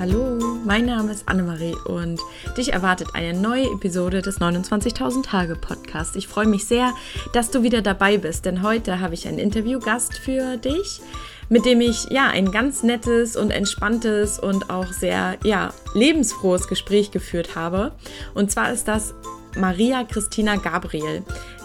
Hallo, 0.00 0.38
mein 0.64 0.86
Name 0.86 1.10
ist 1.10 1.28
Annemarie 1.28 1.74
und 1.86 2.20
dich 2.56 2.72
erwartet 2.72 3.08
eine 3.14 3.36
neue 3.36 3.64
Episode 3.64 4.22
des 4.22 4.40
29.000 4.40 5.24
Tage 5.24 5.56
Podcasts. 5.56 6.14
Ich 6.14 6.28
freue 6.28 6.46
mich 6.46 6.66
sehr, 6.66 6.94
dass 7.32 7.50
du 7.50 7.64
wieder 7.64 7.82
dabei 7.82 8.16
bist, 8.16 8.44
denn 8.44 8.62
heute 8.62 9.00
habe 9.00 9.14
ich 9.14 9.26
einen 9.26 9.40
Interviewgast 9.40 10.14
für 10.14 10.56
dich, 10.56 11.00
mit 11.48 11.64
dem 11.64 11.80
ich 11.80 12.04
ja 12.10 12.28
ein 12.28 12.52
ganz 12.52 12.84
nettes 12.84 13.34
und 13.34 13.50
entspanntes 13.50 14.38
und 14.38 14.70
auch 14.70 14.92
sehr 14.92 15.36
ja 15.42 15.74
lebensfrohes 15.94 16.68
Gespräch 16.68 17.10
geführt 17.10 17.56
habe. 17.56 17.90
Und 18.34 18.52
zwar 18.52 18.72
ist 18.72 18.86
das 18.86 19.14
Maria 19.56 20.04
Christina 20.04 20.56
Gabriel. 20.56 21.24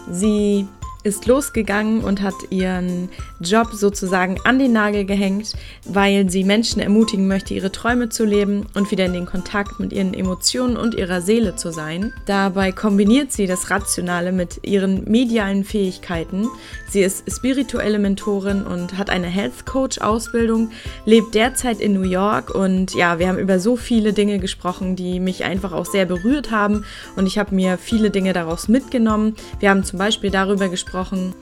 Sie 0.10 0.68
ist 1.04 1.28
losgegangen 1.28 2.02
und 2.02 2.22
hat 2.22 2.34
ihren 2.50 3.10
Job 3.42 3.74
sozusagen 3.74 4.38
an 4.46 4.58
den 4.58 4.72
Nagel 4.72 5.06
gehängt, 5.06 5.54
weil 5.86 6.30
sie 6.30 6.44
Menschen 6.44 6.82
ermutigen 6.82 7.28
möchte, 7.28 7.54
ihre 7.54 7.72
Träume 7.72 8.10
zu 8.10 8.24
leben 8.26 8.66
und 8.74 8.90
wieder 8.90 9.06
in 9.06 9.14
den 9.14 9.26
Kontakt 9.26 9.80
mit 9.80 9.92
ihren 9.92 10.14
Emotionen 10.14 10.78
und 10.78 10.96
ihrer 10.96 11.22
Seele 11.22 11.56
zu 11.56 11.72
sein. 11.72 12.14
Dabei 12.26 12.72
kombiniert 12.72 13.34
sie 13.34 13.48
das 13.48 13.70
Rationale 13.70 14.32
mit 14.32 14.62
ihren 14.64 15.04
medialen 15.10 15.66
Fähigkeiten. 15.66 16.48
Sie 16.90 17.02
ist 17.02 17.30
spirituelle 17.30 18.00
Mentorin 18.00 18.64
und 18.64 18.98
hat 18.98 19.10
eine 19.10 19.28
Health 19.28 19.66
Coach 19.66 20.00
Ausbildung, 20.00 20.72
lebt 21.06 21.36
derzeit 21.36 21.82
in 21.82 21.94
New 21.94 22.04
York 22.04 22.56
und 22.56 22.94
ja, 22.94 23.20
wir 23.20 23.28
haben 23.28 23.40
über 23.40 23.60
so 23.60 23.76
viele 23.76 24.14
Dinge 24.14 24.40
gesprochen, 24.40 24.96
die 24.96 25.20
mich 25.20 25.44
einfach 25.44 25.74
auch 25.74 25.86
sehr 25.86 26.06
berührt 26.06 26.52
haben 26.52 26.86
und 27.16 27.28
ich 27.28 27.38
habe 27.38 27.54
mir 27.54 27.78
viele 27.78 28.10
Dinge 28.10 28.32
daraus 28.32 28.68
mitgenommen. 28.68 29.36
Wir 29.60 29.70
haben 29.70 29.84
zum 29.84 30.00
Beispiel 30.00 30.30
darüber 30.30 30.70
gesprochen, 30.70 30.93
gesprochen, 30.94 31.34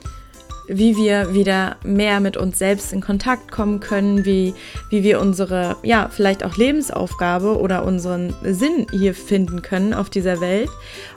wie 0.68 0.96
wir 0.96 1.34
wieder 1.34 1.76
mehr 1.84 2.20
mit 2.20 2.36
uns 2.36 2.58
selbst 2.58 2.92
in 2.92 3.00
Kontakt 3.02 3.50
kommen 3.50 3.80
können, 3.80 4.24
wie, 4.24 4.54
wie 4.90 5.02
wir 5.02 5.20
unsere, 5.20 5.76
ja, 5.82 6.08
vielleicht 6.10 6.44
auch 6.44 6.56
Lebensaufgabe 6.56 7.58
oder 7.58 7.84
unseren 7.84 8.32
Sinn 8.42 8.86
hier 8.92 9.12
finden 9.12 9.60
können 9.60 9.92
auf 9.92 10.08
dieser 10.08 10.40
Welt. 10.40 10.70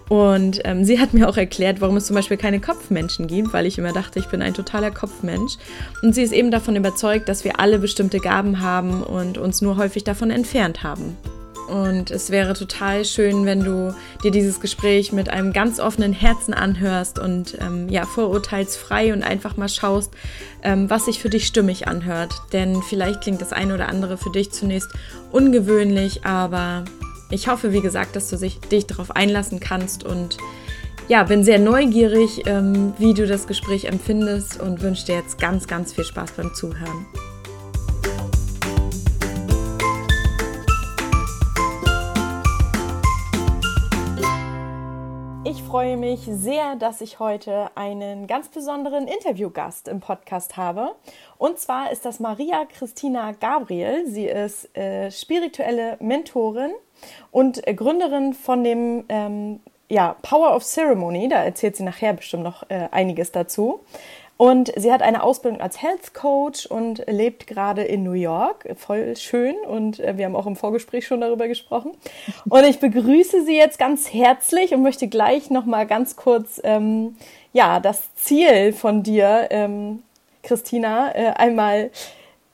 Und 0.10 0.62
ähm, 0.66 0.84
sie 0.84 1.00
hat 1.00 1.14
mir 1.14 1.30
auch 1.30 1.38
erklärt, 1.38 1.80
warum 1.80 1.96
es 1.96 2.08
zum 2.08 2.16
Beispiel 2.16 2.38
keine 2.38 2.60
Kopfmenschen 2.60 3.28
gibt, 3.28 3.54
weil 3.54 3.66
ich 3.66 3.78
immer 3.78 3.94
dachte, 3.94 4.20
ich 4.20 4.28
bin 4.28 4.42
ein 4.42 4.54
totaler 4.54 4.92
Kopfmensch. 4.92 5.54
Und 6.02 6.14
sie 6.14 6.24
ist 6.24 6.34
eben 6.34 6.52
davon 6.52 6.76
überzeugt, 6.76 7.30
dass 7.30 7.46
wir 7.46 7.60
alle 7.60 7.80
bestimmte 7.80 8.20
Gaben 8.20 8.60
haben 8.60 9.04
und 9.04 9.38
uns 9.38 9.62
nur 9.62 9.78
häufig 9.78 10.04
davon 10.04 10.32
entfernt 10.32 10.84
haben. 10.84 11.16
Und 11.68 12.12
es 12.12 12.30
wäre 12.30 12.54
total 12.54 13.06
schön, 13.06 13.46
wenn 13.46 13.62
du 13.62 13.96
dir 14.24 14.32
dieses 14.32 14.60
Gespräch 14.60 15.12
mit 15.12 15.30
einem 15.30 15.52
ganz 15.52 15.80
offenen 15.80 16.14
Herzen 16.14 16.54
anhörst 16.54 17.18
und 17.18 17.58
ähm, 17.60 17.90
ja, 17.90 18.06
vorurteilsfrei 18.06 19.14
und 19.14 19.24
einfach 19.24 19.58
mal 19.58 19.70
schaust, 19.70 20.14
ähm, 20.62 20.90
was 20.90 21.06
sich 21.06 21.20
für 21.20 21.30
dich 21.30 21.48
stimmig 21.48 21.88
anhört. 21.88 22.34
Denn 22.54 22.82
vielleicht 22.84 23.22
klingt 23.22 23.42
das 23.42 23.54
eine 23.54 23.74
oder 23.74 23.90
andere 23.90 24.18
für 24.18 24.32
dich 24.32 24.52
zunächst 24.52 24.90
ungewöhnlich, 25.32 26.24
aber 26.26 26.86
ich 27.32 27.48
hoffe, 27.48 27.74
wie 27.74 27.82
gesagt, 27.82 28.16
dass 28.16 28.30
du 28.30 28.38
sich, 28.38 28.60
dich 28.60 28.86
darauf 28.86 29.16
einlassen 29.16 29.60
kannst 29.60 30.04
und 30.04 30.38
ja, 31.08 31.24
bin 31.24 31.44
sehr 31.44 31.60
neugierig, 31.60 32.44
ähm, 32.48 32.94
wie 32.98 33.14
du 33.14 33.28
das 33.28 33.48
Gespräch 33.48 33.86
empfindest 33.86 34.60
und 34.60 34.82
wünsche 34.82 35.06
dir 35.06 35.16
jetzt 35.16 35.40
ganz, 35.40 35.68
ganz 35.68 35.94
viel 35.94 36.04
Spaß 36.04 36.32
beim 36.32 36.54
Zuhören. 36.54 37.06
Freue 45.76 45.98
mich 45.98 46.22
sehr, 46.22 46.76
dass 46.78 47.02
ich 47.02 47.20
heute 47.20 47.70
einen 47.76 48.28
ganz 48.28 48.48
besonderen 48.48 49.08
Interviewgast 49.08 49.88
im 49.88 50.00
Podcast 50.00 50.56
habe. 50.56 50.96
Und 51.38 51.60
zwar 51.60 51.92
ist 51.92 52.06
das 52.06 52.20
Maria 52.20 52.66
Christina 52.66 53.34
Gabriel. 53.34 54.08
Sie 54.08 54.26
ist 54.26 54.76
äh, 54.76 55.12
spirituelle 55.12 55.98
Mentorin 56.00 56.72
und 57.30 57.68
äh, 57.68 57.74
Gründerin 57.74 58.34
von 58.34 58.64
dem 58.64 59.04
ähm, 59.10 59.60
ja, 59.90 60.16
Power 60.22 60.56
of 60.56 60.64
Ceremony. 60.64 61.28
Da 61.28 61.44
erzählt 61.44 61.76
sie 61.76 61.84
nachher 61.84 62.14
bestimmt 62.14 62.44
noch 62.44 62.64
äh, 62.70 62.88
einiges 62.92 63.32
dazu. 63.32 63.82
Und 64.38 64.72
sie 64.76 64.92
hat 64.92 65.02
eine 65.02 65.24
Ausbildung 65.24 65.62
als 65.62 65.82
Health 65.82 66.14
Coach 66.14 66.66
und 66.66 67.04
lebt 67.08 67.48
gerade 67.48 67.84
in 67.84 68.04
New 68.04 68.14
York. 68.14 68.68
Voll 68.76 69.16
schön. 69.16 69.56
Und 69.68 70.00
äh, 70.02 70.18
wir 70.18 70.26
haben 70.26 70.36
auch 70.36 70.48
im 70.48 70.58
Vorgespräch 70.58 71.08
schon 71.08 71.22
darüber 71.22 71.48
gesprochen. 71.48 71.92
Und 72.50 72.64
ich 72.66 72.80
begrüße 72.80 73.46
sie 73.46 73.56
jetzt 73.56 73.80
ganz 73.80 74.14
herzlich 74.14 74.74
und 74.74 74.82
möchte 74.82 75.08
gleich 75.08 75.50
nochmal 75.50 75.88
ganz 75.88 76.18
kurz, 76.18 76.60
ähm, 76.66 77.16
ja, 77.54 77.80
das 77.80 78.14
Ziel 78.16 78.74
von 78.74 79.04
dir, 79.04 79.48
ähm, 79.52 80.04
Christina, 80.44 81.16
äh, 81.16 81.34
einmal 81.36 81.92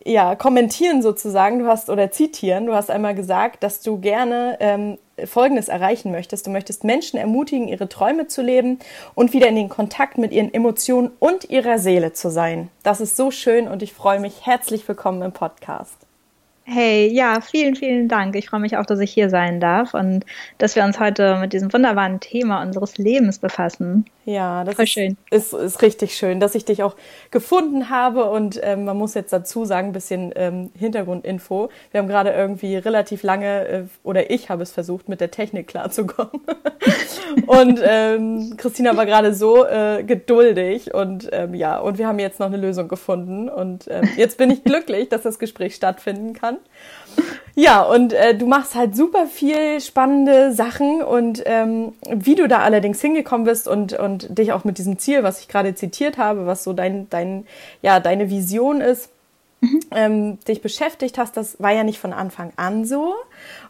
ja, 0.05 0.35
kommentieren 0.35 1.01
sozusagen. 1.01 1.59
Du 1.59 1.67
hast 1.67 1.89
oder 1.89 2.11
zitieren. 2.11 2.65
Du 2.65 2.73
hast 2.73 2.89
einmal 2.89 3.15
gesagt, 3.15 3.63
dass 3.63 3.81
du 3.81 3.99
gerne 3.99 4.57
ähm, 4.59 4.97
Folgendes 5.25 5.67
erreichen 5.67 6.11
möchtest. 6.11 6.47
Du 6.47 6.51
möchtest 6.51 6.83
Menschen 6.83 7.17
ermutigen, 7.17 7.67
ihre 7.67 7.89
Träume 7.89 8.27
zu 8.27 8.41
leben 8.41 8.79
und 9.15 9.33
wieder 9.33 9.47
in 9.47 9.55
den 9.55 9.69
Kontakt 9.69 10.17
mit 10.17 10.31
ihren 10.31 10.53
Emotionen 10.53 11.11
und 11.19 11.49
ihrer 11.49 11.79
Seele 11.79 12.13
zu 12.13 12.29
sein. 12.29 12.69
Das 12.83 13.01
ist 13.01 13.15
so 13.15 13.31
schön 13.31 13.67
und 13.67 13.83
ich 13.83 13.93
freue 13.93 14.19
mich. 14.19 14.45
Herzlich 14.45 14.87
willkommen 14.87 15.21
im 15.21 15.31
Podcast. 15.31 16.10
Hey, 16.73 17.09
ja, 17.11 17.41
vielen, 17.41 17.75
vielen 17.75 18.07
Dank. 18.07 18.33
Ich 18.37 18.47
freue 18.47 18.61
mich 18.61 18.77
auch, 18.77 18.85
dass 18.85 19.01
ich 19.01 19.11
hier 19.11 19.29
sein 19.29 19.59
darf 19.59 19.93
und 19.93 20.25
dass 20.57 20.73
wir 20.77 20.85
uns 20.85 21.01
heute 21.01 21.35
mit 21.35 21.51
diesem 21.51 21.73
wunderbaren 21.73 22.21
Thema 22.21 22.61
unseres 22.61 22.97
Lebens 22.97 23.39
befassen. 23.39 24.05
Ja, 24.23 24.63
das 24.63 24.79
ist, 24.79 24.89
schön. 24.89 25.17
Ist, 25.31 25.53
ist 25.53 25.81
richtig 25.81 26.15
schön, 26.15 26.39
dass 26.39 26.55
ich 26.55 26.63
dich 26.63 26.81
auch 26.83 26.95
gefunden 27.29 27.89
habe 27.89 28.23
und 28.23 28.57
ähm, 28.63 28.85
man 28.85 28.95
muss 28.95 29.15
jetzt 29.15 29.33
dazu 29.33 29.65
sagen, 29.65 29.87
ein 29.87 29.93
bisschen 29.93 30.31
ähm, 30.35 30.69
Hintergrundinfo. 30.77 31.69
Wir 31.91 31.99
haben 31.99 32.07
gerade 32.07 32.29
irgendwie 32.29 32.77
relativ 32.77 33.23
lange, 33.23 33.67
äh, 33.67 33.83
oder 34.03 34.29
ich 34.29 34.49
habe 34.49 34.63
es 34.63 34.71
versucht, 34.71 35.09
mit 35.09 35.19
der 35.19 35.31
Technik 35.31 35.67
klarzukommen. 35.67 36.39
und 37.47 37.81
ähm, 37.83 38.53
Christina 38.55 38.95
war 38.95 39.05
gerade 39.05 39.33
so 39.33 39.65
äh, 39.65 40.03
geduldig 40.03 40.93
und 40.93 41.27
ähm, 41.33 41.53
ja, 41.53 41.79
und 41.79 41.97
wir 41.97 42.07
haben 42.07 42.19
jetzt 42.19 42.39
noch 42.39 42.47
eine 42.47 42.57
Lösung 42.57 42.87
gefunden 42.87 43.49
und 43.49 43.89
ähm, 43.89 44.07
jetzt 44.15 44.37
bin 44.37 44.51
ich 44.51 44.63
glücklich, 44.63 45.09
dass 45.09 45.23
das 45.23 45.37
Gespräch 45.37 45.75
stattfinden 45.75 46.33
kann. 46.33 46.59
Ja, 47.55 47.81
und 47.81 48.13
äh, 48.13 48.35
du 48.35 48.47
machst 48.47 48.75
halt 48.75 48.95
super 48.95 49.27
viel 49.27 49.81
spannende 49.81 50.53
Sachen 50.53 51.03
und 51.03 51.43
ähm, 51.45 51.93
wie 52.09 52.35
du 52.35 52.47
da 52.47 52.59
allerdings 52.59 53.01
hingekommen 53.01 53.45
bist 53.45 53.67
und, 53.67 53.93
und 53.93 54.37
dich 54.37 54.53
auch 54.53 54.63
mit 54.63 54.77
diesem 54.77 54.97
Ziel, 54.97 55.23
was 55.23 55.41
ich 55.41 55.47
gerade 55.47 55.75
zitiert 55.75 56.17
habe, 56.17 56.45
was 56.45 56.63
so 56.63 56.71
dein, 56.71 57.09
dein, 57.09 57.45
ja, 57.81 57.99
deine 57.99 58.29
Vision 58.29 58.79
ist, 58.79 59.09
mhm. 59.59 59.79
ähm, 59.91 60.39
dich 60.47 60.61
beschäftigt 60.61 61.17
hast, 61.17 61.35
das 61.35 61.59
war 61.59 61.71
ja 61.71 61.83
nicht 61.83 61.99
von 61.99 62.13
Anfang 62.13 62.53
an 62.55 62.85
so. 62.85 63.15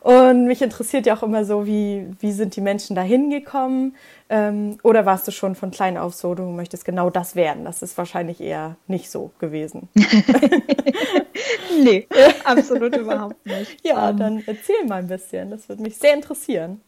Und 0.01 0.47
mich 0.47 0.63
interessiert 0.63 1.06
ja 1.06 1.16
auch 1.16 1.22
immer 1.22 1.45
so, 1.45 1.67
wie, 1.67 2.07
wie 2.19 2.31
sind 2.31 2.56
die 2.56 2.62
Menschen 2.62 2.95
da 2.95 3.03
hingekommen? 3.03 3.95
Ähm, 4.29 4.79
oder 4.81 5.06
warst 5.06 5.28
du 5.28 5.31
schon 5.31 5.53
von 5.53 5.69
klein 5.69 5.95
auf 5.95 6.16
so, 6.16 6.34
du 6.34 6.44
möchtest 6.45 6.85
genau 6.85 7.12
das 7.12 7.35
werden? 7.35 7.66
Das 7.66 7.84
ist 7.84 7.95
wahrscheinlich 8.00 8.41
eher 8.41 8.78
nicht 8.88 9.12
so 9.12 9.29
gewesen. 9.38 9.89
nee, 11.84 12.07
absolut 12.44 12.95
überhaupt 12.95 13.45
nicht. 13.45 13.78
Ja, 13.85 14.06
um, 14.06 14.09
ähm, 14.09 14.17
dann 14.17 14.44
erzähl 14.47 14.85
mal 14.88 15.01
ein 15.01 15.07
bisschen. 15.07 15.51
Das 15.51 15.69
würde 15.69 15.84
mich 15.84 15.97
sehr 15.97 16.16
interessieren. 16.16 16.81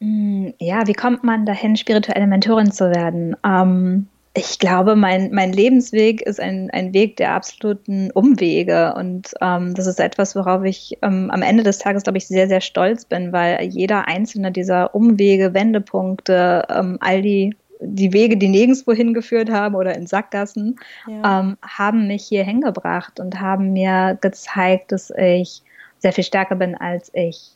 Mm, 0.00 0.48
ja, 0.58 0.88
wie 0.88 0.92
kommt 0.92 1.22
man 1.22 1.46
dahin, 1.46 1.76
spirituelle 1.76 2.26
Mentorin 2.26 2.72
zu 2.72 2.90
werden? 2.90 3.36
Ähm, 3.44 4.08
ich 4.36 4.58
glaube, 4.58 4.96
mein, 4.96 5.30
mein 5.32 5.50
Lebensweg 5.52 6.20
ist 6.20 6.40
ein, 6.40 6.70
ein 6.70 6.92
Weg 6.92 7.16
der 7.16 7.32
absoluten 7.32 8.10
Umwege. 8.10 8.92
Und 8.94 9.32
ähm, 9.40 9.74
das 9.74 9.86
ist 9.86 9.98
etwas, 9.98 10.36
worauf 10.36 10.62
ich 10.64 10.98
ähm, 11.00 11.30
am 11.30 11.40
Ende 11.40 11.62
des 11.62 11.78
Tages, 11.78 12.02
glaube 12.02 12.18
ich, 12.18 12.28
sehr, 12.28 12.46
sehr 12.46 12.60
stolz 12.60 13.06
bin, 13.06 13.32
weil 13.32 13.62
jeder 13.62 14.08
einzelne 14.08 14.52
dieser 14.52 14.94
Umwege, 14.94 15.54
Wendepunkte, 15.54 16.64
ähm, 16.68 16.98
all 17.00 17.22
die, 17.22 17.56
die 17.80 18.12
Wege, 18.12 18.36
die 18.36 18.48
nirgendwo 18.48 18.92
hingeführt 18.92 19.50
haben 19.50 19.74
oder 19.74 19.94
in 19.96 20.06
Sackgassen, 20.06 20.78
ja. 21.06 21.40
ähm, 21.40 21.56
haben 21.62 22.06
mich 22.06 22.24
hier 22.26 22.44
hingebracht 22.44 23.18
und 23.18 23.40
haben 23.40 23.72
mir 23.72 24.18
gezeigt, 24.20 24.92
dass 24.92 25.10
ich 25.16 25.62
sehr 25.98 26.12
viel 26.12 26.24
stärker 26.24 26.56
bin, 26.56 26.74
als 26.74 27.10
ich 27.14 27.52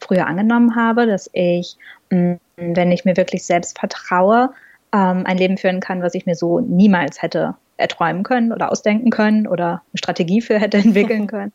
früher 0.00 0.26
angenommen 0.26 0.74
habe, 0.74 1.06
dass 1.06 1.30
ich, 1.32 1.76
mm, 2.10 2.32
wenn 2.56 2.90
ich 2.90 3.04
mir 3.04 3.16
wirklich 3.16 3.44
selbst 3.44 3.78
vertraue, 3.78 4.50
ähm, 4.92 5.24
ein 5.26 5.38
Leben 5.38 5.58
führen 5.58 5.80
kann, 5.80 6.02
was 6.02 6.14
ich 6.14 6.26
mir 6.26 6.34
so 6.34 6.60
niemals 6.60 7.22
hätte 7.22 7.54
erträumen 7.76 8.22
können 8.22 8.52
oder 8.52 8.70
ausdenken 8.70 9.10
können 9.10 9.46
oder 9.46 9.82
eine 9.92 9.98
Strategie 9.98 10.40
für 10.40 10.58
hätte 10.58 10.76
entwickeln 10.84 11.26
können. 11.26 11.52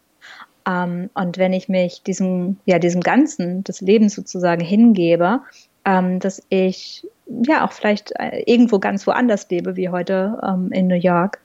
ähm, 0.67 1.09
und 1.13 1.37
wenn 1.37 1.53
ich 1.53 1.69
mich 1.69 2.03
diesem, 2.03 2.57
ja, 2.65 2.79
diesem 2.79 3.01
Ganzen 3.01 3.63
des 3.63 3.81
Lebens 3.81 4.15
sozusagen 4.15 4.63
hingebe, 4.63 5.41
ähm, 5.85 6.19
dass 6.19 6.41
ich 6.49 7.07
ja 7.27 7.65
auch 7.65 7.71
vielleicht 7.71 8.11
äh, 8.19 8.43
irgendwo 8.45 8.79
ganz 8.79 9.05
woanders 9.07 9.49
lebe, 9.49 9.75
wie 9.75 9.89
heute 9.89 10.39
ähm, 10.47 10.71
in 10.71 10.87
New 10.87 10.95
York. 10.95 11.39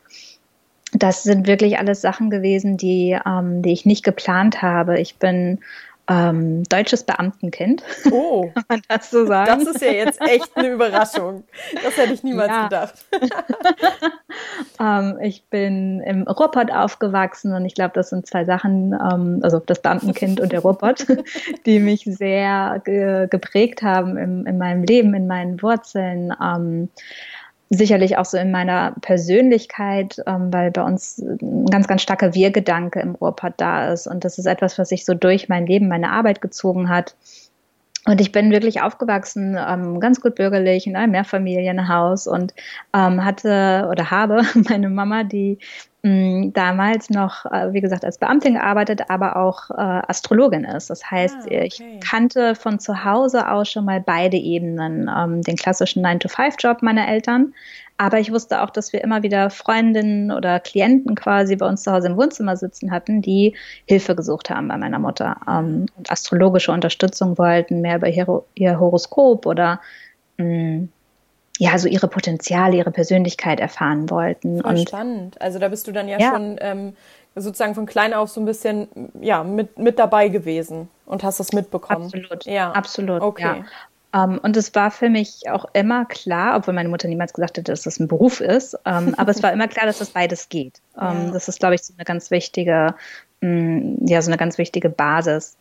Das 0.92 1.22
sind 1.22 1.46
wirklich 1.46 1.78
alles 1.78 2.02
Sachen 2.02 2.28
gewesen, 2.28 2.76
die, 2.76 3.18
ähm, 3.26 3.62
die 3.62 3.72
ich 3.72 3.86
nicht 3.86 4.04
geplant 4.04 4.60
habe. 4.62 5.00
Ich 5.00 5.16
bin 5.16 5.60
ähm, 6.12 6.62
deutsches 6.64 7.04
Beamtenkind. 7.04 7.82
Oh, 8.10 8.50
kann 8.54 8.64
man 8.68 8.82
das 8.88 9.10
so 9.10 9.26
sagen? 9.26 9.64
Das 9.64 9.74
ist 9.74 9.82
ja 9.82 9.92
jetzt 9.92 10.20
echt 10.20 10.56
eine 10.56 10.68
Überraschung. 10.68 11.44
Das 11.82 11.96
hätte 11.96 12.12
ich 12.12 12.22
niemals 12.22 12.48
ja. 12.48 12.64
gedacht. 12.64 13.04
ähm, 14.80 15.18
ich 15.22 15.44
bin 15.48 16.00
im 16.00 16.22
Ruhrpott 16.24 16.70
aufgewachsen 16.70 17.54
und 17.54 17.64
ich 17.64 17.74
glaube, 17.74 17.92
das 17.94 18.10
sind 18.10 18.26
zwei 18.26 18.44
Sachen, 18.44 18.92
ähm, 18.92 19.40
also 19.42 19.58
das 19.58 19.80
Beamtenkind 19.80 20.40
und 20.40 20.52
der 20.52 20.60
Ruhrpott, 20.60 21.06
die 21.66 21.78
mich 21.78 22.04
sehr 22.04 22.80
ge 22.84 23.28
geprägt 23.28 23.82
haben 23.82 24.16
im, 24.16 24.46
in 24.46 24.58
meinem 24.58 24.84
Leben, 24.84 25.14
in 25.14 25.26
meinen 25.26 25.62
Wurzeln. 25.62 26.32
Sicherlich 27.74 28.18
auch 28.18 28.26
so 28.26 28.36
in 28.36 28.50
meiner 28.50 28.94
Persönlichkeit, 29.00 30.22
ähm, 30.26 30.52
weil 30.52 30.70
bei 30.70 30.82
uns 30.82 31.16
ein 31.18 31.64
ganz, 31.70 31.88
ganz 31.88 32.02
starker 32.02 32.34
Wir-Gedanke 32.34 33.00
im 33.00 33.14
Ruhrpott 33.14 33.54
da 33.56 33.90
ist. 33.90 34.06
Und 34.06 34.24
das 34.24 34.36
ist 34.36 34.44
etwas, 34.44 34.78
was 34.78 34.90
sich 34.90 35.06
so 35.06 35.14
durch 35.14 35.48
mein 35.48 35.66
Leben, 35.66 35.88
meine 35.88 36.10
Arbeit 36.10 36.42
gezogen 36.42 36.90
hat. 36.90 37.16
Und 38.04 38.20
ich 38.20 38.30
bin 38.30 38.50
wirklich 38.50 38.82
aufgewachsen, 38.82 39.56
ähm, 39.56 40.00
ganz 40.00 40.20
gut 40.20 40.34
bürgerlich 40.34 40.86
in 40.86 40.96
einem 40.96 41.12
Mehrfamilienhaus 41.12 42.26
und 42.26 42.52
ähm, 42.92 43.24
hatte 43.24 43.88
oder 43.90 44.10
habe 44.10 44.42
meine 44.68 44.90
Mama, 44.90 45.24
die 45.24 45.58
damals 46.04 47.10
noch, 47.10 47.46
äh, 47.46 47.72
wie 47.72 47.80
gesagt, 47.80 48.04
als 48.04 48.18
Beamtin 48.18 48.54
gearbeitet, 48.54 49.02
aber 49.08 49.36
auch 49.36 49.70
äh, 49.70 49.74
Astrologin 49.76 50.64
ist. 50.64 50.90
Das 50.90 51.08
heißt, 51.08 51.36
ah, 51.42 51.44
okay. 51.44 51.64
ich 51.64 51.82
kannte 52.00 52.56
von 52.56 52.80
zu 52.80 53.04
Hause 53.04 53.48
aus 53.48 53.70
schon 53.70 53.84
mal 53.84 54.00
beide 54.00 54.36
Ebenen, 54.36 55.08
ähm, 55.08 55.42
den 55.42 55.54
klassischen 55.54 56.04
9-to-5-Job 56.04 56.82
meiner 56.82 57.06
Eltern, 57.06 57.54
aber 57.98 58.18
ich 58.18 58.32
wusste 58.32 58.62
auch, 58.62 58.70
dass 58.70 58.92
wir 58.92 59.04
immer 59.04 59.22
wieder 59.22 59.48
Freundinnen 59.48 60.32
oder 60.32 60.58
Klienten 60.58 61.14
quasi 61.14 61.54
bei 61.54 61.68
uns 61.68 61.84
zu 61.84 61.92
Hause 61.92 62.08
im 62.08 62.16
Wohnzimmer 62.16 62.56
sitzen 62.56 62.90
hatten, 62.90 63.22
die 63.22 63.54
Hilfe 63.86 64.16
gesucht 64.16 64.50
haben 64.50 64.66
bei 64.66 64.76
meiner 64.76 64.98
Mutter 64.98 65.36
ähm, 65.48 65.86
und 65.96 66.10
astrologische 66.10 66.72
Unterstützung 66.72 67.38
wollten, 67.38 67.80
mehr 67.80 67.98
über 67.98 68.08
ihr, 68.08 68.80
Horoskop 68.80 69.46
oder 69.46 69.80
ja, 71.62 71.78
so 71.78 71.86
ihre 71.86 72.08
Potenziale, 72.08 72.76
ihre 72.76 72.90
Persönlichkeit 72.90 73.60
erfahren 73.60 74.10
wollten. 74.10 74.60
Voll 74.60 74.70
und 74.72 74.88
spannend. 74.88 75.40
Also 75.40 75.60
da 75.60 75.68
bist 75.68 75.86
du 75.86 75.92
dann 75.92 76.08
ja, 76.08 76.18
ja. 76.18 76.32
schon 76.32 76.56
ähm, 76.60 76.96
sozusagen 77.36 77.76
von 77.76 77.86
klein 77.86 78.14
auf 78.14 78.30
so 78.30 78.40
ein 78.40 78.46
bisschen 78.46 78.88
ja, 79.20 79.44
mit, 79.44 79.78
mit 79.78 80.00
dabei 80.00 80.26
gewesen 80.26 80.88
und 81.06 81.22
hast 81.22 81.38
das 81.38 81.52
mitbekommen. 81.52 82.06
Absolut. 82.06 82.46
Ja, 82.46 82.72
absolut. 82.72 83.22
Okay. 83.22 83.64
Ja. 84.12 84.24
Ähm, 84.24 84.40
und 84.42 84.56
es 84.56 84.74
war 84.74 84.90
für 84.90 85.08
mich 85.08 85.48
auch 85.50 85.66
immer 85.72 86.04
klar, 86.04 86.56
obwohl 86.56 86.74
meine 86.74 86.88
Mutter 86.88 87.06
niemals 87.06 87.32
gesagt 87.32 87.56
hätte, 87.56 87.70
dass 87.70 87.82
das 87.82 88.00
ein 88.00 88.08
Beruf 88.08 88.40
ist, 88.40 88.76
ähm, 88.84 89.14
aber 89.16 89.30
es 89.30 89.40
war 89.44 89.52
immer 89.52 89.68
klar, 89.68 89.86
dass 89.86 89.98
das 89.98 90.10
beides 90.10 90.48
geht. 90.48 90.80
Ähm, 91.00 91.26
ja. 91.26 91.30
Das 91.32 91.46
ist, 91.46 91.60
glaube 91.60 91.76
ich, 91.76 91.84
so 91.84 91.94
eine 91.96 92.04
ganz 92.04 92.32
wichtige, 92.32 92.96
mh, 93.40 93.48
mm, 93.48 94.06
ja, 94.08 94.20
so 94.20 94.30
eine 94.30 94.36
ganz 94.36 94.58
wichtige 94.58 94.88
Basis. 94.88 95.56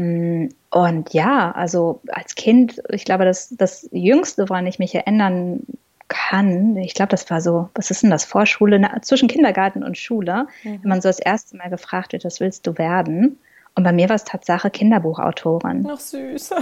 Mm, 0.00 0.48
und 0.70 1.12
ja, 1.12 1.50
also 1.52 2.00
als 2.08 2.34
Kind, 2.34 2.82
ich 2.88 3.04
glaube, 3.04 3.24
das, 3.24 3.50
das 3.50 3.88
Jüngste, 3.92 4.48
woran 4.48 4.66
ich 4.66 4.78
mich 4.78 4.94
erinnern 4.94 5.66
kann, 6.08 6.76
ich 6.76 6.94
glaube, 6.94 7.10
das 7.10 7.28
war 7.30 7.40
so, 7.40 7.68
was 7.74 7.90
ist 7.90 8.02
denn 8.02 8.10
das, 8.10 8.24
Vorschule, 8.24 8.78
na, 8.78 9.02
zwischen 9.02 9.28
Kindergarten 9.28 9.84
und 9.84 9.98
Schule, 9.98 10.46
mhm. 10.64 10.82
wenn 10.82 10.88
man 10.88 11.00
so 11.02 11.08
das 11.08 11.18
erste 11.18 11.56
Mal 11.56 11.68
gefragt 11.68 12.14
wird, 12.14 12.24
was 12.24 12.40
willst 12.40 12.66
du 12.66 12.78
werden? 12.78 13.38
Und 13.74 13.84
bei 13.84 13.92
mir 13.92 14.08
war 14.08 14.16
es 14.16 14.24
Tatsache 14.24 14.70
Kinderbuchautorin. 14.70 15.82
Noch 15.82 16.00
süß. 16.00 16.54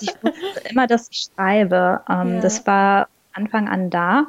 ich 0.00 0.14
wusste 0.22 0.68
immer, 0.70 0.86
dass 0.86 1.08
ich 1.10 1.28
schreibe. 1.34 2.00
Ähm, 2.08 2.34
ja. 2.36 2.40
Das 2.40 2.66
war 2.66 3.08
Anfang 3.32 3.68
an 3.68 3.90
da. 3.90 4.26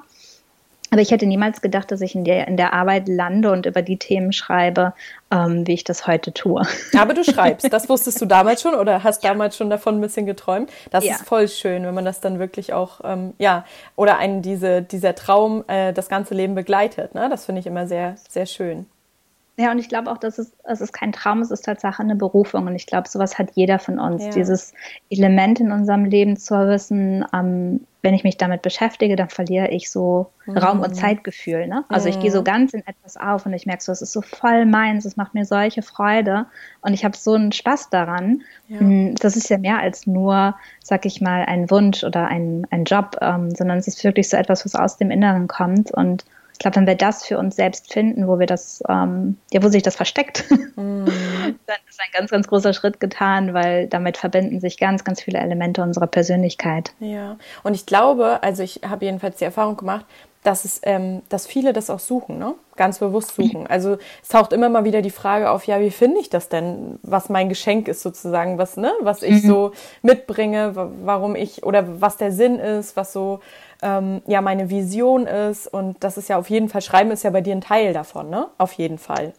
Aber 0.95 1.01
ich 1.01 1.11
hätte 1.11 1.25
niemals 1.25 1.59
gedacht, 1.59 1.91
dass 1.91 1.99
ich 1.99 2.15
in 2.15 2.23
der, 2.23 2.47
in 2.47 2.55
der 2.55 2.71
Arbeit 2.71 3.09
lande 3.09 3.51
und 3.51 3.65
über 3.65 3.81
die 3.81 3.97
Themen 3.97 4.31
schreibe, 4.31 4.93
ähm, 5.29 5.67
wie 5.67 5.73
ich 5.73 5.83
das 5.83 6.07
heute 6.07 6.31
tue. 6.31 6.61
Aber 6.97 7.13
du 7.13 7.21
schreibst, 7.25 7.73
das 7.73 7.89
wusstest 7.89 8.21
du 8.21 8.25
damals 8.25 8.61
schon 8.61 8.75
oder 8.75 9.03
hast 9.03 9.21
ja. 9.21 9.31
damals 9.31 9.57
schon 9.57 9.69
davon 9.69 9.97
ein 9.97 10.01
bisschen 10.01 10.25
geträumt. 10.25 10.71
Das 10.91 11.03
ja. 11.03 11.15
ist 11.15 11.23
voll 11.23 11.49
schön, 11.49 11.83
wenn 11.83 11.93
man 11.93 12.05
das 12.05 12.21
dann 12.21 12.39
wirklich 12.39 12.71
auch, 12.71 13.01
ähm, 13.03 13.33
ja, 13.39 13.65
oder 13.97 14.19
einen 14.19 14.41
diese, 14.41 14.83
dieser 14.83 15.15
Traum 15.15 15.65
äh, 15.67 15.91
das 15.91 16.07
ganze 16.07 16.33
Leben 16.33 16.55
begleitet. 16.55 17.13
Ne? 17.13 17.27
Das 17.29 17.43
finde 17.43 17.59
ich 17.59 17.67
immer 17.67 17.87
sehr, 17.87 18.15
sehr 18.29 18.45
schön. 18.45 18.85
Ja, 19.57 19.71
und 19.71 19.79
ich 19.79 19.89
glaube 19.89 20.09
auch, 20.09 20.17
dass 20.17 20.37
es, 20.37 20.53
es 20.63 20.79
ist 20.79 20.93
kein 20.93 21.11
Traum, 21.11 21.41
es 21.41 21.51
ist 21.51 21.65
Tatsache 21.65 22.01
eine 22.01 22.15
Berufung. 22.15 22.67
Und 22.67 22.75
ich 22.75 22.87
glaube, 22.87 23.09
sowas 23.09 23.37
hat 23.37 23.49
jeder 23.55 23.79
von 23.79 23.99
uns. 23.99 24.23
Ja. 24.23 24.29
Dieses 24.29 24.73
Element 25.09 25.59
in 25.59 25.73
unserem 25.73 26.05
Leben 26.05 26.37
zu 26.37 26.55
wissen, 26.55 27.25
ähm, 27.33 27.85
wenn 28.05 28.13
ich 28.13 28.23
mich 28.23 28.37
damit 28.37 28.61
beschäftige, 28.61 29.15
dann 29.15 29.29
verliere 29.29 29.69
ich 29.69 29.89
so 29.89 30.27
mhm. 30.45 30.57
Raum- 30.59 30.81
und 30.81 30.95
Zeitgefühl. 30.95 31.65
Ne? 31.65 31.85
Also 31.89 32.07
ich 32.07 32.19
gehe 32.19 32.31
so 32.31 32.43
ganz 32.43 32.75
in 32.75 32.85
etwas 32.85 33.17
auf 33.17 33.47
und 33.47 33.53
ich 33.53 33.65
merke 33.65 33.81
so, 33.81 33.91
es 33.91 34.03
ist 34.03 34.13
so 34.13 34.21
voll 34.21 34.67
meins, 34.67 35.05
es 35.05 35.17
macht 35.17 35.33
mir 35.33 35.43
solche 35.43 35.81
Freude 35.81 36.45
und 36.81 36.93
ich 36.93 37.03
habe 37.03 37.17
so 37.17 37.33
einen 37.33 37.51
Spaß 37.51 37.89
daran. 37.89 38.43
Ja. 38.67 38.79
Mm, 38.79 39.15
das 39.15 39.35
ist 39.35 39.49
ja 39.49 39.57
mehr 39.57 39.79
als 39.79 40.05
nur, 40.05 40.55
sag 40.83 41.07
ich 41.07 41.19
mal, 41.19 41.45
ein 41.45 41.71
Wunsch 41.71 42.03
oder 42.03 42.27
ein, 42.27 42.67
ein 42.69 42.85
Job, 42.85 43.17
ähm, 43.21 43.49
sondern 43.55 43.79
es 43.79 43.87
ist 43.87 44.03
wirklich 44.03 44.29
so 44.29 44.37
etwas, 44.37 44.63
was 44.65 44.75
aus 44.75 44.97
dem 44.97 45.09
Inneren 45.09 45.47
kommt 45.47 45.91
und 45.91 46.25
ich 46.53 46.59
glaube, 46.59 46.77
wenn 46.77 46.87
wir 46.87 46.95
das 46.95 47.25
für 47.25 47.37
uns 47.37 47.57
selbst 47.57 47.91
finden, 47.91 48.27
wo 48.29 48.39
wir 48.39 48.45
das, 48.45 48.81
ähm, 48.87 49.35
ja, 49.51 49.61
wo 49.61 49.67
sich 49.67 49.83
das 49.83 49.95
versteckt, 49.95 50.45
mm. 50.75 51.05
Dann 51.65 51.77
ist 51.89 51.99
ein 51.99 52.11
ganz, 52.13 52.31
ganz 52.31 52.47
großer 52.47 52.73
Schritt 52.73 52.99
getan, 52.99 53.53
weil 53.53 53.87
damit 53.87 54.17
verbinden 54.17 54.59
sich 54.59 54.77
ganz, 54.77 55.03
ganz 55.03 55.21
viele 55.21 55.39
Elemente 55.39 55.81
unserer 55.81 56.07
Persönlichkeit. 56.07 56.93
Ja, 56.99 57.37
und 57.63 57.73
ich 57.73 57.85
glaube, 57.85 58.39
also 58.41 58.63
ich 58.63 58.81
habe 58.87 59.05
jedenfalls 59.05 59.37
die 59.37 59.45
Erfahrung 59.45 59.77
gemacht, 59.77 60.05
dass 60.45 60.63
es, 60.63 60.79
ähm, 60.83 61.23
dass 61.29 61.47
viele 61.47 61.73
das 61.73 61.89
auch 61.89 61.99
suchen, 61.99 62.37
ne? 62.37 62.53
Ganz 62.75 62.99
bewusst 62.99 63.35
suchen. 63.35 63.61
Mhm. 63.61 63.67
Also 63.67 63.97
es 64.21 64.29
taucht 64.29 64.53
immer 64.53 64.69
mal 64.69 64.83
wieder 64.83 65.01
die 65.01 65.09
Frage 65.09 65.49
auf, 65.49 65.65
ja, 65.65 65.79
wie 65.79 65.91
finde 65.91 66.19
ich 66.19 66.29
das 66.29 66.49
denn, 66.49 66.99
was 67.01 67.29
mein 67.29 67.49
Geschenk 67.49 67.87
ist 67.87 68.01
sozusagen, 68.01 68.57
was, 68.57 68.77
ne, 68.77 68.91
was 69.01 69.23
ich 69.23 69.43
mhm. 69.43 69.47
so 69.47 69.71
mitbringe, 70.01 70.73
warum 71.03 71.35
ich 71.35 71.63
oder 71.63 72.01
was 72.01 72.17
der 72.17 72.31
Sinn 72.31 72.59
ist, 72.59 72.95
was 72.95 73.11
so 73.11 73.39
ähm, 73.81 74.21
ja 74.27 74.41
meine 74.41 74.69
Vision 74.69 75.25
ist. 75.25 75.67
Und 75.67 76.03
das 76.03 76.17
ist 76.17 76.29
ja 76.29 76.37
auf 76.37 76.49
jeden 76.49 76.69
Fall, 76.69 76.81
Schreiben 76.81 77.11
ist 77.11 77.23
ja 77.23 77.31
bei 77.31 77.41
dir 77.41 77.55
ein 77.55 77.61
Teil 77.61 77.93
davon, 77.93 78.29
ne? 78.29 78.47
Auf 78.57 78.73
jeden 78.73 78.97
Fall. 78.97 79.33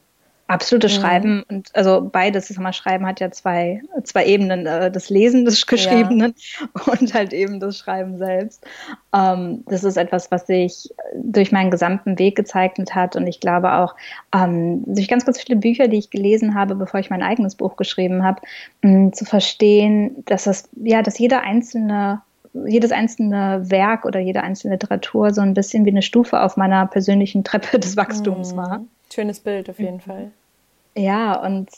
Absolutes 0.49 0.97
mhm. 0.97 1.01
Schreiben 1.01 1.43
und 1.49 1.75
also 1.75 2.09
beides, 2.11 2.49
ich 2.51 2.57
sag 2.57 2.63
mal, 2.63 2.73
Schreiben 2.73 3.05
hat 3.07 3.19
ja 3.19 3.31
zwei, 3.33 3.83
zwei 4.05 4.27
Ebenen, 4.27 4.67
äh, 4.67 4.91
das 4.93 5.11
Lesen 5.11 5.45
des 5.45 5.67
Geschriebenen 5.67 6.35
ja. 6.61 6.93
und 6.93 7.15
halt 7.15 7.33
eben 7.33 7.59
das 7.59 7.79
Schreiben 7.79 8.17
selbst. 8.17 8.65
Ähm, 9.13 9.65
das 9.67 9.83
ist 9.83 9.97
etwas, 9.97 10.31
was 10.31 10.47
sich 10.47 10.95
durch 11.15 11.51
meinen 11.51 11.71
gesamten 11.71 12.19
Weg 12.19 12.37
gezeichnet 12.37 12.95
hat 12.95 13.17
und 13.17 13.27
ich 13.27 13.41
glaube 13.41 13.73
auch 13.73 13.97
ähm, 14.33 14.85
durch 14.87 15.09
ganz, 15.09 15.25
ganz 15.25 15.41
viele 15.41 15.59
Bücher, 15.59 15.89
die 15.89 15.99
ich 15.99 16.11
gelesen 16.11 16.55
habe, 16.55 16.77
bevor 16.77 17.01
ich 17.01 17.11
mein 17.11 17.23
eigenes 17.23 17.57
Buch 17.57 17.77
geschrieben 17.77 18.23
habe, 18.23 18.41
zu 19.13 19.25
verstehen, 19.25 20.23
dass 20.27 20.45
das, 20.45 20.69
ja, 20.77 21.03
dass 21.03 21.19
jeder 21.19 21.43
einzelne 21.43 22.23
jedes 22.67 22.93
einzelne 22.93 23.71
Werk 23.71 24.05
oder 24.05 24.21
jede 24.21 24.43
einzelne 24.43 24.75
Literatur 24.75 25.33
so 25.33 25.41
ein 25.41 25.55
bisschen 25.55 25.85
wie 25.85 25.91
eine 25.91 26.03
Stufe 26.03 26.41
auf 26.41 26.57
meiner 26.57 26.87
persönlichen 26.87 27.45
Treppe 27.45 27.79
des 27.79 27.97
Wachstums 27.97 28.53
mhm. 28.53 28.57
war. 28.57 28.81
Schönes 29.13 29.41
Bild 29.41 29.71
auf 29.71 29.79
jeden 29.79 30.01
Fall. 30.01 30.31
Ja, 30.97 31.41
und 31.41 31.69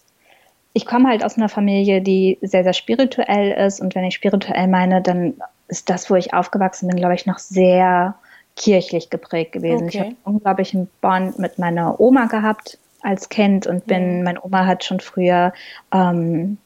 ich 0.73 0.87
komme 0.87 1.09
halt 1.09 1.25
aus 1.25 1.37
einer 1.37 1.49
Familie, 1.49 2.01
die 2.01 2.39
sehr, 2.41 2.63
sehr 2.63 2.73
spirituell 2.73 3.67
ist. 3.67 3.81
Und 3.81 3.95
wenn 3.95 4.05
ich 4.05 4.15
spirituell 4.15 4.69
meine, 4.69 5.03
dann 5.03 5.35
ist 5.67 5.91
das, 5.91 6.09
wo 6.11 6.15
ich 6.15 6.35
aufgewachsen 6.35 6.89
bin, 6.89 6.97
glaube 6.97 7.15
ich, 7.15 7.27
noch 7.27 7.39
sehr 7.39 8.15
kirchlich 8.57 9.11
geprägt 9.11 9.53
gewesen. 9.53 9.87
Okay. 9.87 9.89
Ich 9.89 10.01
habe 10.01 10.17
unglaublich 10.25 10.75
einen 10.75 10.89
Bond 11.01 11.39
mit 11.39 11.59
meiner 11.59 11.99
Oma 12.01 12.27
gehabt 12.27 12.79
als 13.03 13.29
Kind 13.29 13.67
und 13.67 13.87
bin, 13.87 14.19
mhm. 14.19 14.25
meine 14.25 14.45
Oma 14.45 14.67
hat 14.67 14.85
schon 14.85 15.01
früher 15.01 15.53
ähm, 15.93 16.59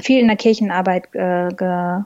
viel 0.00 0.20
in 0.20 0.26
der 0.26 0.36
Kirchenarbeit 0.36 1.14
äh, 1.14 1.48
ge, 1.54 2.02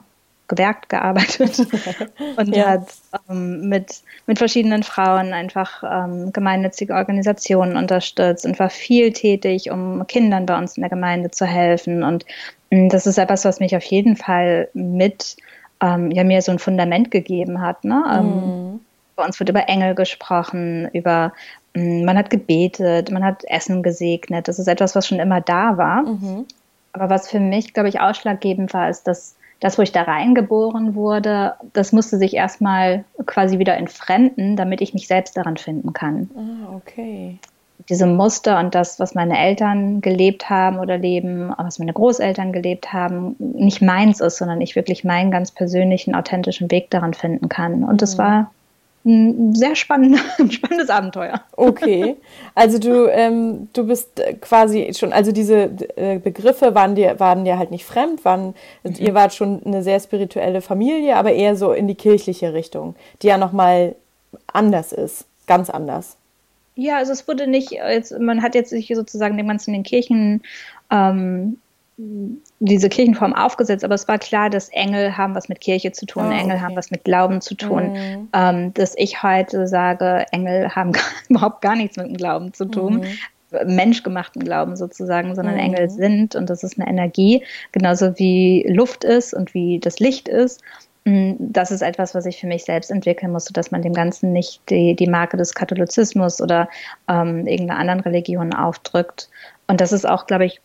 gewerkt 0.53 0.89
gearbeitet 0.89 1.59
und 2.37 2.55
ja. 2.55 2.71
hat 2.71 2.93
ähm, 3.29 3.67
mit, 3.69 4.01
mit 4.27 4.37
verschiedenen 4.37 4.83
Frauen 4.83 5.33
einfach 5.33 5.83
ähm, 5.83 6.31
gemeinnützige 6.31 6.93
Organisationen 6.93 7.77
unterstützt 7.77 8.45
und 8.45 8.59
war 8.59 8.69
viel 8.69 9.13
tätig, 9.13 9.71
um 9.71 10.05
Kindern 10.07 10.45
bei 10.45 10.57
uns 10.57 10.77
in 10.77 10.81
der 10.81 10.89
Gemeinde 10.89 11.31
zu 11.31 11.45
helfen. 11.45 12.03
Und 12.03 12.25
mh, 12.71 12.85
mm, 12.85 12.89
das 12.89 13.07
ist 13.07 13.17
etwas, 13.17 13.45
was 13.45 13.59
mich 13.59 13.75
auf 13.75 13.83
jeden 13.83 14.15
Fall 14.15 14.69
mit 14.73 15.37
ähm, 15.81 16.11
ja 16.11 16.23
mir 16.23 16.41
so 16.41 16.51
ein 16.51 16.59
Fundament 16.59 17.11
gegeben 17.11 17.61
hat. 17.61 17.83
Ne? 17.83 18.03
Ähm, 18.13 18.25
mhm. 18.25 18.79
Bei 19.15 19.25
uns 19.25 19.39
wird 19.39 19.49
über 19.49 19.67
Engel 19.67 19.95
gesprochen, 19.95 20.89
über 20.93 21.33
mm, 21.73 22.05
man 22.05 22.17
hat 22.17 22.29
gebetet, 22.29 23.11
man 23.11 23.23
hat 23.23 23.43
Essen 23.45 23.81
gesegnet. 23.81 24.47
Das 24.47 24.59
ist 24.59 24.67
etwas, 24.67 24.95
was 24.95 25.07
schon 25.07 25.19
immer 25.19 25.41
da 25.41 25.77
war. 25.77 26.03
Mhm. 26.03 26.45
Aber 26.93 27.09
was 27.09 27.27
für 27.27 27.39
mich, 27.39 27.73
glaube 27.73 27.89
ich, 27.89 27.99
ausschlaggebend 27.99 28.71
war, 28.75 28.87
ist, 28.87 29.07
dass 29.07 29.35
das, 29.63 29.77
wo 29.77 29.81
ich 29.81 29.93
da 29.93 30.01
reingeboren 30.01 30.93
wurde, 30.93 31.53
das 31.71 31.93
musste 31.93 32.17
sich 32.17 32.35
erstmal 32.35 33.05
quasi 33.25 33.59
wieder 33.59 33.77
entfremden, 33.77 34.57
damit 34.57 34.81
ich 34.81 34.93
mich 34.93 35.07
selbst 35.07 35.37
daran 35.37 35.55
finden 35.55 35.93
kann. 35.93 36.29
Ah, 36.35 36.75
okay. 36.75 37.39
Diese 37.87 38.05
Muster 38.05 38.59
und 38.59 38.75
das, 38.75 38.99
was 38.99 39.15
meine 39.15 39.39
Eltern 39.39 40.01
gelebt 40.01 40.49
haben 40.49 40.79
oder 40.79 40.97
leben, 40.97 41.53
was 41.57 41.79
meine 41.79 41.93
Großeltern 41.93 42.51
gelebt 42.51 42.91
haben, 42.91 43.37
nicht 43.39 43.81
meins 43.81 44.19
ist, 44.19 44.37
sondern 44.37 44.59
ich 44.59 44.75
wirklich 44.75 45.05
meinen 45.05 45.31
ganz 45.31 45.51
persönlichen, 45.51 46.13
authentischen 46.13 46.69
Weg 46.69 46.89
daran 46.89 47.13
finden 47.13 47.47
kann. 47.47 47.85
Und 47.85 48.01
das 48.01 48.17
mhm. 48.17 48.21
war 48.21 48.51
ein 49.05 49.53
sehr 49.53 49.75
spannend, 49.75 50.17
spannendes 50.49 50.89
Abenteuer. 50.89 51.41
Okay, 51.53 52.15
also 52.55 52.79
du, 52.79 53.07
ähm, 53.11 53.67
du 53.73 53.85
bist 53.85 54.21
quasi 54.41 54.93
schon, 54.93 55.11
also 55.11 55.31
diese 55.31 55.71
äh, 55.95 56.19
Begriffe 56.19 56.73
waren 56.73 56.95
dir, 56.95 57.19
waren 57.19 57.43
dir 57.43 57.57
halt 57.57 57.71
nicht 57.71 57.85
fremd, 57.85 58.23
waren, 58.23 58.53
mhm. 58.83 58.95
ihr 58.97 59.13
wart 59.13 59.33
schon 59.33 59.61
eine 59.65 59.83
sehr 59.83 59.99
spirituelle 59.99 60.61
Familie, 60.61 61.15
aber 61.15 61.33
eher 61.33 61.55
so 61.55 61.73
in 61.73 61.87
die 61.87 61.95
kirchliche 61.95 62.53
Richtung, 62.53 62.95
die 63.21 63.27
ja 63.27 63.37
nochmal 63.37 63.95
anders 64.47 64.93
ist, 64.93 65.25
ganz 65.47 65.69
anders. 65.69 66.17
Ja, 66.75 66.97
also 66.97 67.11
es 67.11 67.27
wurde 67.27 67.45
nicht, 67.45 67.71
jetzt, 67.71 68.17
man 68.19 68.41
hat 68.41 68.55
jetzt 68.55 68.71
sich 68.71 68.87
sozusagen 68.87 69.37
dem 69.37 69.47
ganzen 69.47 69.71
in 69.71 69.81
den 69.81 69.83
Kirchen 69.83 70.41
ähm, 70.89 71.57
diese 71.97 72.89
Kirchenform 72.89 73.33
aufgesetzt, 73.33 73.83
aber 73.83 73.93
es 73.93 74.07
war 74.07 74.17
klar, 74.17 74.49
dass 74.49 74.69
Engel 74.69 75.15
haben 75.15 75.35
was 75.35 75.47
mit 75.47 75.61
Kirche 75.61 75.91
zu 75.91 76.05
tun, 76.05 76.23
oh, 76.23 76.27
okay. 76.27 76.39
Engel 76.39 76.61
haben 76.61 76.75
was 76.75 76.89
mit 76.89 77.03
Glauben 77.03 77.39
zu 77.39 77.55
tun. 77.55 77.93
Mhm. 77.93 78.29
Ähm, 78.33 78.73
dass 78.73 78.95
ich 78.97 79.21
heute 79.21 79.67
sage, 79.67 80.25
Engel 80.31 80.69
haben 80.75 80.91
gar, 80.93 81.03
überhaupt 81.29 81.61
gar 81.61 81.75
nichts 81.75 81.97
mit 81.97 82.07
dem 82.07 82.17
Glauben 82.17 82.53
zu 82.53 82.65
tun. 82.65 83.01
Mhm. 83.01 83.75
Menschgemachten 83.75 84.43
Glauben 84.43 84.75
sozusagen, 84.75 85.35
sondern 85.35 85.53
mhm. 85.53 85.61
Engel 85.61 85.89
sind 85.91 86.35
und 86.35 86.49
das 86.49 86.63
ist 86.63 86.79
eine 86.79 86.89
Energie, 86.89 87.43
genauso 87.71 88.17
wie 88.17 88.65
Luft 88.67 89.03
ist 89.03 89.35
und 89.35 89.53
wie 89.53 89.79
das 89.79 89.99
Licht 89.99 90.27
ist. 90.27 90.61
Mm, 91.05 91.33
das 91.37 91.69
ist 91.69 91.83
etwas, 91.83 92.15
was 92.15 92.25
ich 92.25 92.39
für 92.39 92.47
mich 92.47 92.63
selbst 92.63 92.89
entwickeln 92.89 93.31
musste, 93.31 93.53
dass 93.53 93.69
man 93.69 93.83
dem 93.83 93.93
Ganzen 93.93 94.31
nicht 94.31 94.61
die, 94.69 94.95
die 94.95 95.05
Marke 95.05 95.37
des 95.37 95.53
Katholizismus 95.53 96.41
oder 96.41 96.67
ähm, 97.07 97.45
irgendeiner 97.45 97.79
anderen 97.79 97.99
Religion 97.99 98.55
aufdrückt. 98.55 99.29
Und 99.67 99.81
das 99.81 99.91
ist 99.91 100.07
auch, 100.07 100.25
glaube 100.25 100.45
ich, 100.45 100.61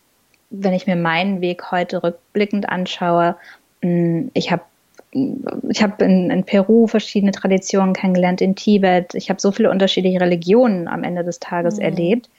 wenn 0.49 0.73
ich 0.73 0.87
mir 0.87 0.95
meinen 0.95 1.41
Weg 1.41 1.71
heute 1.71 2.03
rückblickend 2.03 2.69
anschaue, 2.69 3.35
mm, 3.81 4.27
ich 4.33 4.51
habe 4.51 4.63
ich 5.11 5.81
habe 5.81 6.05
in, 6.05 6.29
in, 6.29 6.43
Peru 6.43 6.85
verschiedene 6.85 7.31
Traditionen 7.31 7.93
kennengelernt, 7.93 8.41
in 8.41 8.55
Tibet. 8.55 9.15
Ich 9.15 9.29
habe 9.31 9.41
so 9.41 9.51
viele 9.51 9.71
unterschiedliche 9.71 10.21
Religionen 10.21 10.87
am 10.87 11.03
Ende 11.03 11.23
des 11.23 11.39
Tages 11.39 11.77
mhm. 11.77 11.81
erlebt. 11.81 12.29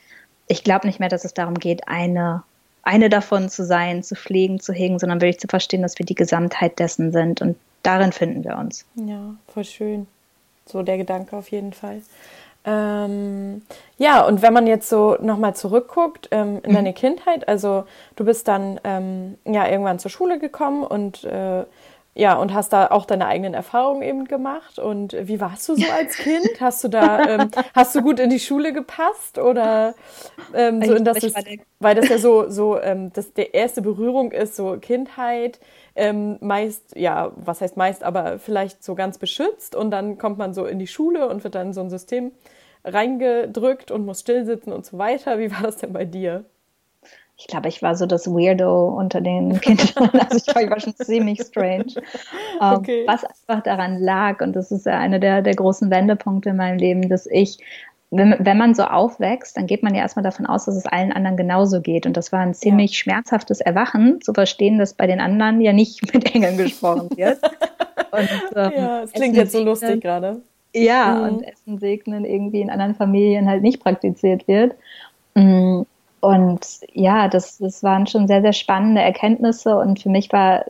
Ich 0.47 0.63
glaube 0.63 0.87
nicht 0.87 1.01
mehr, 1.01 1.09
dass 1.09 1.25
es 1.25 1.35
darum 1.35 1.55
geht, 1.55 1.89
eine, 1.89 2.45
eine 2.85 3.09
davon 3.09 3.49
zu 3.49 3.65
sein, 3.65 4.05
zu 4.05 4.15
pflegen, 4.15 4.61
zu 4.61 4.73
hegen, 4.73 5.01
sondern 5.01 5.21
wirklich 5.21 5.41
zu 5.41 5.49
verstehen, 5.49 5.83
dass 5.83 5.99
wir 5.99 6.07
die 6.07 6.15
Gesamtheit 6.15 6.79
dessen 6.79 7.11
sind. 7.11 7.41
Und 7.41 7.57
darin 7.83 8.13
finden 8.13 8.45
wir 8.45 8.57
uns. 8.57 8.85
Ja, 8.95 9.35
voll 9.49 9.65
schön. 9.65 10.07
So 10.65 10.83
der 10.83 10.99
Gedanke 10.99 11.37
auf 11.37 11.51
jeden 11.51 11.73
Fall. 11.73 12.03
Ähm, 12.65 13.63
ja, 13.97 14.27
und 14.27 14.43
wenn 14.43 14.53
man 14.53 14.67
jetzt 14.67 14.89
so 14.89 15.17
nochmal 15.21 15.55
zurückguckt 15.55 16.29
ähm, 16.31 16.61
in 16.63 16.73
mhm. 16.73 16.75
deine 16.75 16.93
Kindheit, 16.93 17.49
also 17.49 17.85
du 18.17 18.25
bist 18.25 18.49
dann 18.49 18.81
ähm, 18.85 19.39
ja 19.45 19.67
irgendwann 19.67 19.99
zur 19.99 20.11
Schule 20.11 20.39
gekommen 20.39 20.83
und 20.83 21.25
äh, 21.25 21.65
ja, 22.15 22.35
und 22.37 22.53
hast 22.53 22.73
da 22.73 22.89
auch 22.89 23.07
deine 23.07 23.27
eigenen 23.27 23.55
Erfahrungen 23.55 24.03
eben 24.03 24.25
gemacht. 24.27 24.79
Und 24.79 25.17
wie 25.21 25.41
warst 25.41 25.69
du 25.69 25.77
so 25.77 25.87
als 25.89 26.17
Kind? 26.19 26.61
Hast 26.61 26.83
du 26.83 26.89
da, 26.89 27.25
ähm, 27.27 27.51
hast 27.75 27.95
du 27.95 28.03
gut 28.03 28.19
in 28.19 28.31
die 28.31 28.41
Schule 28.41 28.73
gepasst 28.73 29.39
oder 29.39 29.95
ähm, 30.53 30.83
so 30.83 30.95
in 30.95 31.05
das 31.05 31.23
ist, 31.23 31.37
weil 31.79 31.95
das 31.95 32.09
ja 32.09 32.19
so, 32.19 32.51
so, 32.51 32.81
ähm, 32.81 33.13
das 33.13 33.33
der 33.33 33.55
erste 33.55 33.81
Berührung 33.81 34.33
ist, 34.33 34.57
so 34.57 34.77
Kindheit, 34.81 35.61
ähm, 35.95 36.37
meist, 36.41 36.97
ja, 36.97 37.33
was 37.37 37.61
heißt 37.61 37.77
meist, 37.77 38.03
aber 38.03 38.39
vielleicht 38.39 38.83
so 38.83 38.95
ganz 38.95 39.19
beschützt 39.19 39.75
und 39.77 39.91
dann 39.91 40.19
kommt 40.19 40.39
man 40.39 40.53
so 40.53 40.67
in 40.67 40.79
die 40.79 40.87
Schule 40.89 41.29
und 41.29 41.45
wird 41.45 41.55
dann 41.55 41.69
in 41.69 41.73
so 41.73 41.81
ein 41.81 41.91
System 41.91 42.33
reingedrückt 42.85 43.91
und 43.91 44.05
muss 44.05 44.21
stillsitzen 44.21 44.73
und 44.73 44.85
so 44.85 44.99
weiter. 44.99 45.39
Wie 45.39 45.53
war 45.53 45.63
das 45.63 45.77
denn 45.77 45.93
bei 45.93 46.05
dir? 46.05 46.45
Ich 47.41 47.47
glaube, 47.47 47.69
ich 47.69 47.81
war 47.81 47.97
so 47.97 48.05
das 48.05 48.27
Weirdo 48.27 48.89
unter 48.89 49.23
den 49.23 49.61
Kindern. 49.63 50.11
Also 50.13 50.37
ich 50.37 50.55
war, 50.55 50.63
ich 50.63 50.71
war 50.71 50.79
schon 50.79 50.95
ziemlich 50.95 51.43
strange. 51.43 51.87
Ähm, 52.63 52.77
okay. 52.77 53.05
Was 53.07 53.25
einfach 53.25 53.63
daran 53.63 53.99
lag, 53.99 54.43
und 54.43 54.55
das 54.55 54.71
ist 54.71 54.85
ja 54.85 54.99
einer 54.99 55.19
der, 55.19 55.41
der 55.41 55.55
großen 55.55 55.91
Wendepunkte 55.91 56.51
in 56.51 56.57
meinem 56.57 56.77
Leben, 56.77 57.09
dass 57.09 57.25
ich 57.25 57.59
wenn, 58.11 58.35
wenn 58.39 58.59
man 58.59 58.75
so 58.75 58.83
aufwächst, 58.83 59.57
dann 59.57 59.67
geht 59.67 59.83
man 59.83 59.95
ja 59.95 60.03
erstmal 60.03 60.25
davon 60.25 60.45
aus, 60.45 60.67
dass 60.67 60.77
es 60.77 60.85
allen 60.85 61.13
anderen 61.13 61.37
genauso 61.37 61.81
geht. 61.81 62.07
Und 62.07 62.17
das 62.17 62.33
war 62.33 62.41
ein 62.41 62.55
ziemlich 62.55 62.91
ja. 62.91 62.97
schmerzhaftes 62.97 63.61
Erwachen, 63.61 64.21
zu 64.21 64.35
verstehen, 64.35 64.79
dass 64.79 64.95
bei 64.95 65.07
den 65.07 65.21
anderen 65.21 65.61
ja 65.61 65.73
nicht 65.73 66.03
mit 66.15 66.35
Engeln 66.35 66.59
gesprochen 66.59 67.09
wird. 67.17 67.39
Und, 68.11 68.29
ähm, 68.57 68.73
ja, 68.77 69.03
es 69.03 69.13
klingt 69.13 69.37
jetzt 69.37 69.53
so 69.53 69.63
lustig 69.63 70.03
gerade. 70.03 70.43
Ja, 70.75 71.15
mhm. 71.15 71.23
und 71.23 71.43
Essen 71.45 71.79
segnen 71.79 72.25
irgendwie 72.25 72.61
in 72.61 72.71
anderen 72.71 72.95
Familien 72.95 73.49
halt 73.49 73.63
nicht 73.63 73.83
praktiziert 73.83 74.47
wird. 74.49 74.75
Mhm. 75.35 75.87
Und 76.21 76.81
ja, 76.93 77.29
das, 77.29 77.57
das 77.59 77.83
waren 77.83 78.07
schon 78.07 78.29
sehr, 78.29 78.43
sehr 78.43 78.53
spannende 78.53 79.01
Erkenntnisse 79.01 79.79
und 79.79 80.01
für 80.01 80.11
mich 80.11 80.31
war, 80.33 80.67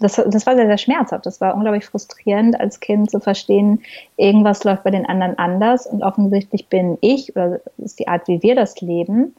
das, 0.00 0.16
das 0.16 0.46
war 0.46 0.54
sehr, 0.54 0.66
sehr 0.66 0.76
schmerzhaft. 0.76 1.24
Das 1.24 1.40
war 1.40 1.54
unglaublich 1.54 1.86
frustrierend 1.86 2.60
als 2.60 2.80
Kind 2.80 3.10
zu 3.10 3.18
verstehen, 3.18 3.82
irgendwas 4.18 4.64
läuft 4.64 4.84
bei 4.84 4.90
den 4.90 5.06
anderen 5.06 5.38
anders 5.38 5.86
und 5.86 6.02
offensichtlich 6.02 6.68
bin 6.68 6.98
ich 7.00 7.34
oder 7.34 7.60
ist 7.78 8.00
die 8.00 8.08
Art, 8.08 8.28
wie 8.28 8.42
wir 8.42 8.54
das 8.54 8.80
leben, 8.82 9.34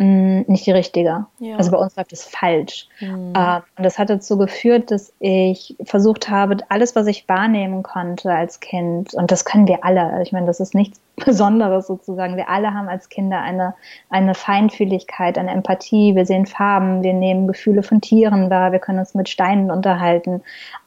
Mm, 0.00 0.42
nicht 0.46 0.64
die 0.64 0.70
richtige. 0.70 1.26
Ja. 1.40 1.56
Also 1.56 1.72
bei 1.72 1.76
uns 1.76 1.96
läuft 1.96 2.12
es 2.12 2.22
falsch. 2.22 2.86
Mhm. 3.00 3.32
und 3.76 3.84
das 3.84 3.98
hat 3.98 4.10
dazu 4.10 4.38
geführt, 4.38 4.92
dass 4.92 5.12
ich 5.18 5.76
versucht 5.82 6.30
habe, 6.30 6.58
alles, 6.68 6.94
was 6.94 7.08
ich 7.08 7.28
wahrnehmen 7.28 7.82
konnte 7.82 8.32
als 8.32 8.60
Kind, 8.60 9.12
und 9.14 9.32
das 9.32 9.44
können 9.44 9.66
wir 9.66 9.84
alle, 9.84 10.22
ich 10.22 10.30
meine, 10.30 10.46
das 10.46 10.60
ist 10.60 10.74
nichts 10.74 11.00
Besonderes 11.16 11.88
sozusagen. 11.88 12.36
Wir 12.36 12.48
alle 12.48 12.72
haben 12.74 12.88
als 12.88 13.08
Kinder 13.08 13.40
eine, 13.40 13.74
eine 14.08 14.34
Feinfühligkeit, 14.34 15.36
eine 15.36 15.50
Empathie. 15.50 16.14
Wir 16.14 16.26
sehen 16.26 16.46
Farben, 16.46 17.02
wir 17.02 17.12
nehmen 17.12 17.48
Gefühle 17.48 17.82
von 17.82 18.00
Tieren 18.00 18.50
wahr, 18.50 18.70
wir 18.70 18.78
können 18.78 19.00
uns 19.00 19.14
mit 19.14 19.28
Steinen 19.28 19.72
unterhalten. 19.72 20.42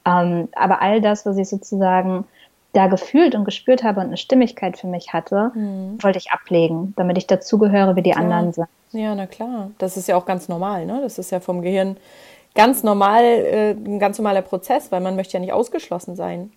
Ähm, 0.05 0.47
aber 0.53 0.81
all 0.81 1.01
das, 1.01 1.25
was 1.25 1.37
ich 1.37 1.49
sozusagen 1.49 2.23
da 2.73 2.87
gefühlt 2.87 3.35
und 3.35 3.45
gespürt 3.45 3.83
habe 3.83 3.99
und 3.99 4.07
eine 4.07 4.17
Stimmigkeit 4.17 4.77
für 4.77 4.87
mich 4.87 5.13
hatte, 5.13 5.51
mhm. 5.53 6.01
wollte 6.01 6.19
ich 6.19 6.31
ablegen, 6.31 6.93
damit 6.95 7.17
ich 7.17 7.27
dazugehöre, 7.27 7.95
wie 7.95 8.01
die 8.01 8.11
ja. 8.11 8.15
anderen 8.17 8.53
sind. 8.53 8.67
Ja, 8.91 9.13
na 9.15 9.27
klar. 9.27 9.71
Das 9.77 9.97
ist 9.97 10.07
ja 10.07 10.15
auch 10.15 10.25
ganz 10.25 10.47
normal, 10.49 10.85
ne? 10.85 10.99
Das 11.01 11.17
ist 11.17 11.31
ja 11.31 11.39
vom 11.39 11.61
Gehirn 11.61 11.97
ganz 12.55 12.83
normal, 12.83 13.23
äh, 13.23 13.71
ein 13.71 13.99
ganz 13.99 14.17
normaler 14.17 14.41
Prozess, 14.41 14.91
weil 14.91 15.01
man 15.01 15.15
möchte 15.15 15.33
ja 15.33 15.39
nicht 15.39 15.53
ausgeschlossen 15.53 16.15
sein. 16.15 16.51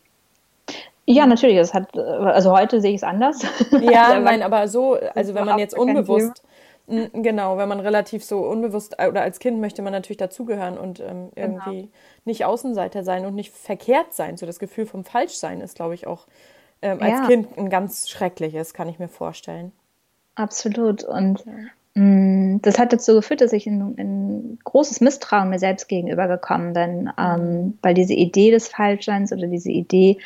Ja, 1.06 1.26
natürlich. 1.26 1.58
Das 1.58 1.74
hat, 1.74 1.96
also 1.98 2.52
heute 2.52 2.80
sehe 2.80 2.90
ich 2.90 2.96
es 2.96 3.02
anders. 3.02 3.40
Ja, 3.82 4.18
nein, 4.20 4.42
aber 4.42 4.68
so, 4.68 4.96
also 5.14 5.34
wenn 5.34 5.44
man 5.44 5.58
jetzt 5.58 5.76
unbewusst, 5.76 6.42
genau, 6.86 7.56
wenn 7.56 7.68
man 7.68 7.80
relativ 7.80 8.24
so 8.24 8.40
unbewusst 8.40 8.96
oder 8.98 9.22
als 9.22 9.38
Kind 9.38 9.60
möchte 9.60 9.82
man 9.82 9.92
natürlich 9.92 10.18
dazugehören 10.18 10.76
und 10.76 11.00
ähm, 11.00 11.06
genau. 11.06 11.30
irgendwie 11.34 11.82
genau. 11.82 11.92
nicht 12.24 12.44
Außenseiter 12.44 13.04
sein 13.04 13.24
und 13.24 13.34
nicht 13.34 13.52
verkehrt 13.52 14.12
sein. 14.12 14.36
So 14.36 14.46
das 14.46 14.58
Gefühl 14.58 14.86
vom 14.86 15.04
Falschsein 15.04 15.60
ist, 15.60 15.76
glaube 15.76 15.94
ich, 15.94 16.06
auch 16.06 16.26
ähm, 16.82 17.00
als 17.00 17.12
ja. 17.12 17.26
Kind 17.26 17.56
ein 17.56 17.70
ganz 17.70 18.08
schreckliches, 18.08 18.74
kann 18.74 18.88
ich 18.88 18.98
mir 18.98 19.08
vorstellen. 19.08 19.72
Absolut. 20.34 21.04
Und 21.04 21.44
ja. 21.46 21.52
Mm, 21.94 22.60
das 22.60 22.78
hat 22.78 22.92
dazu 22.92 23.14
geführt, 23.14 23.40
dass 23.40 23.52
ich 23.52 23.66
in, 23.66 23.94
in 23.96 24.58
großes 24.64 25.00
Misstrauen 25.00 25.48
mir 25.48 25.60
selbst 25.60 25.88
gegenüber 25.88 26.26
gekommen 26.26 26.72
bin, 26.72 27.10
ähm, 27.16 27.78
weil 27.82 27.94
diese 27.94 28.14
Idee 28.14 28.50
des 28.50 28.68
Falschseins 28.68 29.32
oder 29.32 29.46
diese 29.46 29.70
Idee, 29.70 30.18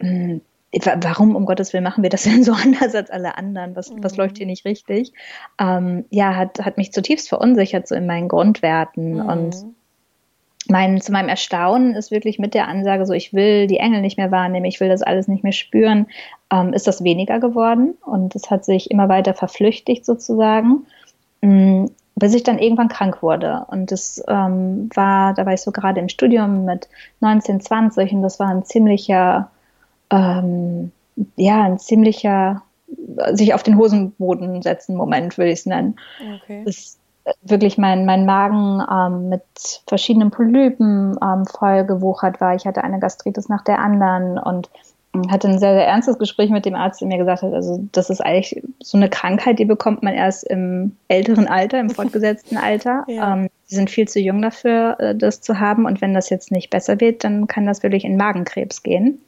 mh, 0.00 0.10
mm, 0.10 0.40
warum 1.00 1.36
um 1.36 1.44
Gottes 1.44 1.72
Willen 1.72 1.84
machen 1.84 2.02
wir 2.02 2.10
das 2.10 2.22
denn 2.24 2.44
so 2.44 2.52
anders 2.52 2.94
als 2.94 3.10
alle 3.10 3.36
anderen? 3.36 3.76
Was, 3.76 3.90
mhm. 3.90 4.02
was 4.02 4.16
läuft 4.16 4.38
hier 4.38 4.46
nicht 4.46 4.64
richtig? 4.64 5.12
Ähm, 5.58 6.04
ja, 6.10 6.34
hat, 6.34 6.60
hat 6.60 6.76
mich 6.76 6.92
zutiefst 6.92 7.28
verunsichert, 7.28 7.88
so 7.88 7.94
in 7.94 8.06
meinen 8.06 8.28
Grundwerten. 8.28 9.14
Mhm. 9.14 9.28
Und 9.28 9.56
mein, 10.68 11.00
zu 11.00 11.12
meinem 11.12 11.28
Erstaunen 11.28 11.94
ist 11.94 12.10
wirklich 12.10 12.38
mit 12.38 12.54
der 12.54 12.68
Ansage, 12.68 13.04
so 13.06 13.12
ich 13.12 13.34
will 13.34 13.66
die 13.66 13.78
Engel 13.78 14.00
nicht 14.00 14.16
mehr 14.16 14.30
wahrnehmen, 14.30 14.66
ich 14.66 14.80
will 14.80 14.88
das 14.88 15.02
alles 15.02 15.28
nicht 15.28 15.42
mehr 15.42 15.52
spüren, 15.52 16.06
ähm, 16.52 16.72
ist 16.72 16.86
das 16.86 17.02
weniger 17.02 17.40
geworden. 17.40 17.94
Und 18.04 18.34
es 18.34 18.50
hat 18.50 18.64
sich 18.64 18.90
immer 18.90 19.08
weiter 19.08 19.34
verflüchtigt 19.34 20.04
sozusagen. 20.04 20.86
Mm, 21.42 21.86
bis 22.14 22.34
ich 22.34 22.42
dann 22.42 22.58
irgendwann 22.58 22.88
krank 22.88 23.22
wurde. 23.22 23.64
Und 23.68 23.90
das 23.90 24.22
ähm, 24.28 24.90
war, 24.94 25.34
da 25.34 25.46
war 25.46 25.54
ich 25.54 25.62
so 25.62 25.72
gerade 25.72 26.00
im 26.00 26.08
Studium 26.08 26.64
mit 26.64 26.88
19, 27.20 27.60
20 27.60 28.12
und 28.12 28.22
das 28.22 28.38
war 28.38 28.48
ein 28.48 28.64
ziemlicher, 28.64 29.50
ähm, 30.12 30.92
ja, 31.36 31.62
ein 31.62 31.78
ziemlicher 31.78 32.62
sich 33.32 33.54
auf 33.54 33.62
den 33.62 33.78
Hosenboden 33.78 34.62
setzen 34.62 34.96
Moment, 34.96 35.38
würde 35.38 35.50
ich 35.50 35.60
es 35.60 35.66
nennen. 35.66 35.96
Okay. 36.42 36.62
Das 36.64 36.98
wirklich 37.42 37.78
mein, 37.78 38.04
mein 38.04 38.26
Magen 38.26 38.82
ähm, 38.90 39.28
mit 39.28 39.42
verschiedenen 39.86 40.30
Polypen 40.30 41.16
ähm, 41.22 41.46
vollgewuchert 41.46 42.40
war. 42.40 42.54
Ich 42.54 42.66
hatte 42.66 42.82
eine 42.82 42.98
Gastritis 42.98 43.48
nach 43.48 43.62
der 43.62 43.78
anderen 43.78 44.38
und 44.38 44.70
hatte 45.30 45.48
ein 45.48 45.58
sehr, 45.58 45.74
sehr 45.74 45.86
ernstes 45.86 46.18
Gespräch 46.18 46.50
mit 46.50 46.64
dem 46.64 46.74
Arzt, 46.74 47.00
der 47.00 47.08
mir 47.08 47.18
gesagt 47.18 47.42
hat, 47.42 47.52
also 47.52 47.86
das 47.92 48.08
ist 48.08 48.22
eigentlich 48.22 48.62
so 48.82 48.96
eine 48.96 49.10
Krankheit, 49.10 49.58
die 49.58 49.66
bekommt 49.66 50.02
man 50.02 50.14
erst 50.14 50.42
im 50.44 50.96
älteren 51.08 51.46
Alter, 51.46 51.78
im 51.80 51.90
fortgesetzten 51.90 52.56
Alter. 52.56 53.04
ja. 53.08 53.34
ähm, 53.34 53.48
sie 53.66 53.76
sind 53.76 53.90
viel 53.90 54.08
zu 54.08 54.20
jung 54.20 54.40
dafür, 54.40 54.96
äh, 54.98 55.14
das 55.14 55.42
zu 55.42 55.60
haben. 55.60 55.84
Und 55.84 56.00
wenn 56.00 56.14
das 56.14 56.30
jetzt 56.30 56.50
nicht 56.50 56.70
besser 56.70 57.00
wird, 57.00 57.24
dann 57.24 57.46
kann 57.46 57.66
das 57.66 57.82
wirklich 57.82 58.04
in 58.04 58.16
Magenkrebs 58.16 58.82
gehen. 58.82 59.20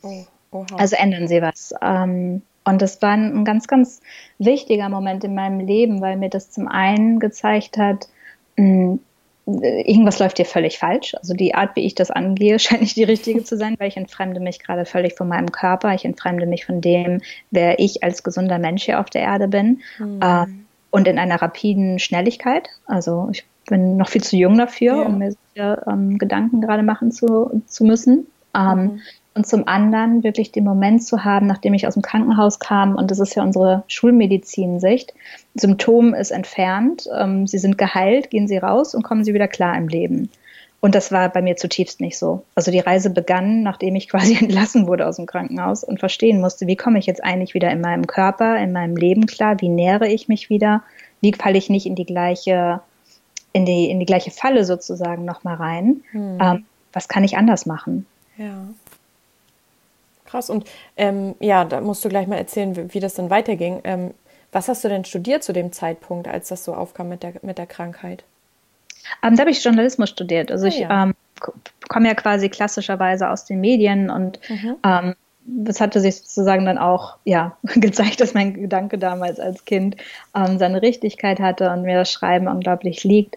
Oh. 0.55 0.65
Also 0.77 0.97
ändern 0.97 1.27
Sie 1.29 1.43
was. 1.43 1.75
Ähm, 1.83 2.43
und 2.65 2.81
das 2.81 3.03
war 3.03 3.13
ein 3.13 3.45
ganz, 3.45 3.67
ganz 3.67 4.01
wichtiger 4.39 4.89
Moment 4.89 5.25
in 5.25 5.35
meinem 5.35 5.61
Leben, 5.61 6.01
weil 6.01 6.17
mir 6.17 6.31
das 6.31 6.51
zum 6.51 6.69
einen 6.69 7.19
gezeigt 7.19 7.77
hat, 7.77 8.09
mh, 8.57 8.99
irgendwas 9.47 10.19
läuft 10.21 10.39
hier 10.39 10.47
völlig 10.47 10.79
falsch. 10.79 11.15
Also 11.17 11.35
die 11.35 11.55
Art, 11.55 11.77
wie 11.77 11.85
ich 11.85 11.95
das 11.95 12.11
angehe, 12.11 12.59
scheint 12.61 12.83
nicht 12.83 12.97
die 12.97 13.05
richtige 13.05 13.45
zu 13.45 13.57
sein, 13.57 13.75
weil 13.79 13.89
ich 13.89 13.97
entfremde 13.97 14.41
mich 14.41 14.61
gerade 14.61 14.85
völlig 14.85 15.17
von 15.17 15.29
meinem 15.29 15.53
Körper. 15.53 15.93
Ich 15.95 16.05
entfremde 16.05 16.47
mich 16.47 16.65
von 16.65 16.81
dem, 16.81 17.21
wer 17.51 17.79
ich 17.79 18.03
als 18.03 18.23
gesunder 18.23 18.59
Mensch 18.59 18.85
hier 18.85 19.01
auf 19.01 19.11
der 19.11 19.23
Erde 19.23 19.49
bin. 19.49 19.83
Mhm. 19.99 20.21
Ähm, 20.23 20.67
und 20.91 21.09
in 21.09 21.19
einer 21.19 21.43
rapiden 21.43 21.99
Schnelligkeit. 21.99 22.69
Also 22.87 23.29
ich 23.33 23.45
bin 23.69 23.97
noch 23.97 24.09
viel 24.09 24.23
zu 24.23 24.37
jung 24.37 24.57
dafür, 24.57 24.97
ja. 24.97 25.03
um 25.03 25.19
mir 25.19 25.33
solche, 25.33 25.83
ähm, 25.89 26.19
Gedanken 26.19 26.61
gerade 26.61 26.85
machen 26.85 27.11
zu, 27.11 27.63
zu 27.67 27.85
müssen. 27.85 28.29
Ähm, 28.55 28.79
mhm. 28.79 29.01
Und 29.35 29.47
zum 29.49 29.67
anderen 29.67 30.23
wirklich 30.23 30.53
den 30.53 30.63
Moment 30.63 31.05
zu 31.05 31.25
haben, 31.25 31.47
nachdem 31.47 31.75
ich 31.75 31.89
aus 31.89 31.95
dem 31.95 32.03
Krankenhaus 32.03 32.61
kam, 32.61 32.95
und 32.95 33.11
das 33.11 33.19
ist 33.19 33.35
ja 33.35 33.43
unsere 33.43 33.83
Schulmedizinsicht, 33.89 35.13
Symptom 35.55 36.15
ist 36.15 36.31
entfernt, 36.31 37.09
ähm, 37.19 37.49
sie 37.49 37.59
sind 37.59 37.77
geheilt, 37.77 38.31
gehen 38.31 38.47
sie 38.47 38.59
raus 38.59 38.95
und 38.95 39.03
kommen 39.03 39.25
sie 39.25 39.35
wieder 39.35 39.49
klar 39.49 39.77
im 39.77 39.89
Leben. 39.89 40.31
Und 40.85 40.95
das 40.95 41.11
war 41.11 41.31
bei 41.31 41.41
mir 41.41 41.57
zutiefst 41.57 42.03
nicht 42.03 42.19
so. 42.19 42.45
Also 42.55 42.71
die 42.71 42.79
Reise 42.79 43.09
begann, 43.09 43.63
nachdem 43.63 43.97
ich 43.97 44.09
quasi 44.11 44.37
entlassen 44.37 44.87
wurde 44.87 45.07
aus 45.07 45.17
dem 45.17 45.27
Krankenhaus 45.27 45.83
und 45.83 45.99
verstehen 45.99 46.41
musste, 46.41 46.67
wie 46.67 46.77
komme 46.77 46.99
ich 46.99 47.07
jetzt 47.07 47.25
eigentlich 47.25 47.55
wieder 47.55 47.71
in 47.71 47.81
meinem 47.81 48.07
Körper, 48.07 48.59
in 48.59 48.71
meinem 48.71 48.95
Leben 48.95 49.27
klar, 49.27 49.61
wie 49.61 49.71
nähere 49.71 50.09
ich 50.09 50.29
mich 50.29 50.51
wieder, 50.51 50.83
wie 51.23 51.33
falle 51.33 51.57
ich 51.59 51.71
nicht 51.71 51.87
in 51.87 51.95
die 51.95 52.05
gleiche, 52.05 52.81
in 53.53 53.65
die, 53.65 53.91
in 53.91 53.99
die 53.99 54.07
gleiche 54.07 54.31
Falle 54.31 54.65
sozusagen 54.65 55.25
nochmal 55.25 55.57
rein. 55.57 56.03
Hm. 56.11 56.39
Ähm, 56.41 56.65
was 56.93 57.09
kann 57.09 57.25
ich 57.25 57.39
anders 57.39 57.65
machen? 57.65 58.05
Ja. 58.37 58.67
Krass. 60.35 60.51
Und 60.51 60.65
ähm, 60.97 61.37
ja, 61.39 61.65
da 61.65 61.81
musst 61.81 62.05
du 62.05 62.09
gleich 62.09 62.27
mal 62.27 62.35
erzählen, 62.35 62.75
wie, 62.75 62.93
wie 62.93 62.99
das 62.99 63.15
dann 63.15 63.31
weiterging. 63.31 63.81
Ähm, 63.85 64.15
was 64.51 64.67
hast 64.67 64.83
du 64.83 64.89
denn 64.89 65.05
studiert 65.05 65.45
zu 65.45 65.53
dem 65.53 65.71
Zeitpunkt, 65.71 66.27
als 66.27 66.49
das 66.49 66.65
so 66.65 66.75
aufkam 66.75 67.09
mit 67.09 67.23
der, 67.23 67.35
mit 67.43 67.57
der 67.57 67.67
Krankheit? 67.67 68.25
Ähm, 69.23 69.37
da 69.37 69.43
habe 69.43 69.53
ich 69.53 69.63
Journalismus 69.63 70.11
studiert. 70.11 70.51
Also 70.51 70.65
ah, 70.65 70.69
ich 70.69 70.79
ja. 70.81 71.05
ähm, 71.05 71.15
komme 71.89 72.09
ja 72.09 72.15
quasi 72.15 72.49
klassischerweise 72.49 73.31
aus 73.31 73.45
den 73.45 73.61
Medien 73.61 74.11
und 74.11 74.41
mhm. 74.49 74.75
ähm, 74.85 75.15
das 75.47 75.81
hatte 75.81 76.01
sich 76.01 76.17
sozusagen 76.17 76.65
dann 76.65 76.79
auch 76.79 77.19
ja, 77.23 77.57
gezeigt, 77.77 78.21
dass 78.21 78.35
mein 78.35 78.55
Gedanke 78.55 78.99
damals 78.99 79.39
als 79.39 79.65
Kind 79.65 79.99
ähm, 80.35 80.59
seine 80.59 80.83
Richtigkeit 80.83 81.39
hatte 81.39 81.71
und 81.71 81.83
mir 81.83 81.99
das 81.99 82.11
Schreiben 82.11 82.49
unglaublich 82.49 83.05
liegt 83.05 83.37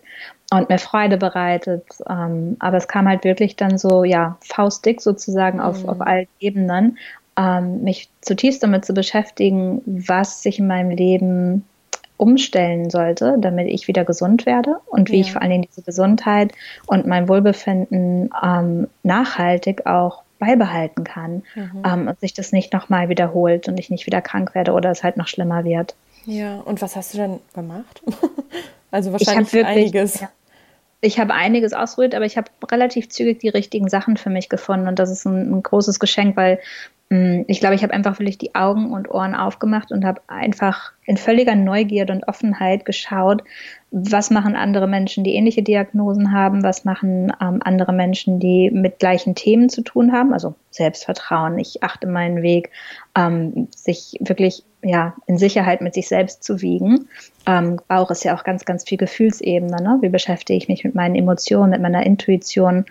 und 0.51 0.69
mir 0.69 0.79
Freude 0.79 1.17
bereitet. 1.17 1.85
Ähm, 2.09 2.55
aber 2.59 2.77
es 2.77 2.87
kam 2.87 3.07
halt 3.07 3.23
wirklich 3.23 3.55
dann 3.55 3.77
so, 3.77 4.03
ja, 4.03 4.37
faustdick 4.41 5.01
sozusagen 5.01 5.59
auf, 5.59 5.83
mhm. 5.83 5.89
auf 5.89 6.01
allen 6.01 6.27
Ebenen, 6.39 6.97
ähm, 7.37 7.83
mich 7.83 8.09
zutiefst 8.21 8.63
damit 8.63 8.85
zu 8.85 8.93
beschäftigen, 8.93 9.81
was 9.85 10.41
sich 10.41 10.59
in 10.59 10.67
meinem 10.67 10.89
Leben 10.89 11.65
umstellen 12.17 12.89
sollte, 12.89 13.37
damit 13.39 13.67
ich 13.67 13.87
wieder 13.87 14.03
gesund 14.03 14.45
werde 14.45 14.77
und 14.87 15.09
wie 15.11 15.17
ja. 15.17 15.21
ich 15.21 15.31
vor 15.31 15.41
allen 15.41 15.51
Dingen 15.51 15.67
diese 15.69 15.83
Gesundheit 15.83 16.51
und 16.87 17.05
mein 17.05 17.29
Wohlbefinden 17.29 18.31
ähm, 18.43 18.87
nachhaltig 19.03 19.85
auch 19.85 20.23
beibehalten 20.39 21.03
kann 21.03 21.43
mhm. 21.55 21.83
ähm, 21.85 22.07
und 22.07 22.19
sich 22.19 22.33
das 22.33 22.51
nicht 22.51 22.73
nochmal 22.73 23.09
wiederholt 23.09 23.67
und 23.67 23.79
ich 23.79 23.89
nicht 23.89 24.05
wieder 24.07 24.21
krank 24.21 24.55
werde 24.55 24.73
oder 24.73 24.89
es 24.89 25.03
halt 25.03 25.17
noch 25.17 25.27
schlimmer 25.27 25.63
wird. 25.63 25.95
Ja, 26.25 26.57
und 26.57 26.81
was 26.81 26.95
hast 26.95 27.13
du 27.13 27.19
denn 27.19 27.39
gemacht? 27.53 28.01
also 28.91 29.11
wahrscheinlich 29.11 29.47
ich 29.47 29.53
wirklich, 29.53 29.77
einiges. 29.77 30.19
Ja, 30.19 30.29
ich 31.01 31.19
habe 31.19 31.33
einiges 31.33 31.73
ausprobiert, 31.73 32.15
aber 32.15 32.25
ich 32.25 32.37
habe 32.37 32.49
relativ 32.71 33.09
zügig 33.09 33.39
die 33.39 33.49
richtigen 33.49 33.89
Sachen 33.89 34.17
für 34.17 34.29
mich 34.29 34.49
gefunden 34.49 34.87
und 34.87 34.99
das 34.99 35.11
ist 35.11 35.25
ein, 35.25 35.51
ein 35.51 35.63
großes 35.63 35.99
Geschenk, 35.99 36.35
weil 36.35 36.59
Mm, 37.09 37.43
ich 37.47 37.59
glaube, 37.59 37.75
ich 37.75 37.83
habe 37.83 37.93
einfach 37.93 38.19
wirklich 38.19 38.37
die 38.37 38.55
Augen 38.55 38.91
und 38.91 39.09
Ohren 39.09 39.33
aufgemacht 39.33 39.91
und 39.91 40.03
habe 40.03 40.21
einfach 40.27 40.91
in 41.05 41.15
völliger 41.15 41.55
Neugierde 41.55 42.11
und 42.11 42.27
Offenheit 42.27 42.83
geschaut, 42.83 43.43
was 43.91 44.29
machen 44.29 44.57
andere 44.57 44.87
Menschen, 44.87 45.23
die 45.23 45.35
ähnliche 45.35 45.63
Diagnosen 45.63 46.33
haben, 46.33 46.63
was 46.63 46.83
machen 46.83 47.31
ähm, 47.41 47.61
andere 47.63 47.93
Menschen, 47.93 48.39
die 48.39 48.69
mit 48.71 48.99
gleichen 48.99 49.35
Themen 49.35 49.69
zu 49.69 49.81
tun 49.81 50.11
haben, 50.11 50.33
also 50.33 50.55
Selbstvertrauen, 50.69 51.57
ich 51.59 51.81
achte 51.81 52.07
meinen 52.07 52.41
Weg, 52.41 52.71
ähm, 53.15 53.69
sich 53.73 54.17
wirklich 54.19 54.63
ja, 54.83 55.15
in 55.27 55.37
Sicherheit 55.37 55.81
mit 55.81 55.93
sich 55.93 56.09
selbst 56.09 56.43
zu 56.43 56.61
wiegen. 56.61 57.07
Ähm, 57.47 57.79
Bauch 57.87 58.11
ist 58.11 58.25
ja 58.25 58.35
auch 58.35 58.43
ganz, 58.43 58.65
ganz 58.65 58.83
viel 58.83 58.97
Gefühlsebene. 58.97 59.81
Ne? 59.81 59.97
Wie 60.01 60.09
beschäftige 60.09 60.57
ich 60.57 60.67
mich 60.67 60.83
mit 60.83 60.95
meinen 60.95 61.15
Emotionen, 61.15 61.71
mit 61.71 61.81
meiner 61.81 62.05
Intuition? 62.05 62.85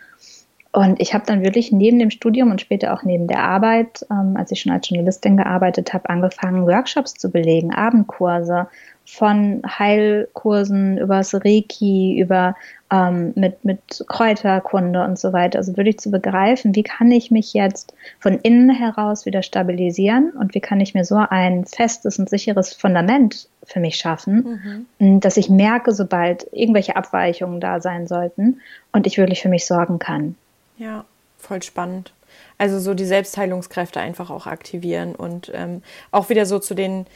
Und 0.72 1.00
ich 1.00 1.14
habe 1.14 1.24
dann 1.26 1.44
wirklich 1.44 1.72
neben 1.72 1.98
dem 1.98 2.10
Studium 2.10 2.50
und 2.50 2.60
später 2.60 2.92
auch 2.92 3.02
neben 3.02 3.28
der 3.28 3.42
Arbeit, 3.42 4.04
ähm, 4.10 4.36
als 4.36 4.50
ich 4.50 4.60
schon 4.60 4.72
als 4.72 4.88
Journalistin 4.88 5.36
gearbeitet 5.36 5.92
habe, 5.92 6.08
angefangen, 6.08 6.66
Workshops 6.66 7.14
zu 7.14 7.30
belegen, 7.30 7.72
Abendkurse 7.72 8.68
von 9.06 9.62
Heilkursen 9.66 10.98
übers 10.98 11.32
Reiki, 11.34 12.18
über 12.20 12.56
ähm, 12.90 13.32
mit, 13.36 13.64
mit 13.64 14.04
Kräuterkunde 14.08 15.02
und 15.04 15.18
so 15.18 15.32
weiter. 15.32 15.58
Also 15.58 15.76
wirklich 15.76 15.98
zu 15.98 16.10
begreifen, 16.10 16.74
wie 16.74 16.82
kann 16.82 17.10
ich 17.12 17.30
mich 17.30 17.54
jetzt 17.54 17.94
von 18.18 18.38
innen 18.40 18.70
heraus 18.70 19.24
wieder 19.24 19.42
stabilisieren 19.42 20.30
und 20.30 20.54
wie 20.54 20.60
kann 20.60 20.80
ich 20.80 20.94
mir 20.94 21.04
so 21.04 21.16
ein 21.16 21.64
festes 21.64 22.18
und 22.18 22.28
sicheres 22.28 22.74
Fundament 22.74 23.48
für 23.64 23.80
mich 23.80 23.96
schaffen, 23.96 24.86
mhm. 24.98 25.20
dass 25.20 25.36
ich 25.36 25.48
merke, 25.48 25.92
sobald 25.92 26.46
irgendwelche 26.52 26.96
Abweichungen 26.96 27.60
da 27.60 27.80
sein 27.80 28.06
sollten 28.06 28.60
und 28.92 29.06
ich 29.06 29.18
wirklich 29.18 29.42
für 29.42 29.48
mich 29.48 29.66
sorgen 29.66 29.98
kann. 29.98 30.34
Ja, 30.78 31.04
voll 31.38 31.62
spannend. 31.62 32.12
Also 32.58 32.80
so 32.80 32.94
die 32.94 33.04
Selbstheilungskräfte 33.04 34.00
einfach 34.00 34.30
auch 34.30 34.46
aktivieren 34.46 35.14
und 35.14 35.50
ähm, 35.54 35.82
auch 36.10 36.28
wieder 36.28 36.46
so 36.46 36.58
zu 36.58 36.74
den 36.74 37.06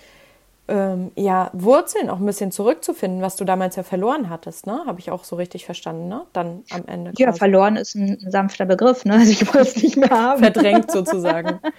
ähm, 0.71 1.11
ja, 1.17 1.51
Wurzeln 1.53 2.09
auch 2.09 2.19
ein 2.19 2.27
bisschen 2.27 2.53
zurückzufinden, 2.53 3.21
was 3.21 3.37
du 3.37 3.45
damals 3.45 3.77
ja 3.77 3.83
verloren 3.83 4.31
hattest, 4.31 4.67
ne? 4.67 4.81
Habe 4.87 5.01
ich 5.01 5.11
auch 5.11 5.25
so 5.25 5.37
richtig 5.37 5.67
verstanden, 5.67 6.09
ne? 6.09 6.23
Dann 6.33 6.63
am 6.71 6.85
Ende. 6.87 7.13
Ja, 7.19 7.33
verloren 7.33 7.77
ist 7.77 7.97
ein, 7.97 8.19
sanfter 8.31 8.67
Begriff, 8.67 9.05
ne? 9.05 9.15
Also 9.15 9.33
ich 9.33 9.47
wollte 9.47 9.69
es 9.69 9.83
nicht 9.83 9.97
mehr 9.97 10.11
haben. 10.11 10.43
Verdrängt 10.43 10.91
sozusagen. 10.91 11.59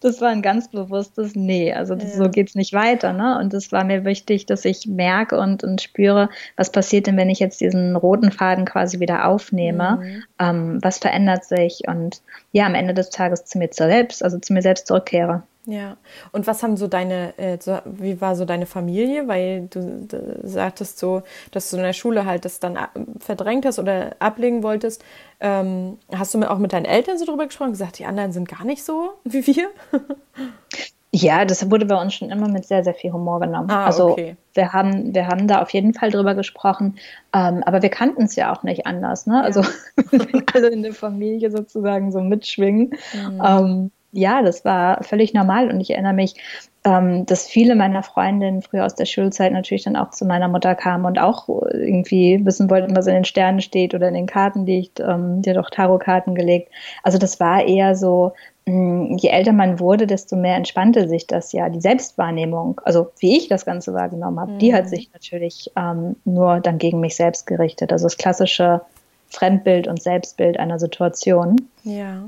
Das 0.00 0.20
war 0.20 0.28
ein 0.28 0.42
ganz 0.42 0.68
bewusstes 0.70 1.34
Nee, 1.34 1.72
also 1.72 1.94
das, 1.94 2.12
ja. 2.12 2.24
so 2.24 2.28
geht 2.28 2.48
es 2.48 2.54
nicht 2.54 2.72
weiter, 2.72 3.12
ne? 3.12 3.38
Und 3.38 3.54
es 3.54 3.72
war 3.72 3.84
mir 3.84 4.04
wichtig, 4.04 4.44
dass 4.44 4.64
ich 4.64 4.86
merke 4.86 5.38
und, 5.38 5.64
und 5.64 5.80
spüre, 5.80 6.28
was 6.56 6.70
passiert 6.70 7.06
denn, 7.06 7.16
wenn 7.16 7.30
ich 7.30 7.38
jetzt 7.38 7.60
diesen 7.60 7.96
roten 7.96 8.32
Faden 8.32 8.64
quasi 8.64 9.00
wieder 9.00 9.26
aufnehme? 9.26 10.00
Mhm. 10.02 10.22
Ähm, 10.38 10.78
was 10.82 10.98
verändert 10.98 11.44
sich? 11.44 11.82
Und 11.86 12.20
ja, 12.52 12.66
am 12.66 12.74
Ende 12.74 12.92
des 12.92 13.10
Tages 13.10 13.44
zu 13.44 13.58
mir 13.58 13.68
selbst, 13.72 14.22
also 14.22 14.38
zu 14.38 14.52
mir 14.52 14.62
selbst 14.62 14.86
zurückkehre. 14.88 15.42
Ja, 15.66 15.96
und 16.32 16.46
was 16.46 16.62
haben 16.62 16.76
so 16.76 16.88
deine, 16.88 17.38
äh, 17.38 17.56
so, 17.58 17.78
wie 17.86 18.20
war 18.20 18.36
so 18.36 18.44
deine 18.44 18.66
Familie? 18.66 19.28
Weil 19.28 19.68
du 19.70 20.06
sagtest 20.42 20.98
so, 20.98 21.22
dass 21.52 21.70
du 21.70 21.78
in 21.78 21.82
der 21.82 21.94
Schule 21.94 22.26
halt 22.26 22.44
das 22.44 22.60
dann 22.60 22.78
verdrängt 23.18 23.64
hast 23.64 23.78
oder 23.78 24.14
ablegen 24.18 24.62
wolltest. 24.62 25.02
Ähm, 25.40 25.98
hast 26.14 26.34
du 26.34 26.50
auch 26.50 26.58
mit 26.58 26.74
deinen 26.74 26.84
Eltern 26.84 27.18
so 27.18 27.24
drüber 27.24 27.46
gesprochen, 27.46 27.70
gesagt, 27.70 27.98
die 27.98 28.04
anderen 28.04 28.32
sind 28.32 28.48
gar 28.48 28.64
nicht 28.64 28.84
so 28.84 29.14
wie 29.24 29.46
wir? 29.46 29.70
Ja, 31.12 31.44
das 31.44 31.70
wurde 31.70 31.86
bei 31.86 32.00
uns 32.00 32.12
schon 32.12 32.30
immer 32.30 32.48
mit 32.48 32.66
sehr, 32.66 32.82
sehr 32.82 32.94
viel 32.94 33.12
Humor 33.12 33.40
genommen. 33.40 33.70
Ah, 33.70 33.86
also 33.86 34.10
okay. 34.10 34.36
wir 34.52 34.72
haben, 34.72 35.14
wir 35.14 35.28
haben 35.28 35.46
da 35.46 35.62
auf 35.62 35.70
jeden 35.70 35.94
Fall 35.94 36.10
drüber 36.10 36.34
gesprochen, 36.34 36.96
ähm, 37.32 37.62
aber 37.64 37.82
wir 37.82 37.88
kannten 37.88 38.24
es 38.24 38.34
ja 38.34 38.52
auch 38.52 38.64
nicht 38.64 38.86
anders. 38.86 39.26
Ne? 39.26 39.34
Ja. 39.34 39.42
Also 39.42 39.62
wenn 40.10 40.44
alle 40.52 40.68
in 40.68 40.82
der 40.82 40.92
Familie 40.92 41.50
sozusagen 41.50 42.10
so 42.10 42.20
mitschwingen. 42.20 42.94
Mhm. 43.14 43.42
Ähm, 43.42 43.90
ja, 44.14 44.42
das 44.42 44.64
war 44.64 45.02
völlig 45.02 45.34
normal 45.34 45.70
und 45.70 45.80
ich 45.80 45.90
erinnere 45.90 46.12
mich, 46.12 46.34
ähm, 46.84 47.26
dass 47.26 47.46
viele 47.46 47.74
meiner 47.74 48.02
Freundinnen 48.02 48.62
früher 48.62 48.84
aus 48.84 48.94
der 48.94 49.06
Schulzeit 49.06 49.52
natürlich 49.52 49.84
dann 49.84 49.96
auch 49.96 50.10
zu 50.10 50.24
meiner 50.24 50.48
Mutter 50.48 50.74
kamen 50.74 51.04
und 51.04 51.18
auch 51.18 51.48
irgendwie 51.72 52.44
wissen 52.44 52.70
wollten, 52.70 52.94
was 52.94 53.06
in 53.06 53.14
den 53.14 53.24
Sternen 53.24 53.60
steht 53.60 53.94
oder 53.94 54.08
in 54.08 54.14
den 54.14 54.26
Karten 54.26 54.66
liegt. 54.66 55.00
Ähm, 55.00 55.42
die 55.42 55.50
hat 55.50 55.58
auch 55.58 55.70
Tarotkarten 55.70 56.34
gelegt. 56.34 56.70
Also 57.02 57.18
das 57.18 57.40
war 57.40 57.66
eher 57.66 57.96
so, 57.96 58.32
mh, 58.66 58.72
hm, 58.72 59.16
je 59.16 59.30
älter 59.30 59.52
man 59.52 59.80
wurde, 59.80 60.06
desto 60.06 60.36
mehr 60.36 60.56
entspannte 60.56 61.08
sich 61.08 61.26
das 61.26 61.52
ja. 61.52 61.68
Die 61.68 61.80
Selbstwahrnehmung, 61.80 62.80
also 62.84 63.10
wie 63.18 63.38
ich 63.38 63.48
das 63.48 63.64
Ganze 63.64 63.94
wahrgenommen 63.94 64.38
habe, 64.38 64.52
mhm. 64.52 64.58
die 64.58 64.74
hat 64.74 64.84
mhm. 64.84 64.88
sich 64.88 65.10
natürlich 65.12 65.72
ähm, 65.76 66.16
nur 66.24 66.60
dann 66.60 66.78
gegen 66.78 67.00
mich 67.00 67.16
selbst 67.16 67.46
gerichtet. 67.46 67.92
Also 67.92 68.06
das 68.06 68.18
klassische 68.18 68.82
Fremdbild 69.28 69.88
und 69.88 70.02
Selbstbild 70.02 70.58
einer 70.58 70.78
Situation. 70.78 71.56
Ja. 71.82 72.24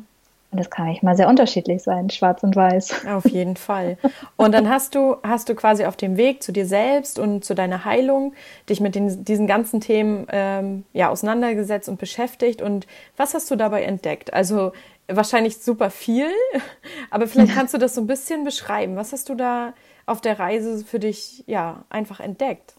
Und 0.56 0.60
das 0.60 0.70
kann 0.70 0.86
manchmal 0.86 1.18
sehr 1.18 1.28
unterschiedlich 1.28 1.82
sein, 1.82 2.08
schwarz 2.08 2.42
und 2.42 2.56
weiß. 2.56 3.04
Auf 3.08 3.26
jeden 3.28 3.56
Fall. 3.56 3.98
Und 4.36 4.52
dann 4.52 4.70
hast 4.70 4.94
du, 4.94 5.16
hast 5.22 5.50
du 5.50 5.54
quasi 5.54 5.84
auf 5.84 5.98
dem 5.98 6.16
Weg 6.16 6.42
zu 6.42 6.50
dir 6.50 6.64
selbst 6.64 7.18
und 7.18 7.44
zu 7.44 7.54
deiner 7.54 7.84
Heilung 7.84 8.32
dich 8.66 8.80
mit 8.80 8.94
den, 8.94 9.22
diesen 9.22 9.46
ganzen 9.46 9.82
Themen 9.82 10.26
ähm, 10.30 10.84
ja, 10.94 11.10
auseinandergesetzt 11.10 11.90
und 11.90 11.98
beschäftigt. 11.98 12.62
Und 12.62 12.86
was 13.18 13.34
hast 13.34 13.50
du 13.50 13.56
dabei 13.56 13.82
entdeckt? 13.82 14.32
Also 14.32 14.72
wahrscheinlich 15.08 15.58
super 15.58 15.90
viel, 15.90 16.30
aber 17.10 17.26
vielleicht 17.26 17.52
kannst 17.52 17.74
du 17.74 17.78
das 17.78 17.94
so 17.94 18.00
ein 18.00 18.06
bisschen 18.06 18.44
beschreiben. 18.44 18.96
Was 18.96 19.12
hast 19.12 19.28
du 19.28 19.34
da 19.34 19.74
auf 20.06 20.22
der 20.22 20.38
Reise 20.38 20.86
für 20.86 20.98
dich 20.98 21.44
ja 21.46 21.84
einfach 21.90 22.20
entdeckt? 22.20 22.76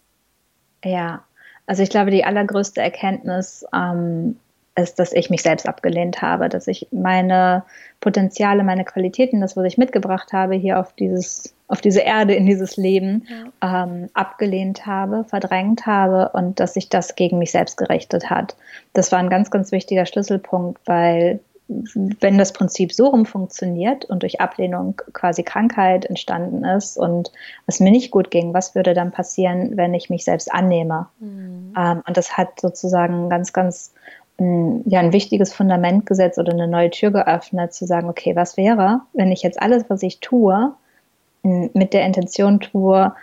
Ja, 0.83 1.25
also 1.67 1.83
ich 1.83 1.91
glaube, 1.91 2.09
die 2.09 2.25
allergrößte 2.25 2.81
Erkenntnis 2.81 3.67
ähm, 3.71 4.39
ist, 4.77 4.99
dass 4.99 5.11
ich 5.11 5.29
mich 5.29 5.41
selbst 5.41 5.67
abgelehnt 5.67 6.21
habe, 6.21 6.49
dass 6.49 6.67
ich 6.67 6.87
meine 6.91 7.63
Potenziale, 7.99 8.63
meine 8.63 8.85
Qualitäten, 8.85 9.41
das, 9.41 9.57
was 9.57 9.65
ich 9.65 9.77
mitgebracht 9.77 10.33
habe, 10.33 10.55
hier 10.55 10.79
auf 10.79 10.93
dieses 10.93 11.53
auf 11.69 11.81
diese 11.81 11.99
Erde, 11.99 12.33
in 12.33 12.45
dieses 12.45 12.77
Leben, 12.77 13.27
ja. 13.61 13.83
ähm, 13.83 14.09
abgelehnt 14.13 14.85
habe, 14.85 15.25
verdrängt 15.25 15.85
habe 15.85 16.29
und 16.29 16.61
dass 16.61 16.75
sich 16.75 16.87
das 16.87 17.15
gegen 17.15 17.39
mich 17.39 17.51
selbst 17.51 17.75
gerichtet 17.75 18.29
hat. 18.29 18.55
Das 18.93 19.11
war 19.11 19.19
ein 19.19 19.29
ganz, 19.29 19.51
ganz 19.51 19.73
wichtiger 19.73 20.05
Schlüsselpunkt, 20.05 20.79
weil 20.85 21.41
wenn 21.67 22.37
das 22.37 22.53
Prinzip 22.53 22.93
so 22.93 23.07
rum 23.07 23.25
funktioniert 23.25 24.05
und 24.05 24.23
durch 24.23 24.39
Ablehnung 24.39 25.01
quasi 25.11 25.43
Krankheit 25.43 26.05
entstanden 26.05 26.63
ist 26.63 26.97
und 26.97 27.31
es 27.65 27.81
mir 27.81 27.91
nicht 27.91 28.11
gut 28.11 28.31
ging, 28.31 28.53
was 28.53 28.73
würde 28.73 28.93
dann 28.93 29.11
passieren, 29.11 29.75
wenn 29.75 29.93
ich 29.93 30.09
mich 30.09 30.23
selbst 30.23 30.53
annehme? 30.53 31.07
Mhm. 31.19 31.73
Ähm, 31.77 32.03
und 32.07 32.15
das 32.15 32.37
hat 32.37 32.61
sozusagen 32.61 33.29
ganz, 33.29 33.51
ganz 33.51 33.93
ein, 34.39 34.83
ja, 34.85 34.99
ein 34.99 35.13
wichtiges 35.13 35.53
Fundament 35.53 36.05
gesetzt 36.05 36.37
oder 36.37 36.53
eine 36.53 36.67
neue 36.67 36.89
Tür 36.89 37.11
geöffnet, 37.11 37.73
zu 37.73 37.85
sagen, 37.85 38.09
okay, 38.09 38.35
was 38.35 38.57
wäre, 38.57 39.01
wenn 39.13 39.31
ich 39.31 39.41
jetzt 39.41 39.61
alles, 39.61 39.85
was 39.89 40.03
ich 40.03 40.19
tue, 40.19 40.73
mit 41.43 41.93
der 41.93 42.05
Intention 42.05 42.59
tue, 42.59 43.13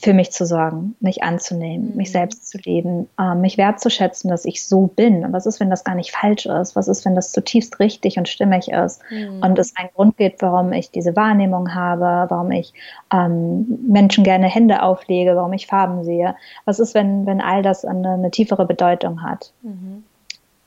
für 0.00 0.12
mich 0.12 0.32
zu 0.32 0.44
sorgen, 0.44 0.96
mich 0.98 1.22
anzunehmen, 1.22 1.90
mhm. 1.90 1.96
mich 1.96 2.10
selbst 2.10 2.50
zu 2.50 2.58
leben, 2.58 3.08
äh, 3.18 3.36
mich 3.36 3.58
wertzuschätzen, 3.58 4.28
dass 4.28 4.44
ich 4.44 4.66
so 4.66 4.88
bin. 4.88 5.24
Was 5.32 5.46
ist, 5.46 5.60
wenn 5.60 5.70
das 5.70 5.84
gar 5.84 5.94
nicht 5.94 6.10
falsch 6.10 6.46
ist? 6.46 6.74
Was 6.74 6.88
ist, 6.88 7.04
wenn 7.04 7.14
das 7.14 7.30
zutiefst 7.30 7.78
richtig 7.78 8.18
und 8.18 8.28
stimmig 8.28 8.72
ist? 8.72 9.00
Mhm. 9.08 9.40
Und 9.40 9.56
es 9.58 9.76
einen 9.76 9.90
Grund 9.94 10.16
gibt, 10.16 10.42
warum 10.42 10.72
ich 10.72 10.90
diese 10.90 11.14
Wahrnehmung 11.14 11.74
habe, 11.76 12.26
warum 12.28 12.50
ich 12.50 12.74
ähm, 13.12 13.78
Menschen 13.86 14.24
gerne 14.24 14.48
Hände 14.48 14.82
auflege, 14.82 15.36
warum 15.36 15.52
ich 15.52 15.68
Farben 15.68 16.02
sehe? 16.02 16.34
Was 16.64 16.80
ist, 16.80 16.94
wenn, 16.94 17.24
wenn 17.26 17.40
all 17.40 17.62
das 17.62 17.84
eine, 17.84 18.10
eine 18.10 18.32
tiefere 18.32 18.66
Bedeutung 18.66 19.22
hat? 19.22 19.52
Mhm. 19.62 20.02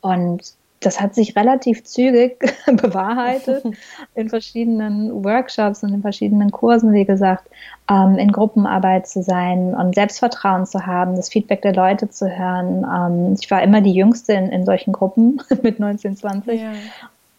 Und 0.02 0.54
das 0.82 1.00
hat 1.00 1.14
sich 1.14 1.36
relativ 1.36 1.84
zügig 1.84 2.40
bewahrheitet 2.66 3.64
in 4.16 4.30
verschiedenen 4.30 5.24
Workshops 5.24 5.84
und 5.84 5.94
in 5.94 6.02
verschiedenen 6.02 6.52
Kursen, 6.52 6.92
wie 6.92 7.06
gesagt, 7.06 7.48
ähm, 7.90 8.18
in 8.18 8.32
Gruppenarbeit 8.32 9.08
zu 9.08 9.22
sein 9.22 9.76
und 9.76 9.96
Selbstvertrauen 9.96 10.66
zu 10.66 10.86
haben, 10.86 11.16
das 11.16 11.30
Feedback 11.30 11.62
der 11.62 11.74
Leute 11.74 12.10
zu 12.10 12.28
hören. 12.28 12.84
Ähm, 12.84 13.38
ich 13.40 13.50
war 13.52 13.62
immer 13.62 13.82
die 13.82 13.94
Jüngste 13.94 14.34
in, 14.34 14.50
in 14.50 14.66
solchen 14.66 14.92
Gruppen 14.92 15.42
mit 15.62 15.80
19, 15.80 16.18
20. 16.18 16.62
Ja. 16.62 16.72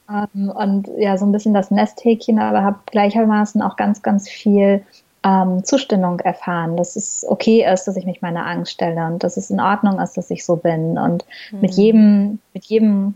Ähm, 0.08 0.50
und 0.50 0.88
ja, 0.96 1.18
so 1.18 1.26
ein 1.26 1.32
bisschen 1.32 1.54
das 1.54 1.70
Nesthäkchen, 1.70 2.38
aber 2.38 2.62
habe 2.62 2.78
gleichermaßen 2.86 3.60
auch 3.60 3.76
ganz, 3.76 4.02
ganz 4.02 4.28
viel 4.28 4.82
ähm, 5.24 5.64
Zustimmung 5.64 6.20
erfahren, 6.20 6.76
dass 6.76 6.96
es 6.96 7.24
okay 7.28 7.64
ist, 7.70 7.84
dass 7.84 7.96
ich 7.96 8.06
mich 8.06 8.22
meiner 8.22 8.46
Angst 8.46 8.72
stelle 8.72 9.06
und 9.06 9.22
dass 9.22 9.36
es 9.36 9.50
in 9.50 9.60
Ordnung 9.60 10.00
ist, 10.00 10.16
dass 10.16 10.30
ich 10.30 10.44
so 10.44 10.56
bin. 10.56 10.98
Und 10.98 11.24
mhm. 11.50 11.60
mit 11.60 11.72
jedem, 11.74 12.38
mit 12.54 12.64
jedem 12.64 13.14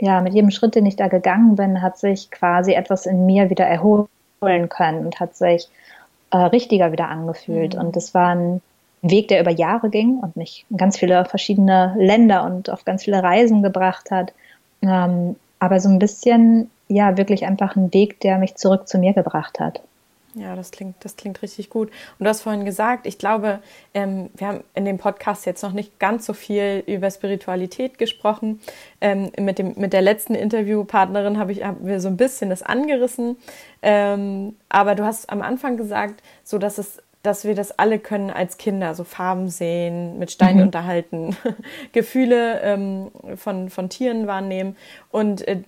ja, 0.00 0.20
mit 0.20 0.34
jedem 0.34 0.50
Schritt, 0.50 0.74
den 0.74 0.86
ich 0.86 0.96
da 0.96 1.08
gegangen 1.08 1.56
bin, 1.56 1.80
hat 1.82 1.98
sich 1.98 2.30
quasi 2.30 2.72
etwas 2.72 3.06
in 3.06 3.26
mir 3.26 3.50
wieder 3.50 3.64
erholen 3.64 4.08
können 4.68 5.06
und 5.06 5.20
hat 5.20 5.36
sich 5.36 5.68
äh, 6.30 6.36
richtiger 6.36 6.92
wieder 6.92 7.08
angefühlt. 7.08 7.74
Mhm. 7.74 7.80
Und 7.80 7.96
das 7.96 8.14
war 8.14 8.34
ein 8.34 8.60
Weg, 9.02 9.28
der 9.28 9.40
über 9.40 9.50
Jahre 9.50 9.88
ging 9.88 10.18
und 10.18 10.36
mich 10.36 10.66
in 10.70 10.76
ganz 10.76 10.98
viele 10.98 11.24
verschiedene 11.24 11.94
Länder 11.96 12.44
und 12.44 12.70
auf 12.70 12.84
ganz 12.84 13.04
viele 13.04 13.22
Reisen 13.22 13.62
gebracht 13.62 14.10
hat. 14.10 14.32
Ähm, 14.82 15.36
aber 15.58 15.80
so 15.80 15.88
ein 15.88 15.98
bisschen, 15.98 16.70
ja, 16.88 17.16
wirklich 17.16 17.46
einfach 17.46 17.76
ein 17.76 17.92
Weg, 17.94 18.20
der 18.20 18.38
mich 18.38 18.56
zurück 18.56 18.88
zu 18.88 18.98
mir 18.98 19.14
gebracht 19.14 19.58
hat. 19.60 19.80
Ja, 20.38 20.54
das 20.54 20.70
klingt, 20.70 20.96
das 21.00 21.16
klingt 21.16 21.40
richtig 21.40 21.70
gut. 21.70 21.88
Und 22.18 22.24
du 22.24 22.28
hast 22.28 22.42
vorhin 22.42 22.66
gesagt, 22.66 23.06
ich 23.06 23.16
glaube, 23.16 23.60
ähm, 23.94 24.28
wir 24.34 24.46
haben 24.46 24.64
in 24.74 24.84
dem 24.84 24.98
Podcast 24.98 25.46
jetzt 25.46 25.62
noch 25.62 25.72
nicht 25.72 25.98
ganz 25.98 26.26
so 26.26 26.34
viel 26.34 26.84
über 26.86 27.10
Spiritualität 27.10 27.96
gesprochen. 27.96 28.60
Ähm, 29.00 29.32
mit, 29.40 29.58
dem, 29.58 29.72
mit 29.78 29.94
der 29.94 30.02
letzten 30.02 30.34
Interviewpartnerin 30.34 31.38
habe 31.38 31.52
ich 31.52 31.64
haben 31.64 31.86
wir 31.86 32.00
so 32.00 32.08
ein 32.08 32.18
bisschen 32.18 32.50
das 32.50 32.62
angerissen. 32.62 33.38
Ähm, 33.80 34.56
aber 34.68 34.94
du 34.94 35.04
hast 35.04 35.30
am 35.30 35.40
Anfang 35.40 35.78
gesagt, 35.78 36.22
so 36.44 36.58
dass 36.58 36.76
es 36.76 37.02
dass 37.22 37.44
wir 37.44 37.56
das 37.56 37.76
alle 37.76 37.98
können 37.98 38.30
als 38.30 38.56
Kinder, 38.56 38.94
so 38.94 39.02
Farben 39.02 39.48
sehen, 39.48 40.16
mit 40.16 40.30
Steinen 40.30 40.58
mhm. 40.58 40.66
unterhalten, 40.66 41.36
Gefühle 41.92 42.60
ähm, 42.60 43.10
von, 43.34 43.68
von 43.68 43.88
Tieren 43.88 44.28
wahrnehmen. 44.28 44.76
Und 45.10 45.46
äh, 45.48 45.62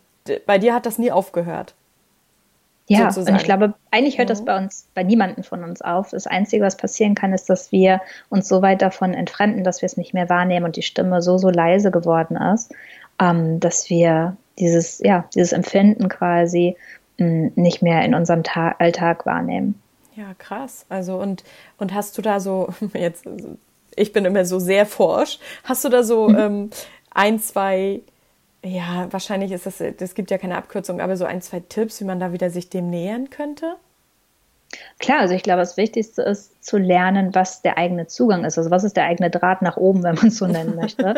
bei 0.46 0.58
dir 0.58 0.72
hat 0.72 0.86
das 0.86 0.98
nie 0.98 1.10
aufgehört. 1.10 1.74
Ja, 2.88 3.10
sozusagen. 3.10 3.34
und 3.34 3.40
ich 3.40 3.44
glaube, 3.44 3.74
eigentlich 3.90 4.18
hört 4.18 4.28
mhm. 4.28 4.32
das 4.32 4.44
bei 4.44 4.56
uns, 4.56 4.88
bei 4.94 5.02
niemandem 5.02 5.44
von 5.44 5.62
uns 5.62 5.82
auf. 5.82 6.10
Das 6.10 6.26
Einzige, 6.26 6.64
was 6.64 6.76
passieren 6.76 7.14
kann, 7.14 7.32
ist, 7.32 7.48
dass 7.50 7.70
wir 7.70 8.00
uns 8.30 8.48
so 8.48 8.62
weit 8.62 8.82
davon 8.82 9.14
entfremden, 9.14 9.62
dass 9.62 9.82
wir 9.82 9.86
es 9.86 9.96
nicht 9.96 10.14
mehr 10.14 10.28
wahrnehmen 10.28 10.64
und 10.64 10.76
die 10.76 10.82
Stimme 10.82 11.20
so, 11.20 11.38
so 11.38 11.50
leise 11.50 11.90
geworden 11.90 12.36
ist, 12.36 12.74
ähm, 13.20 13.60
dass 13.60 13.90
wir 13.90 14.36
dieses, 14.58 15.00
ja, 15.00 15.26
dieses 15.34 15.52
Empfinden 15.52 16.08
quasi 16.08 16.76
mh, 17.18 17.26
hm, 17.26 17.52
nicht 17.56 17.82
mehr 17.82 18.02
in 18.04 18.14
unserem 18.14 18.42
Ta 18.42 18.74
Alltag 18.78 19.26
wahrnehmen. 19.26 19.80
Ja, 20.16 20.34
krass. 20.38 20.86
Also, 20.88 21.16
und, 21.18 21.44
und 21.76 21.94
hast 21.94 22.16
du 22.18 22.22
da 22.22 22.40
so, 22.40 22.70
jetzt, 22.94 23.24
ich 23.94 24.12
bin 24.12 24.24
immer 24.24 24.44
so 24.44 24.58
sehr 24.58 24.86
forsch, 24.86 25.38
hast 25.64 25.84
du 25.84 25.88
da 25.90 26.02
so 26.02 26.28
mhm. 26.28 26.38
ähm, 26.38 26.70
ein, 27.12 27.38
zwei 27.38 28.00
ja, 28.68 29.08
wahrscheinlich 29.10 29.52
ist 29.52 29.66
das, 29.66 29.80
es 29.80 30.14
gibt 30.14 30.30
ja 30.30 30.38
keine 30.38 30.56
Abkürzung, 30.56 31.00
aber 31.00 31.16
so 31.16 31.24
ein, 31.24 31.42
zwei 31.42 31.60
Tipps, 31.60 32.00
wie 32.00 32.04
man 32.04 32.20
da 32.20 32.32
wieder 32.32 32.50
sich 32.50 32.70
dem 32.70 32.90
nähern 32.90 33.30
könnte? 33.30 33.76
Klar, 34.98 35.20
also 35.20 35.34
ich 35.34 35.42
glaube, 35.42 35.60
das 35.60 35.76
Wichtigste 35.76 36.22
ist 36.22 36.62
zu 36.62 36.76
lernen, 36.76 37.34
was 37.34 37.62
der 37.62 37.78
eigene 37.78 38.06
Zugang 38.06 38.44
ist. 38.44 38.58
Also 38.58 38.70
was 38.70 38.84
ist 38.84 38.96
der 38.96 39.04
eigene 39.04 39.30
Draht 39.30 39.62
nach 39.62 39.76
oben, 39.76 40.02
wenn 40.02 40.16
man 40.16 40.28
es 40.28 40.36
so 40.36 40.46
nennen 40.46 40.76
möchte. 40.80 41.14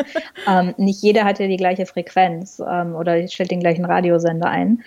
ähm, 0.47 0.73
nicht 0.77 1.01
jeder 1.01 1.25
hat 1.25 1.39
ja 1.39 1.47
die 1.47 1.57
gleiche 1.57 1.85
Frequenz 1.85 2.61
ähm, 2.65 2.95
oder 2.95 3.27
stellt 3.27 3.51
den 3.51 3.59
gleichen 3.59 3.85
Radiosender 3.85 4.47
ein. 4.47 4.83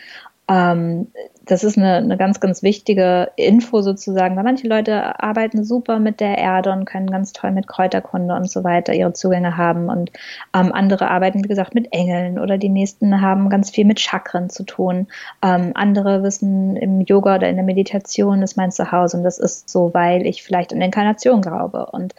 Ähm, 0.46 1.08
das 1.46 1.64
ist 1.64 1.76
eine, 1.76 1.96
eine 1.96 2.16
ganz, 2.16 2.40
ganz 2.40 2.62
wichtige 2.62 3.30
Info 3.36 3.82
sozusagen, 3.82 4.36
weil 4.36 4.44
manche 4.44 4.66
Leute 4.66 5.22
arbeiten 5.22 5.64
super 5.64 5.98
mit 5.98 6.20
der 6.20 6.38
Erde 6.38 6.72
und 6.72 6.84
können 6.84 7.10
ganz 7.10 7.32
toll 7.32 7.50
mit 7.50 7.66
Kräuterkunde 7.66 8.34
und 8.34 8.50
so 8.50 8.64
weiter 8.64 8.94
ihre 8.94 9.12
Zugänge 9.12 9.56
haben. 9.56 9.88
Und 9.88 10.10
ähm, 10.54 10.72
andere 10.72 11.10
arbeiten, 11.10 11.44
wie 11.44 11.48
gesagt, 11.48 11.74
mit 11.74 11.92
Engeln 11.92 12.38
oder 12.38 12.58
die 12.58 12.68
nächsten 12.68 13.20
haben 13.20 13.50
ganz 13.50 13.70
viel 13.70 13.84
mit 13.84 14.00
Chakren 14.00 14.50
zu 14.50 14.64
tun. 14.64 15.06
Ähm, 15.42 15.72
andere 15.74 16.22
wissen 16.22 16.76
im 16.76 17.00
Yoga 17.02 17.36
oder 17.36 17.48
in 17.48 17.56
der 17.56 17.64
Meditation 17.64 18.42
ist 18.42 18.56
mein 18.56 18.72
Zuhause. 18.72 19.18
Und 19.18 19.24
das 19.24 19.38
ist 19.38 19.68
so, 19.68 19.92
weil 19.92 20.26
ich 20.26 20.42
vielleicht 20.42 20.72
an 20.72 20.80
Inkarnation 20.80 21.42
glaube. 21.42 21.86
Und 21.86 22.14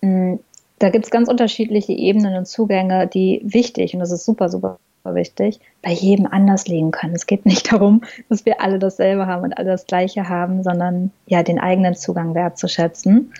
mh, 0.00 0.34
mm, 0.34 0.40
da 0.80 0.88
gibt 0.88 1.04
es 1.04 1.10
ganz 1.10 1.28
unterschiedliche 1.28 1.92
Ebenen 1.92 2.36
und 2.36 2.48
Zugänge, 2.48 3.06
die 3.06 3.42
wichtig 3.44 3.94
und 3.94 4.00
das 4.00 4.10
ist 4.10 4.24
super, 4.24 4.48
super 4.48 4.78
wichtig, 5.04 5.60
bei 5.82 5.92
jedem 5.92 6.26
anders 6.26 6.66
liegen 6.66 6.90
können. 6.90 7.14
Es 7.14 7.26
geht 7.26 7.46
nicht 7.46 7.72
darum, 7.72 8.02
dass 8.28 8.44
wir 8.44 8.60
alle 8.60 8.78
dasselbe 8.78 9.26
haben 9.26 9.44
und 9.44 9.56
alle 9.56 9.70
das 9.70 9.86
Gleiche 9.86 10.28
haben, 10.28 10.62
sondern 10.62 11.12
ja, 11.26 11.42
den 11.42 11.60
eigenen 11.60 11.94
Zugang 11.94 12.34
wertzuschätzen. 12.34 13.32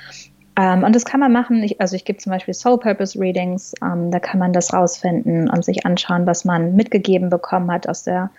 Ähm, 0.57 0.85
und 0.85 0.95
das 0.95 1.05
kann 1.05 1.21
man 1.21 1.33
machen. 1.33 1.63
Ich, 1.63 1.81
also 1.81 1.97
ich 1.97 2.05
gebe 2.05 2.19
zum 2.19 2.31
Beispiel 2.31 2.55
Soul 2.55 2.79
Purpose 2.79 3.19
Readings. 3.19 3.73
Ähm, 3.83 4.11
da 4.11 4.21
kann 4.21 4.39
man 4.39 4.53
das 4.53 4.73
rausfinden 4.75 5.49
und 5.49 5.65
sich 5.65 5.87
anschauen, 5.87 6.27
was 6.27 6.45
man 6.45 6.75
mitgegeben 6.77 7.31
bekommen 7.31 7.71
hat 7.71 7.89
aus 7.89 8.05
der 8.05 8.31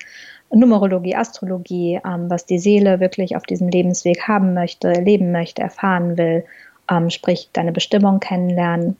Numerologie, 0.54 1.16
Astrologie, 1.16 2.00
ähm, 2.06 2.30
was 2.30 2.46
die 2.46 2.60
Seele 2.60 3.00
wirklich 3.00 3.36
auf 3.36 3.44
diesem 3.44 3.70
Lebensweg 3.70 4.28
haben 4.28 4.54
möchte, 4.54 4.92
leben 4.92 5.32
möchte, 5.32 5.62
erfahren 5.62 6.18
will. 6.18 6.44
Ähm, 6.92 7.10
sprich, 7.10 7.50
deine 7.54 7.72
Bestimmung 7.72 8.20
kennenlernen. 8.20 8.98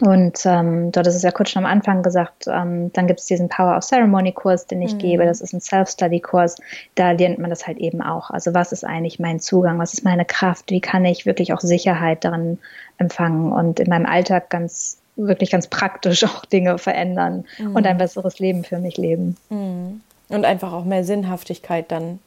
Und 0.00 0.44
ähm, 0.44 0.92
dort 0.92 1.06
ist 1.06 1.14
es 1.14 1.22
ja 1.22 1.30
kurz 1.30 1.50
schon 1.50 1.64
am 1.64 1.70
Anfang 1.70 2.02
gesagt, 2.02 2.46
ähm, 2.48 2.92
dann 2.92 3.06
gibt 3.06 3.20
es 3.20 3.26
diesen 3.26 3.48
Power 3.48 3.78
of 3.78 3.84
Ceremony 3.84 4.32
Kurs, 4.32 4.66
den 4.66 4.82
ich 4.82 4.94
mhm. 4.94 4.98
gebe. 4.98 5.24
Das 5.24 5.40
ist 5.40 5.54
ein 5.54 5.60
Self-Study-Kurs. 5.60 6.56
Da 6.96 7.12
lernt 7.12 7.38
man 7.38 7.48
das 7.48 7.66
halt 7.66 7.78
eben 7.78 8.02
auch. 8.02 8.30
Also 8.30 8.52
was 8.52 8.72
ist 8.72 8.84
eigentlich 8.84 9.18
mein 9.18 9.40
Zugang? 9.40 9.78
Was 9.78 9.94
ist 9.94 10.04
meine 10.04 10.26
Kraft? 10.26 10.70
Wie 10.70 10.80
kann 10.80 11.04
ich 11.06 11.24
wirklich 11.24 11.54
auch 11.54 11.60
Sicherheit 11.60 12.24
darin 12.24 12.58
empfangen 12.98 13.52
und 13.52 13.80
in 13.80 13.88
meinem 13.88 14.04
Alltag 14.04 14.50
ganz, 14.50 14.98
wirklich 15.16 15.50
ganz 15.50 15.66
praktisch 15.68 16.24
auch 16.24 16.44
Dinge 16.44 16.76
verändern 16.76 17.46
mhm. 17.58 17.76
und 17.76 17.86
ein 17.86 17.96
besseres 17.96 18.38
Leben 18.38 18.64
für 18.64 18.78
mich 18.78 18.98
leben. 18.98 19.36
Mhm. 19.48 20.02
Und 20.28 20.44
einfach 20.44 20.72
auch 20.72 20.84
mehr 20.84 21.04
Sinnhaftigkeit 21.04 21.90
dann 21.90 22.18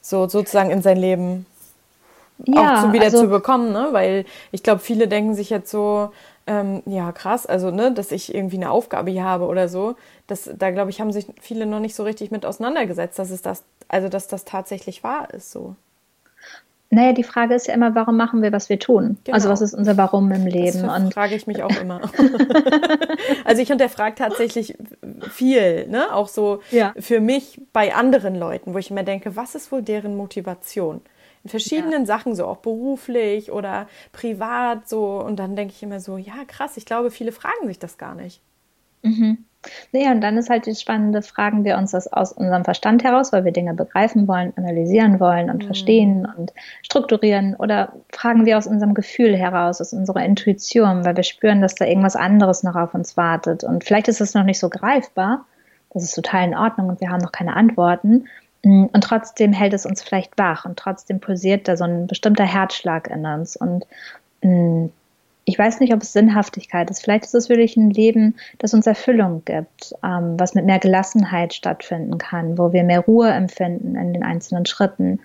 so 0.00 0.28
sozusagen 0.28 0.70
in 0.70 0.82
sein 0.82 0.96
Leben 0.96 1.46
ja, 2.46 2.74
auch 2.74 2.86
zu 2.86 2.92
wieder 2.92 3.04
also, 3.04 3.20
zu 3.20 3.28
bekommen, 3.28 3.72
ne? 3.72 3.88
Weil 3.92 4.24
ich 4.52 4.62
glaube, 4.62 4.80
viele 4.80 5.08
denken 5.08 5.34
sich 5.34 5.50
jetzt 5.50 5.70
so, 5.70 6.10
ähm, 6.46 6.82
ja, 6.86 7.12
krass, 7.12 7.46
also, 7.46 7.70
ne, 7.70 7.92
dass 7.92 8.10
ich 8.10 8.34
irgendwie 8.34 8.56
eine 8.56 8.70
Aufgabe 8.70 9.10
hier 9.10 9.24
habe 9.24 9.46
oder 9.46 9.68
so. 9.68 9.96
Das, 10.26 10.50
da, 10.56 10.70
glaube 10.70 10.90
ich, 10.90 11.00
haben 11.00 11.12
sich 11.12 11.26
viele 11.40 11.66
noch 11.66 11.80
nicht 11.80 11.94
so 11.94 12.04
richtig 12.04 12.30
mit 12.30 12.46
auseinandergesetzt, 12.46 13.18
dass 13.18 13.30
es 13.30 13.42
das, 13.42 13.64
also, 13.88 14.08
dass 14.08 14.28
das 14.28 14.44
tatsächlich 14.44 15.04
wahr 15.04 15.28
ist, 15.32 15.50
so. 15.50 15.74
Naja, 16.90 17.12
die 17.12 17.22
Frage 17.22 17.54
ist 17.54 17.66
ja 17.66 17.74
immer, 17.74 17.94
warum 17.94 18.16
machen 18.16 18.40
wir, 18.40 18.50
was 18.50 18.70
wir 18.70 18.78
tun? 18.78 19.18
Genau. 19.24 19.34
Also 19.34 19.50
was 19.50 19.60
ist 19.60 19.74
unser 19.74 19.98
Warum 19.98 20.32
im 20.32 20.46
Leben? 20.46 20.82
Das 20.82 21.12
frage 21.12 21.34
ich 21.34 21.46
mich 21.46 21.62
auch 21.62 21.80
immer. 21.82 22.00
also 23.44 23.60
ich 23.60 23.68
hinterfrage 23.68 24.14
tatsächlich 24.14 24.74
viel, 25.30 25.86
ne? 25.88 26.14
Auch 26.14 26.28
so 26.28 26.60
ja. 26.70 26.94
für 26.98 27.20
mich 27.20 27.60
bei 27.74 27.94
anderen 27.94 28.34
Leuten, 28.34 28.72
wo 28.72 28.78
ich 28.78 28.90
immer 28.90 29.02
denke, 29.02 29.36
was 29.36 29.54
ist 29.54 29.70
wohl 29.70 29.82
deren 29.82 30.16
Motivation? 30.16 31.02
In 31.44 31.50
verschiedenen 31.50 32.00
ja. 32.00 32.06
Sachen, 32.06 32.34
so 32.34 32.46
auch 32.46 32.58
beruflich 32.58 33.52
oder 33.52 33.86
privat 34.12 34.88
so. 34.88 35.20
Und 35.20 35.36
dann 35.36 35.56
denke 35.56 35.74
ich 35.76 35.82
immer 35.82 36.00
so, 36.00 36.16
ja, 36.16 36.44
krass, 36.46 36.76
ich 36.76 36.86
glaube, 36.86 37.10
viele 37.10 37.32
fragen 37.32 37.66
sich 37.66 37.78
das 37.78 37.98
gar 37.98 38.14
nicht. 38.14 38.40
Mhm. 39.02 39.44
Naja, 39.92 40.12
und 40.12 40.20
dann 40.20 40.38
ist 40.38 40.50
halt 40.50 40.66
die 40.66 40.74
spannende, 40.74 41.20
fragen 41.20 41.64
wir 41.64 41.78
uns 41.78 41.90
das 41.90 42.12
aus 42.12 42.32
unserem 42.32 42.64
Verstand 42.64 43.02
heraus, 43.02 43.32
weil 43.32 43.44
wir 43.44 43.52
Dinge 43.52 43.74
begreifen 43.74 44.28
wollen, 44.28 44.52
analysieren 44.56 45.18
wollen 45.18 45.50
und 45.50 45.62
mhm. 45.64 45.66
verstehen 45.66 46.28
und 46.36 46.52
strukturieren, 46.82 47.56
oder 47.56 47.92
fragen 48.12 48.46
wir 48.46 48.56
aus 48.56 48.68
unserem 48.68 48.94
Gefühl 48.94 49.36
heraus, 49.36 49.80
aus 49.80 49.92
unserer 49.92 50.24
Intuition, 50.24 51.04
weil 51.04 51.16
wir 51.16 51.24
spüren, 51.24 51.60
dass 51.60 51.74
da 51.74 51.86
irgendwas 51.86 52.14
anderes 52.14 52.62
noch 52.62 52.76
auf 52.76 52.94
uns 52.94 53.16
wartet. 53.16 53.64
Und 53.64 53.82
vielleicht 53.82 54.08
ist 54.08 54.20
es 54.20 54.34
noch 54.34 54.44
nicht 54.44 54.60
so 54.60 54.68
greifbar, 54.68 55.44
das 55.90 56.04
ist 56.04 56.14
total 56.14 56.44
in 56.44 56.56
Ordnung 56.56 56.88
und 56.88 57.00
wir 57.00 57.10
haben 57.10 57.22
noch 57.22 57.32
keine 57.32 57.56
Antworten. 57.56 58.28
Mm, 58.64 58.86
und 58.92 59.02
trotzdem 59.02 59.52
hält 59.52 59.74
es 59.74 59.86
uns 59.86 60.02
vielleicht 60.02 60.36
wach 60.38 60.64
und 60.64 60.78
trotzdem 60.78 61.20
pulsiert 61.20 61.68
da 61.68 61.76
so 61.76 61.84
ein 61.84 62.06
bestimmter 62.06 62.44
Herzschlag 62.44 63.08
in 63.08 63.24
uns. 63.26 63.56
Und 63.56 63.86
mm, 64.42 64.86
ich 65.48 65.58
weiß 65.58 65.80
nicht, 65.80 65.94
ob 65.94 66.02
es 66.02 66.12
Sinnhaftigkeit 66.12 66.90
ist. 66.90 67.02
Vielleicht 67.02 67.24
ist 67.24 67.34
es 67.34 67.48
wirklich 67.48 67.76
ein 67.76 67.90
Leben, 67.90 68.36
das 68.58 68.74
uns 68.74 68.86
Erfüllung 68.86 69.42
gibt, 69.46 69.94
ähm, 70.04 70.38
was 70.38 70.54
mit 70.54 70.66
mehr 70.66 70.78
Gelassenheit 70.78 71.54
stattfinden 71.54 72.18
kann, 72.18 72.58
wo 72.58 72.72
wir 72.72 72.84
mehr 72.84 73.00
Ruhe 73.00 73.30
empfinden 73.30 73.96
in 73.96 74.12
den 74.12 74.22
einzelnen 74.22 74.66
Schritten 74.66 75.20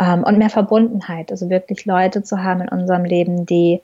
ähm, 0.00 0.24
und 0.24 0.38
mehr 0.38 0.50
Verbundenheit. 0.50 1.30
Also 1.30 1.48
wirklich 1.48 1.86
Leute 1.86 2.24
zu 2.24 2.42
haben 2.42 2.62
in 2.62 2.68
unserem 2.68 3.04
Leben, 3.04 3.46
die, 3.46 3.80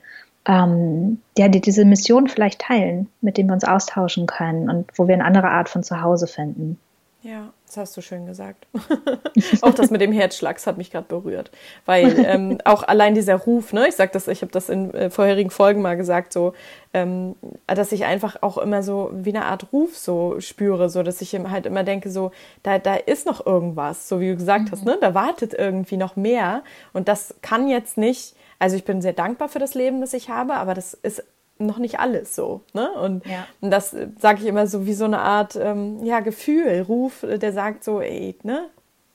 ähm, 0.47 1.21
ja, 1.39 1.47
die 1.47 1.61
diese 1.61 1.85
Mission 1.85 2.27
vielleicht 2.27 2.63
teilen, 2.63 3.09
mit 3.21 3.37
denen 3.37 3.51
wir 3.51 3.55
uns 3.55 3.65
austauschen 3.65 4.27
können 4.27 4.69
und 4.69 4.91
wo 4.97 5.07
wir 5.07 5.15
eine 5.15 5.25
andere 5.25 5.51
Art 5.51 5.69
von 5.69 5.85
Zuhause 5.85 6.27
finden. 6.27 6.79
Ja, 7.25 7.55
das 7.67 7.79
hast 7.79 7.97
du 7.97 8.03
schön 8.03 8.27
gesagt. 8.27 8.67
auch 9.63 9.73
das 9.73 9.91
mit 9.91 10.03
dem 10.03 10.13
Herzschlag, 10.13 10.57
das 10.57 10.67
hat 10.67 10.77
mich 10.77 10.91
gerade 10.91 11.07
berührt. 11.09 11.51
Weil 11.87 12.23
ähm, 12.27 12.59
auch 12.67 12.83
allein 12.83 13.15
dieser 13.15 13.37
Ruf, 13.37 13.73
ne, 13.73 13.89
ich 13.89 13.97
sag 13.97 14.13
das, 14.13 14.29
ich 14.29 14.43
habe 14.43 14.53
das 14.53 14.69
in 14.69 14.93
äh, 14.93 15.09
vorherigen 15.09 15.49
Folgen 15.49 15.81
mal 15.81 15.97
gesagt, 15.97 16.35
so, 16.35 16.53
ähm, 16.93 17.35
dass 17.67 17.93
ich 17.93 18.05
einfach 18.05 18.43
auch 18.43 18.59
immer 18.59 18.83
so 18.83 19.11
wie 19.15 19.31
eine 19.35 19.47
Art 19.47 19.73
Ruf 19.73 19.97
so 19.97 20.39
spüre, 20.39 20.91
so 20.91 21.03
dass 21.03 21.23
ich 21.23 21.33
halt 21.35 21.65
immer 21.65 21.83
denke, 21.83 22.11
so, 22.11 22.31
da, 22.63 22.79
da 22.79 22.95
ist 22.95 23.25
noch 23.25 23.47
irgendwas, 23.47 24.07
so 24.07 24.21
wie 24.21 24.29
du 24.29 24.37
gesagt 24.37 24.67
mhm. 24.67 24.73
hast, 24.73 24.85
ne? 24.85 24.99
Da 25.01 25.15
wartet 25.15 25.55
irgendwie 25.55 25.97
noch 25.97 26.17
mehr. 26.17 26.63
Und 26.93 27.09
das 27.09 27.37
kann 27.41 27.69
jetzt 27.69 27.97
nicht, 27.97 28.37
also 28.59 28.77
ich 28.77 28.85
bin 28.85 29.01
sehr 29.01 29.15
dankbar 29.15 29.49
für 29.49 29.59
das 29.59 29.73
Leben, 29.73 30.03
das 30.03 30.13
ich 30.13 30.29
habe, 30.29 30.57
aber 30.57 30.75
das 30.75 30.93
ist 30.93 31.25
noch 31.59 31.79
nicht 31.79 32.01
alles 32.01 32.35
so. 32.35 32.63
Ne? 32.73 32.91
Und, 32.91 33.27
ja. 33.27 33.47
und 33.61 33.71
das 33.71 33.97
sage 34.19 34.41
ich 34.41 34.47
immer 34.47 34.67
so 34.67 34.87
wie 34.87 34.95
so 34.95 35.05
eine 35.05 35.21
Art 35.21 35.57
ähm, 35.57 36.05
ja, 36.05 36.21
Gefühl, 36.21 36.85
Ruf, 36.89 37.23
äh, 37.23 37.39
der 37.39 37.53
sagt 37.53 37.85
so, 37.85 38.01
ey, 38.01 38.37
ne, 38.43 38.69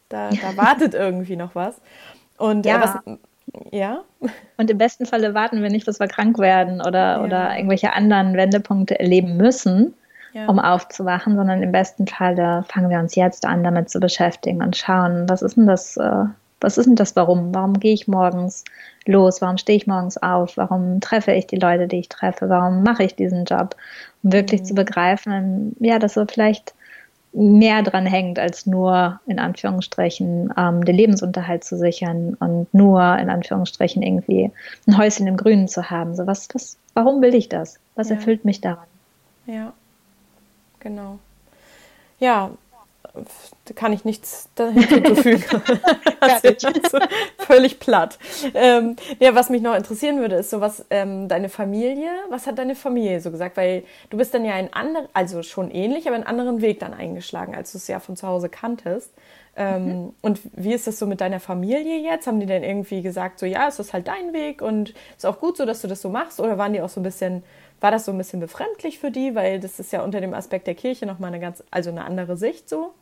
da, 0.08 0.30
da 0.30 0.56
wartet 0.58 0.94
irgendwie 0.94 1.36
noch 1.36 1.56
was. 1.56 1.76
Und 2.38 2.66
äh, 2.66 2.70
ja. 2.70 2.78
Äh, 2.78 2.82
was, 2.82 3.20
ja. 3.72 4.04
Und 4.58 4.70
im 4.70 4.78
besten 4.78 5.06
Falle 5.06 5.34
warten 5.34 5.62
wir 5.62 5.70
nicht, 5.70 5.86
bis 5.86 6.00
wir 6.00 6.08
krank 6.08 6.38
werden 6.40 6.82
oder, 6.82 7.18
ja. 7.18 7.24
oder 7.24 7.56
irgendwelche 7.56 7.94
anderen 7.94 8.36
Wendepunkte 8.36 9.00
erleben 9.00 9.38
müssen, 9.38 9.94
ja. 10.34 10.48
um 10.48 10.60
aufzuwachen, 10.60 11.36
sondern 11.36 11.64
im 11.64 11.72
besten 11.72 12.08
Falle 12.08 12.64
fangen 12.68 12.90
wir 12.90 13.00
uns 13.00 13.16
jetzt 13.16 13.46
an, 13.46 13.64
damit 13.64 13.90
zu 13.90 14.00
beschäftigen 14.00 14.62
und 14.62 14.78
schauen, 14.78 15.28
was 15.28 15.42
ist 15.42 15.58
denn 15.58 15.68
das, 15.68 15.98
äh, 15.98 16.26
was 16.62 16.78
ist 16.78 16.86
denn 16.86 16.96
das 16.96 17.16
Warum? 17.16 17.54
Warum 17.54 17.80
gehe 17.80 17.94
ich 17.94 18.08
morgens 18.08 18.66
los? 19.06 19.42
Warum 19.42 19.58
stehe 19.58 19.78
ich 19.78 19.88
morgens 19.88 20.18
auf? 20.18 20.58
Warum 20.58 21.00
treffe 21.00 21.32
ich 21.32 21.48
die 21.48 21.58
Leute, 21.58 21.88
die 21.88 22.00
ich 22.00 22.10
treffe? 22.10 22.50
Warum 22.50 22.84
mache 22.84 23.04
ich 23.04 23.16
diesen 23.16 23.46
Job? 23.46 23.76
Um 24.24 24.34
wirklich 24.34 24.62
mhm. 24.62 24.66
zu 24.66 24.74
begreifen, 24.76 25.76
ja, 25.80 26.00
dass 26.00 26.16
so 26.16 26.26
vielleicht 26.26 26.74
mehr 27.32 27.84
dran 27.84 28.06
hängt, 28.06 28.40
als 28.40 28.66
nur 28.66 29.20
in 29.28 29.40
Anführungsstrichen 29.40 30.54
ähm, 30.58 30.84
den 30.84 30.96
Lebensunterhalt 30.96 31.64
zu 31.64 31.78
sichern 31.78 32.36
und 32.40 32.74
nur 32.74 33.18
in 33.18 33.30
Anführungsstrichen 33.30 34.02
irgendwie 34.02 34.52
ein 34.88 34.98
Häuschen 34.98 35.28
im 35.28 35.38
Grünen 35.38 35.68
zu 35.68 35.92
haben. 35.92 36.16
So 36.16 36.26
was, 36.26 36.48
was, 36.54 36.78
warum 36.96 37.22
will 37.22 37.36
ich 37.36 37.48
das? 37.48 37.80
Was 37.96 38.10
ja. 38.10 38.16
erfüllt 38.16 38.46
mich 38.46 38.62
daran? 38.62 38.88
Ja, 39.46 39.74
genau. 40.80 41.20
Ja, 42.20 42.52
kann 43.76 43.94
ich 43.94 44.06
nichts 44.06 44.50
hinzufügen. 44.58 45.44
also, 46.20 47.00
völlig 47.38 47.80
platt. 47.80 48.18
Ähm, 48.54 48.96
ja, 49.20 49.36
was 49.36 49.50
mich 49.50 49.62
noch 49.62 49.76
interessieren 49.76 50.20
würde, 50.20 50.36
ist 50.36 50.50
so 50.50 50.62
was, 50.62 50.86
ähm, 50.90 51.28
deine 51.28 51.50
Familie, 51.50 52.10
was 52.30 52.48
hat 52.48 52.58
deine 52.58 52.76
Familie 52.76 53.22
so 53.22 53.32
gesagt? 53.32 53.58
Weil 53.58 53.84
du 54.10 54.18
bist 54.18 54.34
dann 54.34 54.46
ja 54.46 54.54
ein 54.54 54.74
anderer, 54.74 55.08
also 55.14 55.44
schon 55.44 55.72
ähnlich, 55.72 56.08
aber 56.08 56.16
einen 56.16 56.26
anderen 56.26 56.62
Weg 56.62 56.80
dann 56.80 56.94
eingeschlagen, 56.94 57.56
als 57.56 57.72
du 57.72 57.78
es 57.78 57.88
ja 57.88 58.00
von 58.00 58.16
zu 58.16 58.28
Hause 58.28 58.50
kanntest. 58.50 59.12
Ähm, 59.56 59.86
mhm. 59.88 60.14
Und 60.22 60.40
wie 60.54 60.74
ist 60.74 60.88
das 60.88 61.00
so 61.00 61.06
mit 61.06 61.22
deiner 61.22 61.42
Familie 61.42 62.00
jetzt? 62.00 62.28
Haben 62.28 62.40
die 62.40 62.46
denn 62.46 62.64
irgendwie 62.64 63.02
gesagt, 63.02 63.40
so 63.40 63.46
ja, 63.46 63.68
es 63.68 63.78
ist 63.78 63.94
halt 63.94 64.08
dein 64.08 64.34
Weg 64.34 64.62
und 64.62 64.94
ist 65.18 65.26
auch 65.26 65.40
gut 65.40 65.58
so, 65.58 65.66
dass 65.66 65.82
du 65.82 65.88
das 65.88 66.02
so 66.02 66.10
machst? 66.10 66.40
Oder 66.40 66.58
waren 66.58 66.72
die 66.72 66.82
auch 66.82 66.90
so 66.90 67.02
ein 67.02 67.04
bisschen, 67.04 67.44
war 67.82 67.92
das 67.92 68.06
so 68.06 68.14
ein 68.14 68.18
bisschen 68.18 68.40
befremdlich 68.40 69.00
für 69.00 69.12
die? 69.12 69.36
Weil 69.36 69.60
das 69.60 69.80
ist 69.80 69.92
ja 69.92 70.04
unter 70.04 70.22
dem 70.22 70.34
Aspekt 70.34 70.66
der 70.68 70.76
Kirche 70.76 71.06
nochmal 71.06 71.30
eine 71.30 71.42
ganz, 71.42 71.62
also 71.72 71.90
eine 71.90 72.06
andere 72.06 72.38
Sicht 72.38 72.70
so. 72.70 72.94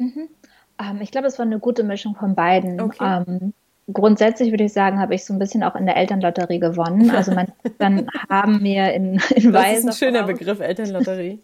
Mhm. 0.00 0.28
Ähm, 0.80 0.98
ich 1.00 1.10
glaube, 1.10 1.28
es 1.28 1.38
war 1.38 1.46
eine 1.46 1.58
gute 1.58 1.84
Mischung 1.84 2.16
von 2.16 2.34
beiden. 2.34 2.80
Okay. 2.80 3.22
Ähm, 3.28 3.52
grundsätzlich 3.92 4.50
würde 4.50 4.64
ich 4.64 4.72
sagen, 4.72 4.98
habe 4.98 5.14
ich 5.14 5.24
so 5.24 5.32
ein 5.32 5.38
bisschen 5.38 5.62
auch 5.62 5.76
in 5.76 5.86
der 5.86 5.96
Elternlotterie 5.96 6.58
gewonnen. 6.58 7.10
Also 7.14 7.32
meine 7.32 7.52
Eltern 7.62 8.08
haben 8.28 8.62
mir 8.62 8.92
in, 8.92 9.20
in 9.34 9.52
Das 9.52 9.78
ist 9.78 9.86
ein 9.86 9.92
schöner 9.92 10.24
Begriff, 10.24 10.60
Elternlotterie. 10.60 11.40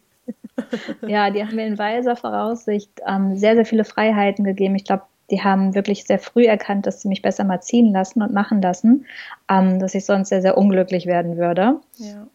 ja, 1.07 1.31
die 1.31 1.45
haben 1.45 1.55
mir 1.55 1.67
in 1.67 1.79
weiser 1.79 2.17
Voraussicht 2.17 2.91
ähm, 3.07 3.37
sehr, 3.37 3.55
sehr 3.55 3.67
viele 3.67 3.85
Freiheiten 3.85 4.45
gegeben. 4.45 4.75
Ich 4.75 4.85
glaube, 4.85 5.03
die 5.31 5.43
haben 5.43 5.75
wirklich 5.75 6.05
sehr 6.05 6.19
früh 6.19 6.47
erkannt, 6.47 6.87
dass 6.87 7.03
sie 7.03 7.09
mich 7.09 7.21
besser 7.21 7.45
mal 7.45 7.61
ziehen 7.61 7.93
lassen 7.93 8.23
und 8.23 8.33
machen 8.33 8.63
lassen, 8.63 9.07
ähm, 9.51 9.79
dass 9.81 9.95
ich 9.95 10.05
sonst 10.05 10.31
sehr, 10.31 10.41
sehr 10.41 10.57
unglücklich 10.57 11.07
werden 11.07 11.37
würde. 11.37 11.81
Ja. 11.97 12.27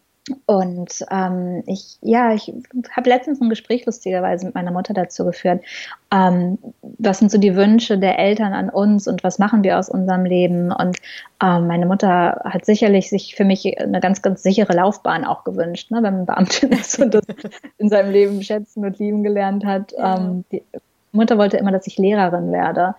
Und 0.46 1.04
ähm, 1.10 1.64
ich, 1.66 1.98
ja, 2.02 2.34
ich 2.34 2.54
habe 2.92 3.10
letztens 3.10 3.42
ein 3.42 3.50
Gespräch 3.50 3.88
lustigerweise 3.88 4.46
mit 4.46 4.54
meiner 4.54 4.72
Mutter 4.72 4.94
dazu 4.94 5.26
geführt. 5.26 5.64
Ähm, 6.14 6.60
was 7.00 7.18
sind 7.18 7.32
so 7.32 7.40
die 7.40 7.56
Wünsche 7.56 7.98
der 7.98 8.20
Eltern 8.20 8.54
an 8.54 8.70
uns 8.70 9.08
und 9.08 9.24
was 9.24 9.40
machen 9.40 9.64
wir 9.64 9.80
aus 9.80 9.90
unserem 9.90 10.26
Leben? 10.26 10.72
Und 10.72 10.98
ähm, 11.42 11.66
meine 11.66 11.88
Mutter 11.88 12.40
hat 12.46 12.66
sicherlich 12.66 13.10
sich 13.10 13.36
für 13.36 13.46
mich 13.46 13.80
eine 13.80 14.00
ganz, 14.00 14.22
ganz 14.22 14.44
sichere 14.44 14.74
Laufbahn 14.74 15.26
auch 15.26 15.44
gewünscht, 15.44 15.90
ne, 15.90 16.04
wenn 16.04 16.18
man 16.18 16.26
Beamtin 16.28 16.72
ist 16.72 17.00
und 17.00 17.16
das 17.16 17.24
in 17.80 17.90
seinem 17.90 18.12
Leben 18.12 18.44
schätzen 18.44 18.86
und 18.86 19.00
lieben 19.00 19.24
gelernt 19.24 19.66
hat. 19.66 19.92
Ähm, 19.98 20.46
die 20.52 20.62
Mutter 21.12 21.40
wollte 21.40 21.58
immer, 21.58 21.72
dass 21.72 21.88
ich 21.88 21.98
Lehrerin 21.98 22.52
werde. 22.52 22.94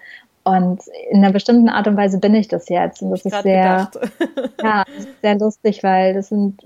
Und 0.44 0.82
in 1.10 1.18
einer 1.18 1.32
bestimmten 1.32 1.68
Art 1.68 1.86
und 1.86 1.96
Weise 1.96 2.18
bin 2.18 2.34
ich 2.34 2.48
das 2.48 2.68
jetzt. 2.68 3.00
Und 3.00 3.12
das 3.12 3.24
ist 3.24 3.42
sehr, 3.42 3.88
ja, 4.60 4.84
sehr 5.22 5.38
lustig, 5.38 5.84
weil 5.84 6.14
das 6.14 6.30
sind 6.30 6.60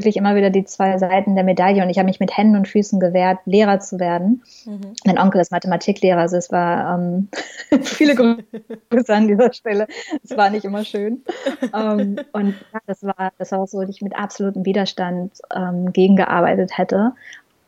wirklich 0.00 0.16
immer 0.16 0.34
wieder 0.34 0.50
die 0.50 0.64
zwei 0.64 0.96
Seiten 0.98 1.34
der 1.34 1.44
Medaille 1.44 1.82
und 1.82 1.90
ich 1.90 1.98
habe 1.98 2.06
mich 2.06 2.20
mit 2.20 2.36
Händen 2.36 2.56
und 2.56 2.66
Füßen 2.66 2.98
gewehrt, 2.98 3.38
Lehrer 3.44 3.80
zu 3.80 4.00
werden. 4.00 4.42
Mhm. 4.64 4.94
Mein 5.04 5.18
Onkel 5.18 5.40
ist 5.40 5.52
Mathematiklehrer, 5.52 6.20
also 6.20 6.36
es 6.36 6.50
war 6.50 6.98
ähm, 6.98 7.28
viele 7.82 8.14
Grüße 8.14 9.14
an 9.14 9.28
dieser 9.28 9.52
Stelle. 9.52 9.86
Es 10.24 10.36
war 10.36 10.48
nicht 10.50 10.64
immer 10.64 10.84
schön. 10.84 11.22
ähm, 11.74 12.16
und 12.32 12.54
ja, 12.72 12.80
das 12.86 13.02
war, 13.02 13.32
das 13.38 13.52
war 13.52 13.66
so, 13.66 13.80
dass 13.82 13.90
ich 13.90 14.02
mit 14.02 14.16
absolutem 14.16 14.64
Widerstand 14.64 15.32
ähm, 15.54 15.92
gegengearbeitet 15.92 16.78
hätte. 16.78 17.12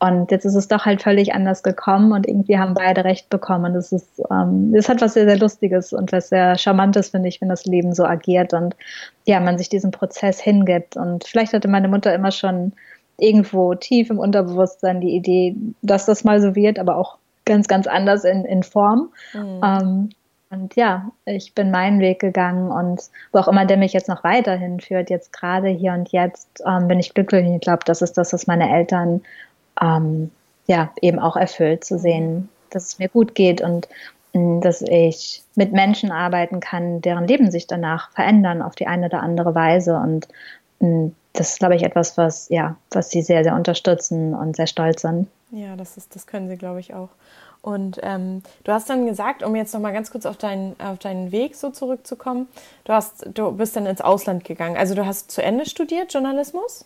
Und 0.03 0.31
jetzt 0.31 0.43
ist 0.43 0.55
es 0.55 0.67
doch 0.67 0.85
halt 0.85 1.01
völlig 1.01 1.33
anders 1.33 1.63
gekommen 1.63 2.11
und 2.11 2.27
irgendwie 2.27 2.59
haben 2.59 2.73
beide 2.73 3.05
recht 3.05 3.29
bekommen. 3.29 3.73
Das 3.73 3.93
ist, 3.93 4.21
ähm, 4.29 4.75
hat 4.85 4.99
was 4.99 5.13
sehr, 5.13 5.23
sehr 5.23 5.37
Lustiges 5.37 5.93
und 5.93 6.11
was 6.11 6.27
sehr 6.27 6.57
Charmantes, 6.57 7.11
finde 7.11 7.29
ich, 7.29 7.39
wenn 7.39 7.47
das 7.47 7.63
Leben 7.63 7.95
so 7.95 8.03
agiert 8.03 8.53
und 8.53 8.75
ja, 9.23 9.39
man 9.39 9.57
sich 9.57 9.69
diesem 9.69 9.91
Prozess 9.91 10.41
hingibt. 10.41 10.97
Und 10.97 11.23
vielleicht 11.23 11.53
hatte 11.53 11.69
meine 11.69 11.87
Mutter 11.87 12.13
immer 12.13 12.31
schon 12.31 12.73
irgendwo 13.17 13.75
tief 13.75 14.09
im 14.09 14.19
Unterbewusstsein 14.19 14.99
die 14.99 15.15
Idee, 15.15 15.55
dass 15.81 16.05
das 16.05 16.25
mal 16.25 16.41
so 16.41 16.53
wird, 16.53 16.79
aber 16.79 16.97
auch 16.97 17.17
ganz, 17.45 17.69
ganz 17.69 17.87
anders 17.87 18.25
in, 18.25 18.43
in 18.43 18.63
Form. 18.63 19.09
Mhm. 19.33 19.61
Ähm, 19.63 20.09
und 20.49 20.75
ja, 20.75 21.11
ich 21.23 21.55
bin 21.55 21.71
meinen 21.71 22.01
Weg 22.01 22.19
gegangen 22.19 22.71
und 22.71 23.03
wo 23.31 23.39
auch 23.39 23.47
immer 23.47 23.65
der 23.65 23.77
mich 23.77 23.93
jetzt 23.93 24.09
noch 24.09 24.25
weiterhin 24.25 24.81
führt, 24.81 25.09
jetzt 25.09 25.31
gerade 25.31 25.69
hier 25.69 25.93
und 25.93 26.11
jetzt, 26.11 26.61
ähm, 26.67 26.89
bin 26.89 26.99
ich 26.99 27.13
glücklich. 27.13 27.47
Ich 27.47 27.61
glaube, 27.61 27.83
das 27.85 28.01
ist 28.01 28.17
das, 28.17 28.33
was 28.33 28.47
meine 28.47 28.69
Eltern 28.69 29.21
ähm, 29.81 30.31
ja, 30.67 30.91
eben 31.01 31.19
auch 31.19 31.35
erfüllt 31.35 31.83
zu 31.83 31.99
sehen, 31.99 32.49
dass 32.69 32.87
es 32.87 32.99
mir 32.99 33.09
gut 33.09 33.35
geht 33.35 33.61
und 33.61 33.87
mm, 34.33 34.61
dass 34.61 34.81
ich 34.81 35.43
mit 35.55 35.73
Menschen 35.73 36.11
arbeiten 36.11 36.59
kann, 36.59 37.01
deren 37.01 37.27
Leben 37.27 37.51
sich 37.51 37.67
danach 37.67 38.11
verändern 38.11 38.61
auf 38.61 38.75
die 38.75 38.87
eine 38.87 39.07
oder 39.07 39.21
andere 39.21 39.55
Weise. 39.55 39.95
Und 39.95 40.27
mm, 40.79 41.09
das 41.33 41.51
ist, 41.51 41.59
glaube 41.59 41.75
ich, 41.75 41.83
etwas, 41.83 42.17
was, 42.17 42.49
ja, 42.49 42.75
was 42.91 43.09
sie 43.09 43.21
sehr, 43.21 43.43
sehr 43.43 43.55
unterstützen 43.55 44.33
und 44.33 44.55
sehr 44.55 44.67
stolz 44.67 45.01
sind. 45.01 45.27
Ja, 45.51 45.75
das 45.75 45.97
ist, 45.97 46.15
das 46.15 46.25
können 46.27 46.49
sie, 46.49 46.57
glaube 46.57 46.79
ich, 46.79 46.93
auch. 46.93 47.09
Und 47.61 47.97
ähm, 48.03 48.43
du 48.65 48.73
hast 48.73 48.89
dann 48.89 49.05
gesagt, 49.05 49.41
um 49.41 49.55
jetzt 49.55 49.73
noch 49.73 49.79
mal 49.79 49.93
ganz 49.93 50.11
kurz 50.11 50.25
auf 50.25 50.35
deinen, 50.35 50.75
auf 50.81 50.99
deinen 50.99 51.31
Weg 51.31 51.55
so 51.55 51.69
zurückzukommen, 51.69 52.49
du 52.83 52.91
hast, 52.91 53.25
du 53.33 53.51
bist 53.53 53.75
dann 53.77 53.85
ins 53.85 54.01
Ausland 54.01 54.43
gegangen. 54.43 54.75
Also 54.75 54.95
du 54.95 55.05
hast 55.05 55.31
zu 55.31 55.41
Ende 55.41 55.65
studiert, 55.65 56.13
Journalismus? 56.13 56.85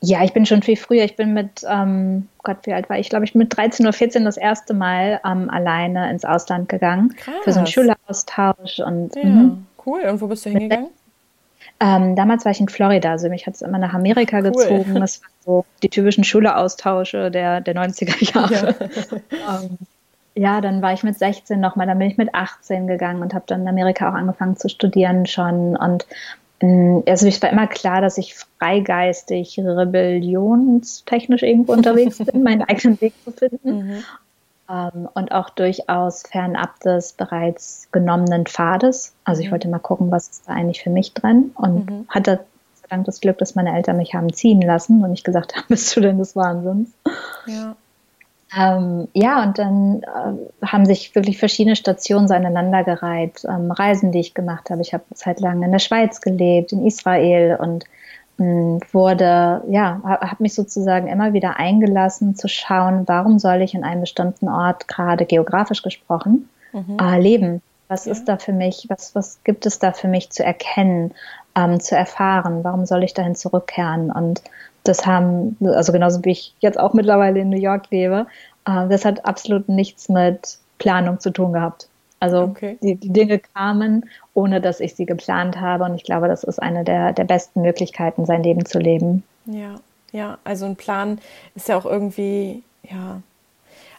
Ja, 0.00 0.22
ich 0.22 0.32
bin 0.32 0.46
schon 0.46 0.62
viel 0.62 0.76
früher. 0.76 1.04
Ich 1.04 1.16
bin 1.16 1.34
mit, 1.34 1.64
ähm, 1.68 2.28
Gott, 2.42 2.58
wie 2.64 2.72
alt 2.72 2.88
war 2.88 2.96
ich? 2.96 3.06
Ich 3.06 3.10
glaube, 3.10 3.24
ich 3.24 3.32
bin 3.32 3.40
mit 3.40 3.56
13 3.56 3.84
oder 3.84 3.92
14 3.92 4.24
das 4.24 4.36
erste 4.36 4.74
Mal 4.74 5.20
ähm, 5.24 5.50
alleine 5.50 6.10
ins 6.10 6.24
Ausland 6.24 6.68
gegangen. 6.68 7.14
Krass. 7.16 7.34
Für 7.42 7.52
so 7.52 7.58
einen 7.58 7.66
Schüleraustausch. 7.66 8.78
Und, 8.78 9.16
ja, 9.16 9.24
mhm. 9.24 9.66
cool. 9.84 10.02
Und 10.02 10.20
wo 10.20 10.28
bist 10.28 10.46
du 10.46 10.50
hingegangen? 10.50 10.90
Ähm, 11.80 12.16
damals 12.16 12.44
war 12.44 12.52
ich 12.52 12.60
in 12.60 12.68
Florida, 12.68 13.12
also 13.12 13.28
mich 13.28 13.46
hat 13.46 13.54
es 13.54 13.62
immer 13.62 13.78
nach 13.78 13.94
Amerika 13.94 14.38
cool. 14.38 14.50
gezogen. 14.50 14.96
Das 14.96 15.22
waren 15.22 15.30
so 15.44 15.64
die 15.82 15.88
typischen 15.88 16.24
Schüleraustausche 16.24 17.30
der, 17.30 17.60
der 17.60 17.74
90er 17.74 18.34
Jahre. 18.34 18.74
Ja. 19.30 19.60
ähm, 19.60 19.78
ja, 20.34 20.60
dann 20.60 20.82
war 20.82 20.92
ich 20.92 21.02
mit 21.02 21.18
16 21.18 21.58
nochmal, 21.58 21.86
dann 21.86 21.98
bin 21.98 22.10
ich 22.10 22.16
mit 22.16 22.34
18 22.34 22.86
gegangen 22.86 23.22
und 23.22 23.34
habe 23.34 23.44
dann 23.48 23.62
in 23.62 23.68
Amerika 23.68 24.08
auch 24.08 24.14
angefangen 24.14 24.56
zu 24.56 24.68
studieren 24.68 25.26
schon. 25.26 25.76
Und 25.76 26.06
also 26.60 27.26
es 27.28 27.42
war 27.42 27.50
immer 27.50 27.66
klar, 27.66 28.00
dass 28.00 28.18
ich 28.18 28.34
freigeistig, 28.34 29.58
rebellionstechnisch 29.58 31.42
irgendwo 31.42 31.72
unterwegs 31.72 32.18
bin, 32.24 32.42
meinen 32.42 32.62
eigenen 32.62 33.00
Weg 33.00 33.14
zu 33.24 33.30
finden. 33.32 33.76
Mhm. 33.76 34.04
Ähm, 34.70 35.08
und 35.14 35.32
auch 35.32 35.50
durchaus 35.50 36.22
fernab 36.22 36.80
des 36.80 37.12
bereits 37.12 37.88
genommenen 37.92 38.46
Pfades. 38.46 39.14
Also 39.24 39.40
ich 39.40 39.48
mhm. 39.48 39.52
wollte 39.52 39.68
mal 39.68 39.78
gucken, 39.78 40.10
was 40.10 40.28
ist 40.28 40.48
da 40.48 40.52
eigentlich 40.52 40.82
für 40.82 40.90
mich 40.90 41.14
drin 41.14 41.52
und 41.54 41.90
mhm. 41.90 42.06
hatte 42.08 42.40
Dank 42.88 43.04
das 43.04 43.20
Glück, 43.20 43.38
dass 43.38 43.54
meine 43.54 43.74
Eltern 43.74 43.96
mich 43.96 44.14
haben 44.14 44.32
ziehen 44.32 44.62
lassen 44.62 45.02
und 45.04 45.10
nicht 45.10 45.24
gesagt 45.24 45.56
haben, 45.56 45.64
bist 45.68 45.94
du 45.94 46.00
denn 46.00 46.18
des 46.18 46.34
Wahnsinns? 46.36 46.90
Ja. 47.46 47.76
Ähm, 48.56 49.08
ja, 49.12 49.42
und 49.42 49.58
dann 49.58 50.02
äh, 50.02 50.66
haben 50.66 50.86
sich 50.86 51.14
wirklich 51.14 51.38
verschiedene 51.38 51.76
Stationen 51.76 52.28
so 52.28 52.34
aneinandergereiht. 52.34 53.44
Ähm, 53.44 53.70
Reisen, 53.70 54.10
die 54.12 54.20
ich 54.20 54.34
gemacht 54.34 54.70
habe. 54.70 54.80
Ich 54.80 54.94
habe 54.94 55.04
eine 55.10 55.16
Zeit 55.16 55.40
lang 55.40 55.62
in 55.62 55.72
der 55.72 55.78
Schweiz 55.78 56.20
gelebt, 56.20 56.72
in 56.72 56.86
Israel 56.86 57.58
und 57.60 57.84
mh, 58.38 58.80
wurde, 58.92 59.62
ja, 59.68 60.00
habe 60.02 60.36
mich 60.42 60.54
sozusagen 60.54 61.08
immer 61.08 61.32
wieder 61.34 61.56
eingelassen 61.56 62.36
zu 62.36 62.48
schauen, 62.48 63.06
warum 63.06 63.38
soll 63.38 63.60
ich 63.60 63.74
in 63.74 63.84
einem 63.84 64.00
bestimmten 64.00 64.48
Ort, 64.48 64.88
gerade 64.88 65.26
geografisch 65.26 65.82
gesprochen, 65.82 66.48
mhm. 66.72 66.96
äh, 67.00 67.20
leben? 67.20 67.62
Was 67.88 68.04
ja. 68.04 68.12
ist 68.12 68.26
da 68.26 68.38
für 68.38 68.52
mich? 68.52 68.86
Was, 68.88 69.14
was 69.14 69.42
gibt 69.44 69.66
es 69.66 69.78
da 69.78 69.92
für 69.92 70.08
mich 70.08 70.30
zu 70.30 70.44
erkennen, 70.44 71.12
ähm, 71.54 71.80
zu 71.80 71.96
erfahren? 71.96 72.64
Warum 72.64 72.86
soll 72.86 73.02
ich 73.02 73.14
dahin 73.14 73.34
zurückkehren? 73.34 74.10
Und 74.10 74.42
das 74.84 75.06
haben, 75.06 75.56
also 75.62 75.92
genauso 75.92 76.24
wie 76.24 76.30
ich 76.30 76.54
jetzt 76.60 76.78
auch 76.78 76.94
mittlerweile 76.94 77.40
in 77.40 77.50
New 77.50 77.60
York 77.60 77.90
lebe, 77.90 78.26
äh, 78.64 78.88
das 78.88 79.04
hat 79.04 79.24
absolut 79.24 79.68
nichts 79.68 80.08
mit 80.08 80.58
Planung 80.78 81.20
zu 81.20 81.30
tun 81.30 81.52
gehabt. 81.52 81.88
Also 82.20 82.42
okay. 82.42 82.78
die, 82.82 82.96
die, 82.96 83.12
Dinge 83.12 83.38
kamen, 83.38 84.08
ohne 84.34 84.60
dass 84.60 84.80
ich 84.80 84.96
sie 84.96 85.06
geplant 85.06 85.60
habe. 85.60 85.84
Und 85.84 85.94
ich 85.94 86.04
glaube, 86.04 86.26
das 86.26 86.42
ist 86.42 86.60
eine 86.60 86.82
der, 86.82 87.12
der 87.12 87.24
besten 87.24 87.62
Möglichkeiten, 87.62 88.26
sein 88.26 88.42
Leben 88.42 88.66
zu 88.66 88.78
leben. 88.78 89.22
Ja, 89.46 89.76
ja, 90.10 90.38
also 90.44 90.66
ein 90.66 90.76
Plan 90.76 91.20
ist 91.54 91.68
ja 91.68 91.76
auch 91.76 91.86
irgendwie, 91.86 92.62
ja, 92.82 93.22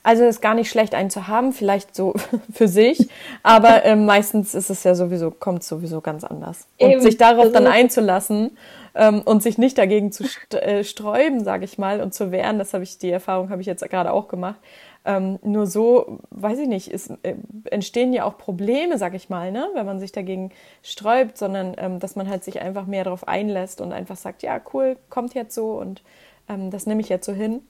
also 0.03 0.23
ist 0.23 0.41
gar 0.41 0.53
nicht 0.53 0.69
schlecht, 0.69 0.95
einen 0.95 1.09
zu 1.09 1.27
haben, 1.27 1.53
vielleicht 1.53 1.95
so 1.95 2.13
für 2.53 2.67
sich, 2.67 3.09
aber 3.43 3.83
äh, 3.85 3.95
meistens 3.95 4.53
ist 4.55 4.69
es 4.69 4.83
ja 4.83 4.95
sowieso, 4.95 5.31
kommt 5.31 5.63
sowieso 5.63 6.01
ganz 6.01 6.23
anders. 6.23 6.67
Und 6.79 6.91
Eben. 6.91 7.01
sich 7.01 7.17
darauf 7.17 7.51
dann 7.51 7.65
also 7.65 7.77
einzulassen 7.77 8.57
ähm, 8.95 9.21
und 9.21 9.43
sich 9.43 9.57
nicht 9.57 9.77
dagegen 9.77 10.11
zu 10.11 10.25
äh, 10.51 10.83
sträuben, 10.83 11.43
sage 11.43 11.65
ich 11.65 11.77
mal, 11.77 12.01
und 12.01 12.13
zu 12.13 12.31
wehren, 12.31 12.59
das 12.59 12.73
habe 12.73 12.83
ich, 12.83 12.97
die 12.97 13.11
Erfahrung 13.11 13.49
habe 13.49 13.61
ich 13.61 13.67
jetzt 13.67 13.87
gerade 13.89 14.11
auch 14.11 14.27
gemacht. 14.27 14.59
Ähm, 15.05 15.39
nur 15.43 15.65
so, 15.65 16.19
weiß 16.31 16.59
ich 16.59 16.67
nicht, 16.67 16.91
ist, 16.91 17.11
äh, 17.23 17.35
entstehen 17.71 18.11
ja 18.11 18.25
auch 18.25 18.37
Probleme, 18.37 18.97
sag 18.97 19.13
ich 19.13 19.29
mal, 19.29 19.51
ne? 19.51 19.69
wenn 19.73 19.85
man 19.85 19.99
sich 19.99 20.11
dagegen 20.11 20.51
sträubt, 20.83 21.37
sondern 21.37 21.73
ähm, 21.77 21.99
dass 21.99 22.17
man 22.17 22.29
halt 22.29 22.43
sich 22.43 22.61
einfach 22.61 22.85
mehr 22.85 23.05
darauf 23.05 23.27
einlässt 23.27 23.79
und 23.79 23.93
einfach 23.93 24.17
sagt, 24.17 24.43
ja, 24.43 24.59
cool, 24.73 24.97
kommt 25.09 25.33
jetzt 25.35 25.55
so 25.55 25.71
und 25.71 26.03
ähm, 26.49 26.69
das 26.69 26.85
nehme 26.85 26.99
ich 26.99 27.07
jetzt 27.07 27.25
so 27.25 27.31
hin. 27.31 27.61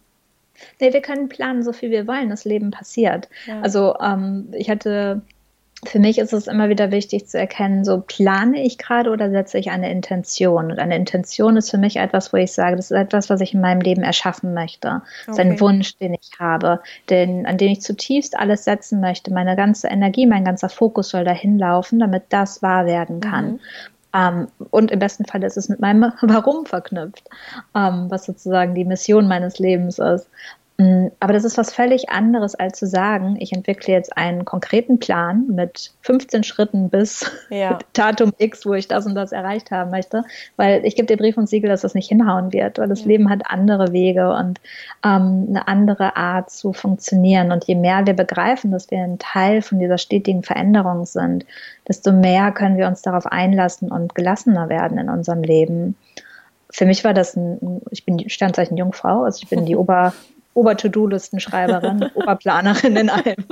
Nee, 0.79 0.93
wir 0.93 1.01
können 1.01 1.29
planen, 1.29 1.63
so 1.63 1.73
viel 1.73 1.91
wir 1.91 2.07
wollen, 2.07 2.29
das 2.29 2.45
Leben 2.45 2.71
passiert. 2.71 3.29
Ja. 3.45 3.61
Also 3.61 3.95
ähm, 3.99 4.49
ich 4.53 4.69
hatte 4.69 5.21
für 5.85 5.99
mich 5.99 6.17
ist 6.17 6.33
es 6.33 6.47
immer 6.47 6.67
wieder 6.67 6.91
wichtig 6.91 7.27
zu 7.27 7.39
erkennen, 7.39 7.85
so 7.85 8.03
plane 8.05 8.61
ich 8.63 8.77
gerade 8.77 9.11
oder 9.11 9.29
setze 9.29 9.57
ich 9.57 9.71
eine 9.71 9.89
Intention. 9.89 10.71
Und 10.71 10.79
eine 10.79 10.95
Intention 10.95 11.55
ist 11.55 11.71
für 11.71 11.77
mich 11.77 11.95
etwas, 11.97 12.33
wo 12.33 12.37
ich 12.37 12.51
sage, 12.51 12.75
das 12.75 12.91
ist 12.91 12.97
etwas, 12.97 13.29
was 13.29 13.39
ich 13.39 13.53
in 13.53 13.61
meinem 13.61 13.79
Leben 13.79 14.03
erschaffen 14.03 14.53
möchte. 14.53 15.01
Das 15.25 15.37
ist 15.37 15.39
ein 15.39 15.59
Wunsch, 15.61 15.95
den 15.97 16.15
ich 16.15 16.31
habe, 16.37 16.81
den, 17.09 17.45
an 17.45 17.57
den 17.57 17.71
ich 17.71 17.81
zutiefst 17.81 18.37
alles 18.37 18.65
setzen 18.65 18.99
möchte. 18.99 19.31
Meine 19.33 19.55
ganze 19.55 19.87
Energie, 19.87 20.25
mein 20.25 20.43
ganzer 20.43 20.69
Fokus 20.69 21.09
soll 21.09 21.23
dahin 21.23 21.57
laufen, 21.57 21.99
damit 21.99 22.23
das 22.29 22.61
wahr 22.61 22.85
werden 22.85 23.21
kann. 23.21 23.51
Mhm. 23.53 23.59
Ähm, 24.13 24.47
und 24.71 24.91
im 24.91 24.99
besten 24.99 25.25
Fall 25.25 25.43
ist 25.43 25.57
es 25.57 25.69
mit 25.69 25.79
meinem 25.79 26.11
Warum 26.21 26.65
verknüpft, 26.65 27.29
ähm, 27.75 28.07
was 28.09 28.25
sozusagen 28.25 28.73
die 28.73 28.85
Mission 28.85 29.27
meines 29.27 29.59
Lebens 29.59 29.99
ist. 29.99 30.29
Mm, 30.79 31.07
aber 31.19 31.33
das 31.33 31.43
ist 31.43 31.57
was 31.57 31.73
völlig 31.73 32.09
anderes, 32.09 32.55
als 32.55 32.79
zu 32.79 32.87
sagen, 32.87 33.35
ich 33.37 33.51
entwickle 33.51 33.93
jetzt 33.93 34.15
einen 34.15 34.45
konkreten 34.45 34.97
Plan 34.97 35.45
mit 35.49 35.91
15 36.03 36.43
Schritten 36.43 36.89
bis 36.89 37.29
ja. 37.49 37.79
Datum 37.93 38.31
X, 38.37 38.65
wo 38.65 38.73
ich 38.73 38.87
das 38.87 39.05
und 39.05 39.13
das 39.13 39.33
erreicht 39.33 39.71
haben 39.71 39.91
möchte, 39.91 40.23
weil 40.55 40.85
ich 40.85 40.95
gebe 40.95 41.05
dir 41.05 41.17
Brief 41.17 41.35
und 41.35 41.49
Siegel, 41.49 41.69
dass 41.69 41.81
das 41.81 41.95
nicht 41.95 42.07
hinhauen 42.07 42.53
wird, 42.53 42.79
weil 42.79 42.87
das 42.87 43.01
ja. 43.01 43.07
Leben 43.07 43.29
hat 43.29 43.41
andere 43.47 43.91
Wege 43.91 44.33
und 44.33 44.61
ähm, 45.03 45.47
eine 45.49 45.67
andere 45.67 46.15
Art 46.15 46.49
zu 46.49 46.71
funktionieren. 46.71 47.51
Und 47.51 47.65
je 47.65 47.75
mehr 47.75 48.05
wir 48.05 48.13
begreifen, 48.13 48.71
dass 48.71 48.89
wir 48.89 48.99
ein 48.99 49.19
Teil 49.19 49.61
von 49.61 49.79
dieser 49.79 49.97
stetigen 49.97 50.43
Veränderung 50.43 51.05
sind, 51.05 51.45
desto 51.89 52.13
mehr 52.13 52.53
können 52.53 52.77
wir 52.77 52.87
uns 52.87 53.01
darauf 53.01 53.25
einlassen 53.25 53.91
und 53.91 54.15
gelassener 54.15 54.69
werden 54.69 54.97
in 54.97 55.09
unserem 55.09 55.43
Leben 55.43 55.97
für 56.71 56.85
mich 56.85 57.03
war 57.03 57.15
das 57.15 57.35
ein, 57.35 57.81
ich 57.89 58.05
bin 58.05 58.29
Sternzeichen 58.29 58.77
Jungfrau, 58.77 59.23
also 59.23 59.39
ich 59.41 59.49
bin 59.49 59.65
die 59.65 59.75
Ober, 59.75 60.13
Ober-To-Do-Listenschreiberin, 60.53 62.11
Oberplanerin 62.15 62.95
in 62.95 63.09
allem. 63.09 63.45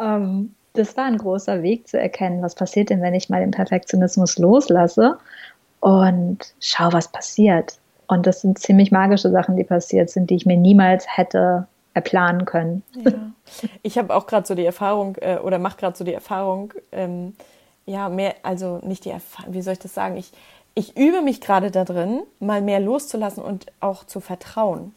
ähm, 0.00 0.54
das 0.74 0.96
war 0.96 1.04
ein 1.04 1.18
großer 1.18 1.62
Weg 1.62 1.88
zu 1.88 1.98
erkennen, 1.98 2.42
was 2.42 2.54
passiert 2.54 2.90
denn, 2.90 3.02
wenn 3.02 3.14
ich 3.14 3.30
mal 3.30 3.40
den 3.40 3.50
Perfektionismus 3.50 4.38
loslasse 4.38 5.18
und 5.80 6.54
schau, 6.60 6.92
was 6.92 7.08
passiert. 7.08 7.78
Und 8.06 8.26
das 8.26 8.42
sind 8.42 8.58
ziemlich 8.58 8.92
magische 8.92 9.30
Sachen, 9.30 9.56
die 9.56 9.64
passiert 9.64 10.10
sind, 10.10 10.30
die 10.30 10.36
ich 10.36 10.46
mir 10.46 10.56
niemals 10.56 11.06
hätte 11.08 11.66
erplanen 11.94 12.44
können. 12.44 12.82
Ja. 12.94 13.12
Ich 13.84 13.96
habe 13.96 14.12
auch 14.12 14.26
gerade 14.26 14.44
so 14.44 14.56
die 14.56 14.66
Erfahrung 14.66 15.14
äh, 15.20 15.38
oder 15.38 15.60
mache 15.60 15.76
gerade 15.76 15.96
so 15.96 16.02
die 16.02 16.12
Erfahrung, 16.12 16.74
ähm, 16.90 17.36
ja, 17.86 18.08
mehr, 18.08 18.34
also 18.42 18.80
nicht 18.82 19.04
die 19.04 19.10
Erfahrung, 19.10 19.54
wie 19.54 19.62
soll 19.62 19.74
ich 19.74 19.78
das 19.78 19.94
sagen? 19.94 20.16
Ich, 20.16 20.32
ich 20.74 20.96
übe 20.96 21.22
mich 21.22 21.40
gerade 21.40 21.70
da 21.70 21.84
drin, 21.84 22.22
mal 22.40 22.60
mehr 22.60 22.80
loszulassen 22.80 23.44
und 23.44 23.66
auch 23.78 24.02
zu 24.02 24.18
vertrauen. 24.18 24.92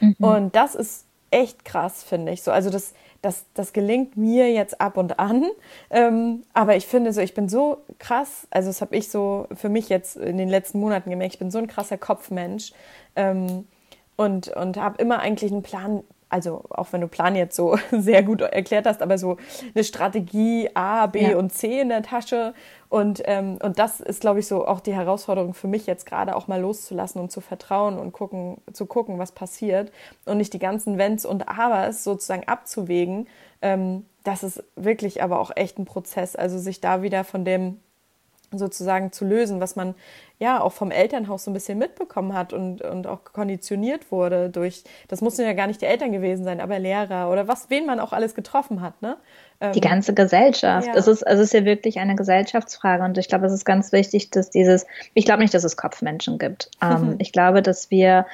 Mhm. 0.00 0.16
Und 0.18 0.56
das 0.56 0.74
ist 0.74 1.06
echt 1.30 1.64
krass, 1.64 2.02
finde 2.02 2.32
ich. 2.32 2.42
So, 2.42 2.50
also 2.50 2.70
das, 2.70 2.94
das, 3.22 3.44
das 3.54 3.72
gelingt 3.72 4.16
mir 4.16 4.52
jetzt 4.52 4.80
ab 4.80 4.96
und 4.96 5.18
an. 5.18 5.44
Ähm, 5.90 6.44
aber 6.54 6.76
ich 6.76 6.86
finde 6.86 7.12
so, 7.12 7.20
ich 7.20 7.34
bin 7.34 7.48
so 7.48 7.78
krass, 7.98 8.46
also 8.50 8.68
das 8.68 8.80
habe 8.80 8.96
ich 8.96 9.10
so 9.10 9.46
für 9.54 9.68
mich 9.68 9.88
jetzt 9.88 10.16
in 10.16 10.38
den 10.38 10.48
letzten 10.48 10.80
Monaten 10.80 11.10
gemerkt, 11.10 11.34
ich 11.34 11.38
bin 11.38 11.50
so 11.50 11.58
ein 11.58 11.66
krasser 11.66 11.98
Kopfmensch 11.98 12.72
ähm, 13.16 13.66
und, 14.16 14.48
und 14.48 14.76
habe 14.76 15.00
immer 15.02 15.18
eigentlich 15.18 15.52
einen 15.52 15.62
Plan, 15.62 16.02
also 16.28 16.64
auch 16.70 16.92
wenn 16.92 17.00
du 17.00 17.08
Plan 17.08 17.34
jetzt 17.36 17.56
so 17.56 17.78
sehr 17.90 18.22
gut 18.22 18.40
erklärt 18.40 18.86
hast, 18.86 19.02
aber 19.02 19.18
so 19.18 19.36
eine 19.74 19.84
Strategie 19.84 20.70
A, 20.74 21.06
B 21.06 21.30
ja. 21.30 21.36
und 21.36 21.52
C 21.52 21.80
in 21.80 21.88
der 21.88 22.02
Tasche. 22.02 22.54
Und, 22.88 23.22
ähm, 23.26 23.58
und 23.62 23.78
das 23.78 24.00
ist, 24.00 24.20
glaube 24.20 24.40
ich, 24.40 24.46
so 24.46 24.66
auch 24.66 24.80
die 24.80 24.94
Herausforderung 24.94 25.54
für 25.54 25.68
mich 25.68 25.86
jetzt 25.86 26.06
gerade 26.06 26.34
auch 26.34 26.48
mal 26.48 26.60
loszulassen 26.60 27.20
und 27.20 27.30
zu 27.30 27.40
vertrauen 27.40 27.98
und 27.98 28.12
gucken, 28.12 28.58
zu 28.72 28.86
gucken, 28.86 29.18
was 29.18 29.32
passiert 29.32 29.92
und 30.24 30.38
nicht 30.38 30.52
die 30.52 30.58
ganzen 30.58 30.96
Wenns 30.96 31.26
und 31.26 31.48
Abers 31.48 32.04
sozusagen 32.04 32.44
abzuwägen. 32.44 33.26
Ähm, 33.60 34.06
das 34.24 34.42
ist 34.42 34.62
wirklich 34.76 35.22
aber 35.22 35.40
auch 35.40 35.50
echt 35.54 35.78
ein 35.78 35.84
Prozess. 35.84 36.36
Also 36.36 36.58
sich 36.58 36.80
da 36.80 37.02
wieder 37.02 37.24
von 37.24 37.44
dem 37.44 37.80
sozusagen 38.52 39.12
zu 39.12 39.24
lösen, 39.24 39.60
was 39.60 39.76
man 39.76 39.94
ja 40.38 40.60
auch 40.60 40.72
vom 40.72 40.90
Elternhaus 40.90 41.44
so 41.44 41.50
ein 41.50 41.54
bisschen 41.54 41.78
mitbekommen 41.78 42.32
hat 42.32 42.52
und, 42.52 42.80
und 42.82 43.06
auch 43.06 43.24
konditioniert 43.24 44.10
wurde 44.10 44.48
durch, 44.48 44.84
das 45.08 45.20
mussten 45.20 45.42
ja 45.42 45.52
gar 45.52 45.66
nicht 45.66 45.80
die 45.80 45.86
Eltern 45.86 46.12
gewesen 46.12 46.44
sein, 46.44 46.60
aber 46.60 46.78
Lehrer 46.78 47.30
oder 47.30 47.48
was, 47.48 47.70
wen 47.70 47.86
man 47.86 48.00
auch 48.00 48.12
alles 48.12 48.34
getroffen 48.34 48.80
hat, 48.80 49.02
ne? 49.02 49.16
Ähm, 49.60 49.72
die 49.72 49.80
ganze 49.80 50.14
Gesellschaft. 50.14 50.86
Ja. 50.86 50.94
Es, 50.94 51.08
ist, 51.08 51.22
es 51.22 51.40
ist 51.40 51.52
ja 51.52 51.64
wirklich 51.64 51.98
eine 51.98 52.14
Gesellschaftsfrage 52.14 53.02
und 53.02 53.18
ich 53.18 53.28
glaube, 53.28 53.46
es 53.46 53.52
ist 53.52 53.64
ganz 53.64 53.92
wichtig, 53.92 54.30
dass 54.30 54.50
dieses, 54.50 54.86
ich 55.14 55.24
glaube 55.24 55.42
nicht, 55.42 55.52
dass 55.52 55.64
es 55.64 55.76
Kopfmenschen 55.76 56.38
gibt. 56.38 56.70
Ähm, 56.80 57.16
ich 57.18 57.32
glaube, 57.32 57.60
dass 57.60 57.90
wir 57.90 58.24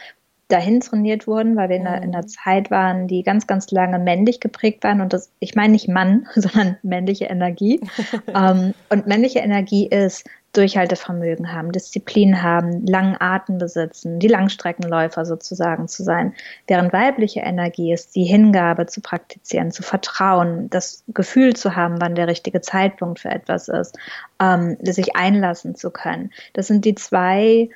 dahin 0.54 0.80
trainiert 0.80 1.26
wurden, 1.26 1.56
weil 1.56 1.68
wir 1.68 1.76
in, 1.76 1.86
einer, 1.86 2.02
in 2.02 2.14
einer 2.14 2.22
mhm. 2.22 2.28
Zeit 2.28 2.70
waren, 2.70 3.08
die 3.08 3.22
ganz, 3.22 3.46
ganz 3.46 3.70
lange 3.70 3.98
männlich 3.98 4.40
geprägt 4.40 4.84
waren. 4.84 5.00
Und 5.00 5.12
das, 5.12 5.30
ich 5.40 5.54
meine 5.54 5.72
nicht 5.72 5.88
Mann, 5.88 6.26
sondern 6.34 6.76
männliche 6.82 7.24
Energie. 7.24 7.80
ähm, 8.34 8.74
und 8.88 9.06
männliche 9.06 9.40
Energie 9.40 9.88
ist 9.88 10.24
Durchhaltevermögen 10.52 11.52
haben, 11.52 11.72
Disziplin 11.72 12.40
haben, 12.40 12.86
langen 12.86 13.16
Atem 13.18 13.58
besitzen, 13.58 14.20
die 14.20 14.28
Langstreckenläufer 14.28 15.24
sozusagen 15.24 15.88
zu 15.88 16.04
sein. 16.04 16.32
Während 16.68 16.92
weibliche 16.92 17.40
Energie 17.40 17.92
ist, 17.92 18.14
die 18.14 18.22
Hingabe 18.22 18.86
zu 18.86 19.00
praktizieren, 19.00 19.72
zu 19.72 19.82
vertrauen, 19.82 20.70
das 20.70 21.02
Gefühl 21.08 21.56
zu 21.56 21.74
haben, 21.74 22.00
wann 22.00 22.14
der 22.14 22.28
richtige 22.28 22.60
Zeitpunkt 22.60 23.18
für 23.18 23.30
etwas 23.30 23.66
ist, 23.66 23.98
ähm, 24.40 24.76
sich 24.82 25.16
einlassen 25.16 25.74
zu 25.74 25.90
können. 25.90 26.30
Das 26.52 26.68
sind 26.68 26.84
die 26.84 26.94
zwei 26.94 27.68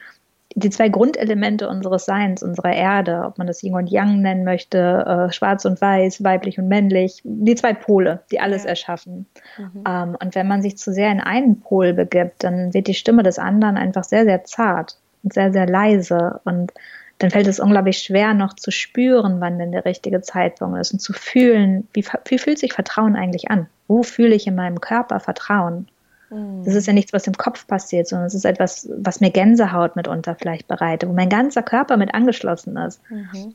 die 0.59 0.71
zwei 0.71 0.89
Grundelemente 0.89 1.69
unseres 1.69 2.05
Seins, 2.05 2.43
unserer 2.43 2.73
Erde, 2.73 3.23
ob 3.27 3.39
man 3.39 3.47
das 3.47 3.63
Yin 3.63 3.75
und 3.75 3.91
Yang 3.91 4.21
nennen 4.21 4.45
möchte, 4.45 5.29
äh, 5.29 5.33
schwarz 5.33 5.65
und 5.65 5.81
weiß, 5.81 6.25
weiblich 6.25 6.59
und 6.59 6.69
männlich, 6.69 7.21
die 7.25 7.55
zwei 7.55 7.73
Pole, 7.73 8.21
die 8.31 8.41
alles 8.41 8.65
ja. 8.65 8.71
erschaffen. 8.71 9.27
Mhm. 9.57 9.85
Ähm, 9.87 10.17
und 10.21 10.35
wenn 10.35 10.49
man 10.49 10.63
sich 10.63 10.77
zu 10.77 10.93
sehr 10.93 11.11
in 11.11 11.21
einen 11.21 11.61
Pol 11.61 11.95
begibt, 11.95 12.45
dann 12.45 12.75
wird 12.75 12.87
die 12.87 12.95
Stimme 12.95 13.23
des 13.23 13.39
anderen 13.39 13.77
einfach 13.77 14.05
sehr, 14.05 14.25
sehr 14.25 14.45
zart 14.45 14.99
und 15.23 15.33
sehr, 15.33 15.53
sehr 15.53 15.67
leise. 15.67 16.41
Und 16.45 16.73
dann 17.19 17.31
fällt 17.31 17.47
es 17.47 17.61
unglaublich 17.61 17.99
schwer, 17.99 18.35
noch 18.35 18.55
zu 18.55 18.71
spüren, 18.71 19.41
wann 19.41 19.59
denn 19.59 19.73
der 19.73 19.85
richtige 19.85 20.21
Zeitpunkt 20.21 20.79
ist 20.81 20.93
und 20.93 21.01
zu 21.01 21.13
fühlen, 21.13 21.89
wie, 21.93 22.05
wie 22.27 22.39
fühlt 22.39 22.59
sich 22.59 22.73
Vertrauen 22.73 23.17
eigentlich 23.17 23.51
an? 23.51 23.67
Wo 23.87 24.03
fühle 24.03 24.35
ich 24.35 24.47
in 24.47 24.55
meinem 24.55 24.81
Körper 24.81 25.21
Vertrauen? 25.21 25.89
Das 26.31 26.75
ist 26.75 26.87
ja 26.87 26.93
nichts, 26.93 27.13
was 27.13 27.27
im 27.27 27.35
Kopf 27.35 27.67
passiert, 27.67 28.07
sondern 28.07 28.27
es 28.27 28.35
ist 28.35 28.45
etwas, 28.45 28.89
was 28.99 29.21
mir 29.21 29.31
Gänsehaut 29.31 29.97
mitunter 29.97 30.35
vielleicht 30.35 30.69
bereitet, 30.69 31.09
wo 31.09 31.15
mein 31.15 31.31
ganzer 31.31 31.63
Körper 31.63 31.97
mit 31.97 32.15
angeschlossen 32.15 32.77
ist. 32.77 33.01
Mhm. 33.11 33.55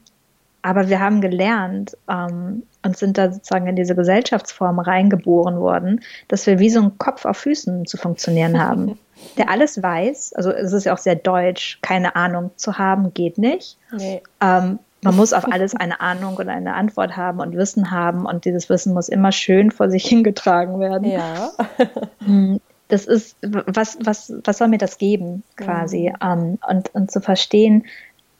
Aber 0.63 0.87
wir 0.87 0.99
haben 0.99 1.19
gelernt 1.19 1.97
ähm, 2.09 2.63
und 2.83 2.97
sind 2.97 3.17
da 3.17 3.31
sozusagen 3.31 3.67
in 3.67 3.75
diese 3.75 3.95
Gesellschaftsform 3.95 4.79
reingeboren 4.79 5.59
worden, 5.59 6.01
dass 6.29 6.47
wir 6.47 6.57
wie 6.57 6.69
so 6.69 6.81
ein 6.81 6.97
Kopf 6.97 7.25
auf 7.25 7.37
Füßen 7.37 7.85
zu 7.85 7.97
funktionieren 7.97 8.59
haben. 8.59 8.97
der 9.37 9.49
alles 9.49 9.81
weiß, 9.81 10.33
also 10.33 10.51
es 10.51 10.73
ist 10.73 10.85
ja 10.85 10.93
auch 10.93 10.97
sehr 10.97 11.15
deutsch, 11.15 11.79
keine 11.81 12.15
Ahnung 12.15 12.51
zu 12.55 12.77
haben, 12.77 13.13
geht 13.13 13.37
nicht. 13.37 13.77
Nee. 13.91 14.21
Ähm, 14.41 14.79
man 15.01 15.15
muss 15.15 15.33
auf 15.33 15.45
alles 15.51 15.75
eine 15.75 16.01
Ahnung 16.01 16.37
oder 16.37 16.51
eine 16.51 16.73
Antwort 16.73 17.17
haben 17.17 17.39
und 17.39 17.55
Wissen 17.55 17.91
haben 17.91 18.25
und 18.25 18.45
dieses 18.45 18.69
Wissen 18.69 18.93
muss 18.93 19.09
immer 19.09 19.31
schön 19.31 19.71
vor 19.71 19.89
sich 19.89 20.05
hingetragen 20.07 20.79
werden. 20.79 21.09
Ja. 21.09 21.51
Das 22.93 23.05
ist, 23.05 23.37
was, 23.41 23.97
was, 24.03 24.31
was 24.43 24.59
soll 24.59 24.67
mir 24.67 24.77
das 24.77 24.99
geben, 24.99 25.41
quasi? 25.57 26.13
Mhm. 26.21 26.27
Um, 26.27 26.59
und, 26.69 26.93
und 26.93 27.09
zu 27.09 27.21
verstehen, 27.21 27.85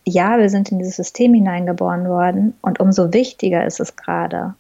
ja, 0.06 0.38
wir 0.38 0.48
sind 0.50 0.72
in 0.72 0.78
dieses 0.78 0.98
System 0.98 1.34
hineingeboren 1.34 2.08
worden 2.08 2.54
und 2.62 2.80
umso 2.80 3.12
wichtiger 3.14 3.66
ist 3.66 3.80
es 3.80 3.96
gerade, 3.96 4.54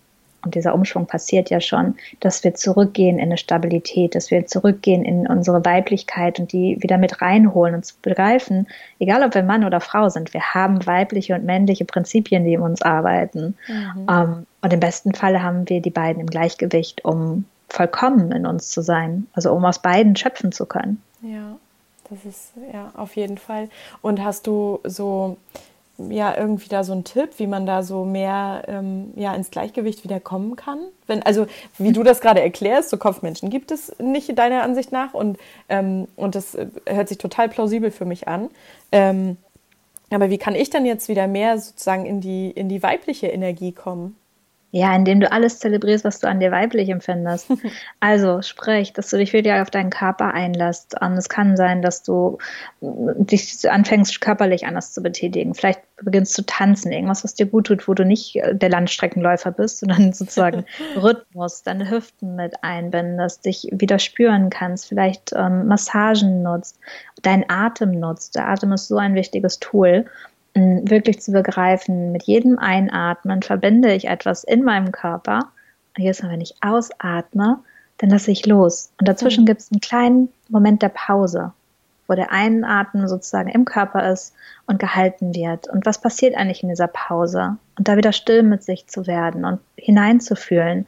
und 0.43 0.55
dieser 0.55 0.73
Umschwung 0.73 1.05
passiert 1.05 1.51
ja 1.51 1.61
schon, 1.61 1.93
dass 2.21 2.43
wir 2.43 2.55
zurückgehen 2.55 3.19
in 3.19 3.25
eine 3.25 3.37
Stabilität, 3.37 4.15
dass 4.15 4.31
wir 4.31 4.47
zurückgehen 4.47 5.05
in 5.05 5.27
unsere 5.27 5.63
Weiblichkeit 5.63 6.39
und 6.39 6.51
die 6.53 6.75
wieder 6.81 6.97
mit 6.97 7.21
reinholen 7.21 7.75
und 7.75 7.85
zu 7.85 7.93
begreifen, 8.01 8.67
egal 8.97 9.21
ob 9.21 9.35
wir 9.35 9.43
Mann 9.43 9.63
oder 9.63 9.79
Frau 9.79 10.09
sind, 10.09 10.33
wir 10.33 10.55
haben 10.55 10.83
weibliche 10.87 11.35
und 11.35 11.45
männliche 11.45 11.85
Prinzipien, 11.85 12.45
die 12.45 12.53
in 12.53 12.61
uns 12.61 12.81
arbeiten. 12.81 13.55
Mhm. 13.67 13.99
Um, 13.99 14.09
ähm, 14.09 14.47
und 14.61 14.73
im 14.73 14.79
besten 14.79 15.13
Falle 15.13 15.43
haben 15.43 15.69
wir 15.69 15.81
die 15.83 15.91
beiden 15.91 16.19
im 16.19 16.27
Gleichgewicht, 16.27 17.05
um 17.05 17.45
vollkommen 17.69 18.31
in 18.31 18.45
uns 18.45 18.69
zu 18.69 18.81
sein, 18.81 19.27
also 19.33 19.51
um 19.51 19.65
aus 19.65 19.79
beiden 19.79 20.15
schöpfen 20.15 20.51
zu 20.51 20.65
können. 20.65 21.01
Ja, 21.21 21.57
das 22.09 22.25
ist 22.25 22.51
ja 22.71 22.91
auf 22.95 23.15
jeden 23.15 23.37
Fall. 23.37 23.69
Und 24.01 24.23
hast 24.23 24.47
du 24.47 24.79
so 24.83 25.37
ja 25.97 26.35
irgendwie 26.35 26.69
da 26.69 26.83
so 26.83 26.93
ein 26.93 27.03
Tipp, 27.03 27.31
wie 27.37 27.47
man 27.47 27.65
da 27.65 27.83
so 27.83 28.03
mehr 28.03 28.63
ähm, 28.67 29.13
ja, 29.15 29.33
ins 29.35 29.51
Gleichgewicht 29.51 30.03
wieder 30.03 30.19
kommen 30.19 30.55
kann? 30.55 30.79
Wenn, 31.07 31.23
also 31.23 31.45
wie 31.77 31.91
du 31.91 32.03
das 32.03 32.19
gerade 32.19 32.41
erklärst, 32.41 32.89
so 32.89 32.97
Kopfmenschen 32.97 33.49
gibt 33.49 33.71
es 33.71 33.97
nicht 33.99 34.37
deiner 34.37 34.63
Ansicht 34.63 34.91
nach 34.91 35.13
und, 35.13 35.37
ähm, 35.69 36.07
und 36.15 36.35
das 36.35 36.55
äh, 36.55 36.67
hört 36.87 37.09
sich 37.09 37.17
total 37.17 37.49
plausibel 37.49 37.91
für 37.91 38.05
mich 38.05 38.27
an. 38.27 38.49
Ähm, 38.91 39.37
aber 40.09 40.29
wie 40.29 40.37
kann 40.37 40.55
ich 40.55 40.69
dann 40.69 40.85
jetzt 40.85 41.09
wieder 41.09 41.27
mehr 41.27 41.57
sozusagen 41.57 42.05
in 42.05 42.21
die, 42.21 42.51
in 42.51 42.69
die 42.69 42.83
weibliche 42.83 43.27
Energie 43.27 43.71
kommen? 43.71 44.15
Ja, 44.75 44.95
indem 44.95 45.19
du 45.19 45.31
alles 45.31 45.59
zelebrierst, 45.59 46.03
was 46.03 46.19
du 46.19 46.27
an 46.27 46.39
dir 46.39 46.51
weiblich 46.51 46.89
empfindest. 46.89 47.47
Also 47.99 48.41
sprich, 48.41 48.91
dass 48.91 49.09
du 49.09 49.17
dich 49.17 49.31
wirklich 49.31 49.53
auf 49.53 49.69
deinen 49.69 49.91
Körper 49.91 50.33
einlässt. 50.33 50.99
Und 50.99 51.13
es 51.13 51.29
kann 51.29 51.55
sein, 51.55 51.81
dass 51.81 52.03
du 52.03 52.39
dich 52.81 53.69
anfängst, 53.69 54.19
körperlich 54.19 54.65
anders 54.65 54.91
zu 54.91 55.01
betätigen. 55.01 55.53
Vielleicht 55.53 55.79
beginnst 56.01 56.33
zu 56.33 56.43
tanzen, 56.45 56.91
irgendwas, 56.91 57.23
was 57.23 57.35
dir 57.35 57.45
gut 57.45 57.67
tut, 57.67 57.87
wo 57.87 57.93
du 57.93 58.03
nicht 58.03 58.35
äh, 58.35 58.55
der 58.55 58.69
Landstreckenläufer 58.69 59.51
bist, 59.51 59.79
sondern 59.79 60.11
sozusagen 60.13 60.65
Rhythmus, 60.95 61.61
deine 61.61 61.89
Hüften 61.89 62.35
mit 62.35 62.63
einbindest, 62.63 63.45
dich 63.45 63.69
wieder 63.71 63.99
spüren 63.99 64.49
kannst, 64.49 64.87
vielleicht 64.87 65.33
ähm, 65.35 65.67
Massagen 65.67 66.41
nutzt, 66.41 66.79
deinen 67.21 67.45
Atem 67.47 67.91
nutzt. 67.91 68.35
Der 68.35 68.49
Atem 68.49 68.73
ist 68.73 68.87
so 68.87 68.97
ein 68.97 69.13
wichtiges 69.13 69.59
Tool 69.59 70.05
wirklich 70.55 71.21
zu 71.21 71.31
begreifen, 71.31 72.11
mit 72.11 72.23
jedem 72.23 72.59
Einatmen 72.59 73.41
verbinde 73.41 73.93
ich 73.93 74.07
etwas 74.07 74.43
in 74.43 74.63
meinem 74.63 74.91
Körper. 74.91 75.49
Und 75.97 76.03
jetzt, 76.03 76.23
wenn 76.23 76.41
ich 76.41 76.55
ausatme, 76.61 77.59
dann 77.97 78.09
lasse 78.09 78.31
ich 78.31 78.45
los. 78.45 78.91
Und 78.99 79.07
dazwischen 79.07 79.43
mhm. 79.43 79.47
gibt 79.47 79.61
es 79.61 79.71
einen 79.71 79.81
kleinen 79.81 80.29
Moment 80.49 80.81
der 80.81 80.89
Pause, 80.89 81.53
wo 82.07 82.13
der 82.13 82.31
Einatmen 82.31 83.07
sozusagen 83.07 83.49
im 83.49 83.65
Körper 83.65 84.11
ist 84.11 84.33
und 84.67 84.79
gehalten 84.79 85.33
wird. 85.33 85.67
Und 85.69 85.85
was 85.85 86.01
passiert 86.01 86.35
eigentlich 86.35 86.63
in 86.63 86.69
dieser 86.69 86.87
Pause? 86.87 87.57
Und 87.77 87.87
da 87.87 87.97
wieder 87.97 88.11
still 88.11 88.43
mit 88.43 88.63
sich 88.63 88.87
zu 88.87 89.07
werden 89.07 89.45
und 89.45 89.59
hineinzufühlen. 89.75 90.87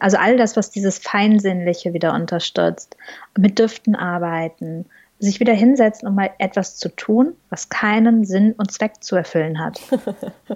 Also 0.00 0.18
all 0.18 0.36
das, 0.36 0.56
was 0.56 0.70
dieses 0.70 0.98
Feinsinnliche 0.98 1.94
wieder 1.94 2.14
unterstützt. 2.14 2.96
Mit 3.36 3.58
Düften 3.58 3.96
arbeiten, 3.96 4.86
sich 5.20 5.40
wieder 5.40 5.52
hinsetzen, 5.52 6.08
um 6.08 6.14
mal 6.14 6.30
etwas 6.38 6.76
zu 6.76 6.88
tun, 6.88 7.34
was 7.48 7.68
keinen 7.68 8.24
Sinn 8.24 8.52
und 8.52 8.72
Zweck 8.72 9.02
zu 9.02 9.16
erfüllen 9.16 9.58
hat. 9.58 9.80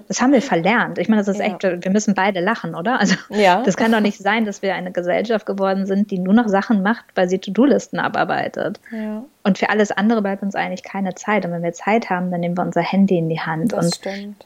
Das 0.07 0.21
haben 0.21 0.33
wir 0.33 0.41
verlernt. 0.41 0.97
Ich 0.97 1.07
meine, 1.07 1.21
das 1.21 1.27
ist 1.27 1.39
ja. 1.39 1.45
echt, 1.45 1.63
wir 1.63 1.91
müssen 1.91 2.15
beide 2.15 2.39
lachen, 2.39 2.73
oder? 2.75 2.99
Also, 2.99 3.15
ja. 3.29 3.61
das 3.63 3.77
kann 3.77 3.91
doch 3.91 3.99
nicht 3.99 4.17
sein, 4.17 4.45
dass 4.45 4.61
wir 4.61 4.73
eine 4.73 4.91
Gesellschaft 4.91 5.45
geworden 5.45 5.85
sind, 5.85 6.09
die 6.11 6.19
nur 6.19 6.33
noch 6.33 6.47
Sachen 6.47 6.81
macht, 6.81 7.05
weil 7.15 7.29
sie 7.29 7.37
To-Do-Listen 7.37 7.99
abarbeitet. 7.99 8.79
Ja. 8.91 9.23
Und 9.43 9.57
für 9.57 9.69
alles 9.69 9.91
andere 9.91 10.21
bleibt 10.21 10.43
uns 10.43 10.55
eigentlich 10.55 10.83
keine 10.83 11.15
Zeit. 11.15 11.45
Und 11.45 11.51
wenn 11.51 11.63
wir 11.63 11.73
Zeit 11.73 12.09
haben, 12.09 12.31
dann 12.31 12.39
nehmen 12.39 12.57
wir 12.57 12.63
unser 12.63 12.81
Handy 12.81 13.17
in 13.17 13.29
die 13.29 13.39
Hand. 13.39 13.73
Das 13.73 13.85
und 13.85 13.95
stimmt. 13.95 14.45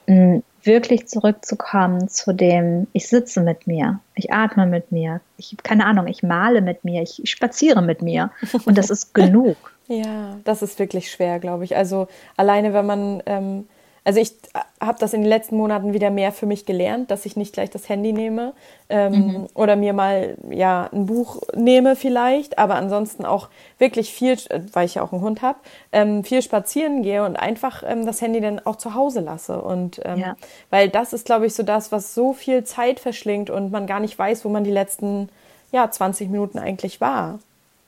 wirklich 0.64 1.08
zurückzukommen 1.08 2.08
zu 2.10 2.34
dem, 2.34 2.88
ich 2.94 3.08
sitze 3.08 3.42
mit 3.42 3.68
mir, 3.68 4.00
ich 4.16 4.32
atme 4.32 4.66
mit 4.66 4.92
mir, 4.92 5.22
ich, 5.38 5.56
keine 5.64 5.86
Ahnung, 5.86 6.08
ich 6.08 6.24
male 6.24 6.62
mit 6.62 6.84
mir, 6.84 7.02
ich 7.02 7.22
spaziere 7.26 7.82
mit 7.82 8.02
mir. 8.02 8.32
Und 8.66 8.78
das 8.78 8.90
ist 8.90 9.14
genug. 9.14 9.73
Ja, 9.88 10.38
das 10.44 10.62
ist 10.62 10.80
wirklich 10.80 11.12
schwer, 11.12 11.40
glaube 11.40 11.64
ich. 11.64 11.76
Also 11.76 12.08
alleine, 12.38 12.74
wenn 12.74 12.86
man, 12.86 13.24
ähm, 13.26 13.68
also 14.06 14.20
ich 14.20 14.34
habe 14.82 15.00
das 15.00 15.14
in 15.14 15.22
den 15.22 15.30
letzten 15.30 15.56
Monaten 15.56 15.94
wieder 15.94 16.10
mehr 16.10 16.32
für 16.32 16.46
mich 16.46 16.66
gelernt, 16.66 17.10
dass 17.10 17.26
ich 17.26 17.38
nicht 17.38 17.54
gleich 17.54 17.70
das 17.70 17.88
Handy 17.88 18.12
nehme 18.12 18.54
ähm, 18.90 19.14
mhm. 19.14 19.48
oder 19.54 19.76
mir 19.76 19.94
mal 19.94 20.36
ja 20.50 20.90
ein 20.92 21.06
Buch 21.06 21.42
nehme 21.56 21.96
vielleicht, 21.96 22.58
aber 22.58 22.76
ansonsten 22.76 23.26
auch 23.26 23.48
wirklich 23.78 24.14
viel, 24.14 24.38
weil 24.74 24.86
ich 24.86 24.96
ja 24.96 25.04
auch 25.04 25.14
einen 25.14 25.22
Hund 25.22 25.42
habe, 25.42 25.60
ähm, 25.92 26.24
viel 26.24 26.42
spazieren 26.42 27.02
gehe 27.02 27.26
und 27.26 27.38
einfach 27.38 27.84
ähm, 27.86 28.06
das 28.06 28.22
Handy 28.22 28.42
dann 28.42 28.60
auch 28.66 28.76
zu 28.76 28.94
Hause 28.94 29.22
lasse 29.22 29.62
und 29.62 30.02
ähm, 30.04 30.20
ja. 30.20 30.36
weil 30.70 30.90
das 30.90 31.14
ist, 31.14 31.26
glaube 31.26 31.46
ich, 31.46 31.56
so 31.56 31.64
das, 31.64 31.92
was 31.94 32.14
so 32.14 32.34
viel 32.34 32.66
Zeit 32.66 33.00
verschlingt 33.00 33.50
und 33.50 33.72
man 33.72 33.88
gar 33.88 34.02
nicht 34.02 34.20
weiß, 34.20 34.44
wo 34.44 34.50
man 34.50 34.66
die 34.66 34.72
letzten 34.72 35.30
ja 35.72 35.90
20 35.90 36.30
Minuten 36.30 36.60
eigentlich 36.60 37.00
war. 37.00 37.40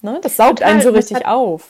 Ne? 0.01 0.19
Das 0.21 0.37
saugt 0.37 0.59
Total. 0.59 0.71
einen 0.71 0.81
so 0.81 0.91
richtig 0.91 1.25
auf. 1.25 1.67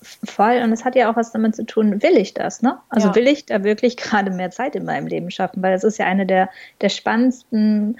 Voll, 0.00 0.60
und 0.62 0.72
es 0.72 0.84
hat 0.84 0.94
ja 0.94 1.10
auch 1.10 1.16
was 1.16 1.32
damit 1.32 1.56
zu 1.56 1.66
tun, 1.66 2.02
will 2.02 2.16
ich 2.16 2.32
das, 2.32 2.62
ne? 2.62 2.78
Also 2.88 3.08
ja. 3.08 3.14
will 3.16 3.26
ich 3.26 3.46
da 3.46 3.64
wirklich 3.64 3.96
gerade 3.98 4.30
mehr 4.30 4.50
Zeit 4.50 4.76
in 4.76 4.84
meinem 4.84 5.06
Leben 5.06 5.30
schaffen, 5.30 5.62
weil 5.62 5.72
das 5.72 5.84
ist 5.84 5.98
ja 5.98 6.06
eine 6.06 6.26
der, 6.26 6.48
der 6.80 6.88
spannendsten 6.88 7.98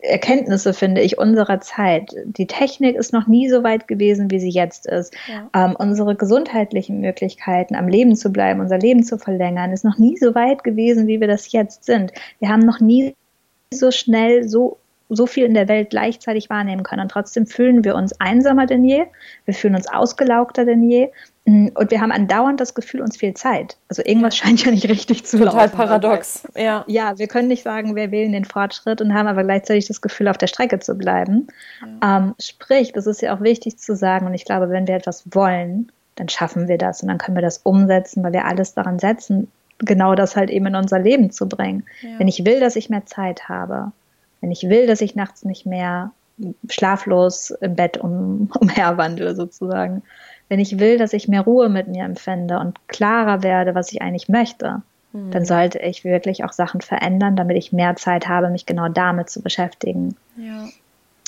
Erkenntnisse, 0.00 0.74
finde 0.74 1.00
ich, 1.00 1.18
unserer 1.18 1.60
Zeit. 1.60 2.14
Die 2.24 2.46
Technik 2.46 2.96
ist 2.96 3.12
noch 3.12 3.26
nie 3.26 3.48
so 3.48 3.62
weit 3.62 3.88
gewesen, 3.88 4.30
wie 4.30 4.40
sie 4.40 4.50
jetzt 4.50 4.86
ist. 4.86 5.14
Ja. 5.26 5.48
Ähm, 5.54 5.76
unsere 5.78 6.14
gesundheitlichen 6.16 7.00
Möglichkeiten, 7.00 7.74
am 7.74 7.88
Leben 7.88 8.16
zu 8.16 8.30
bleiben, 8.30 8.60
unser 8.60 8.78
Leben 8.78 9.04
zu 9.04 9.16
verlängern, 9.16 9.72
ist 9.72 9.84
noch 9.84 9.98
nie 9.98 10.16
so 10.16 10.34
weit 10.34 10.64
gewesen, 10.64 11.06
wie 11.06 11.20
wir 11.20 11.28
das 11.28 11.52
jetzt 11.52 11.84
sind. 11.84 12.12
Wir 12.40 12.48
haben 12.48 12.66
noch 12.66 12.80
nie 12.80 13.14
so 13.72 13.90
schnell 13.90 14.48
so 14.48 14.78
so 15.08 15.26
viel 15.26 15.46
in 15.46 15.54
der 15.54 15.68
Welt 15.68 15.90
gleichzeitig 15.90 16.50
wahrnehmen 16.50 16.82
können. 16.82 17.02
Und 17.02 17.10
trotzdem 17.10 17.46
fühlen 17.46 17.84
wir 17.84 17.94
uns 17.94 18.18
einsamer 18.20 18.66
denn 18.66 18.84
je, 18.84 19.06
wir 19.44 19.54
fühlen 19.54 19.74
uns 19.74 19.88
ausgelaugter 19.88 20.64
denn 20.64 20.82
je. 20.82 21.10
Mm, 21.46 21.68
und 21.74 21.90
wir 21.90 22.00
haben 22.00 22.12
andauernd 22.12 22.60
das 22.60 22.74
Gefühl, 22.74 23.00
uns 23.00 23.16
fehlt 23.16 23.38
Zeit. 23.38 23.78
Also 23.88 24.02
irgendwas 24.04 24.36
scheint 24.36 24.64
ja 24.64 24.70
nicht 24.70 24.88
richtig 24.88 25.24
zu 25.24 25.38
Total 25.38 25.54
laufen. 25.54 25.70
Total 25.70 25.86
paradox, 25.86 26.46
ja. 26.56 26.84
Ja, 26.86 27.18
wir 27.18 27.26
können 27.26 27.48
nicht 27.48 27.62
sagen, 27.62 27.96
wir 27.96 28.10
wählen 28.10 28.32
den 28.32 28.44
Fortschritt 28.44 29.00
und 29.00 29.14
haben 29.14 29.26
aber 29.26 29.44
gleichzeitig 29.44 29.86
das 29.86 30.02
Gefühl, 30.02 30.28
auf 30.28 30.38
der 30.38 30.46
Strecke 30.46 30.78
zu 30.78 30.94
bleiben. 30.94 31.46
Ja. 32.02 32.18
Ähm, 32.18 32.34
sprich, 32.38 32.92
das 32.92 33.06
ist 33.06 33.22
ja 33.22 33.34
auch 33.34 33.40
wichtig 33.40 33.78
zu 33.78 33.96
sagen. 33.96 34.26
Und 34.26 34.34
ich 34.34 34.44
glaube, 34.44 34.68
wenn 34.68 34.86
wir 34.86 34.94
etwas 34.94 35.24
wollen, 35.30 35.90
dann 36.16 36.28
schaffen 36.28 36.68
wir 36.68 36.78
das 36.78 37.02
und 37.02 37.08
dann 37.08 37.18
können 37.18 37.36
wir 37.36 37.42
das 37.42 37.58
umsetzen, 37.58 38.22
weil 38.22 38.32
wir 38.32 38.44
alles 38.44 38.74
daran 38.74 38.98
setzen, 38.98 39.50
genau 39.78 40.14
das 40.14 40.36
halt 40.36 40.50
eben 40.50 40.66
in 40.66 40.76
unser 40.76 40.98
Leben 40.98 41.30
zu 41.30 41.48
bringen. 41.48 41.84
Ja. 42.02 42.18
Wenn 42.18 42.28
ich 42.28 42.44
will, 42.44 42.60
dass 42.60 42.76
ich 42.76 42.90
mehr 42.90 43.06
Zeit 43.06 43.48
habe, 43.48 43.92
wenn 44.40 44.50
ich 44.50 44.68
will, 44.68 44.86
dass 44.86 45.00
ich 45.00 45.14
nachts 45.14 45.44
nicht 45.44 45.66
mehr 45.66 46.12
schlaflos 46.68 47.50
im 47.50 47.74
Bett 47.74 47.98
um, 47.98 48.50
umherwandle 48.60 49.34
sozusagen, 49.34 50.02
wenn 50.48 50.60
ich 50.60 50.78
will, 50.78 50.98
dass 50.98 51.12
ich 51.12 51.28
mehr 51.28 51.42
Ruhe 51.42 51.68
mit 51.68 51.88
mir 51.88 52.04
empfinde 52.04 52.58
und 52.58 52.88
klarer 52.88 53.42
werde, 53.42 53.74
was 53.74 53.92
ich 53.92 54.00
eigentlich 54.00 54.28
möchte, 54.28 54.82
mhm. 55.12 55.30
dann 55.30 55.44
sollte 55.44 55.78
ich 55.78 56.04
wirklich 56.04 56.44
auch 56.44 56.52
Sachen 56.52 56.80
verändern, 56.80 57.36
damit 57.36 57.56
ich 57.56 57.72
mehr 57.72 57.96
Zeit 57.96 58.28
habe, 58.28 58.48
mich 58.48 58.64
genau 58.64 58.88
damit 58.88 59.28
zu 59.28 59.42
beschäftigen. 59.42 60.16
Ja. 60.36 60.68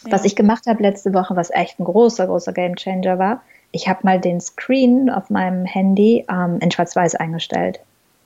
Ja. 0.06 0.12
Was 0.12 0.24
ich 0.24 0.34
gemacht 0.34 0.66
habe 0.66 0.82
letzte 0.82 1.12
Woche, 1.12 1.36
was 1.36 1.50
echt 1.50 1.78
ein 1.78 1.84
großer, 1.84 2.26
großer 2.26 2.54
Gamechanger 2.54 3.18
war, 3.18 3.42
ich 3.70 3.88
habe 3.88 4.00
mal 4.02 4.18
den 4.18 4.40
Screen 4.40 5.11
auf 5.11 5.30
meinem 5.30 5.66
Handy 5.66 6.24
ähm, 6.30 6.58
in 6.61 6.70
Schwarz-Weiß 6.70 7.16
eingestellt. 7.16 7.80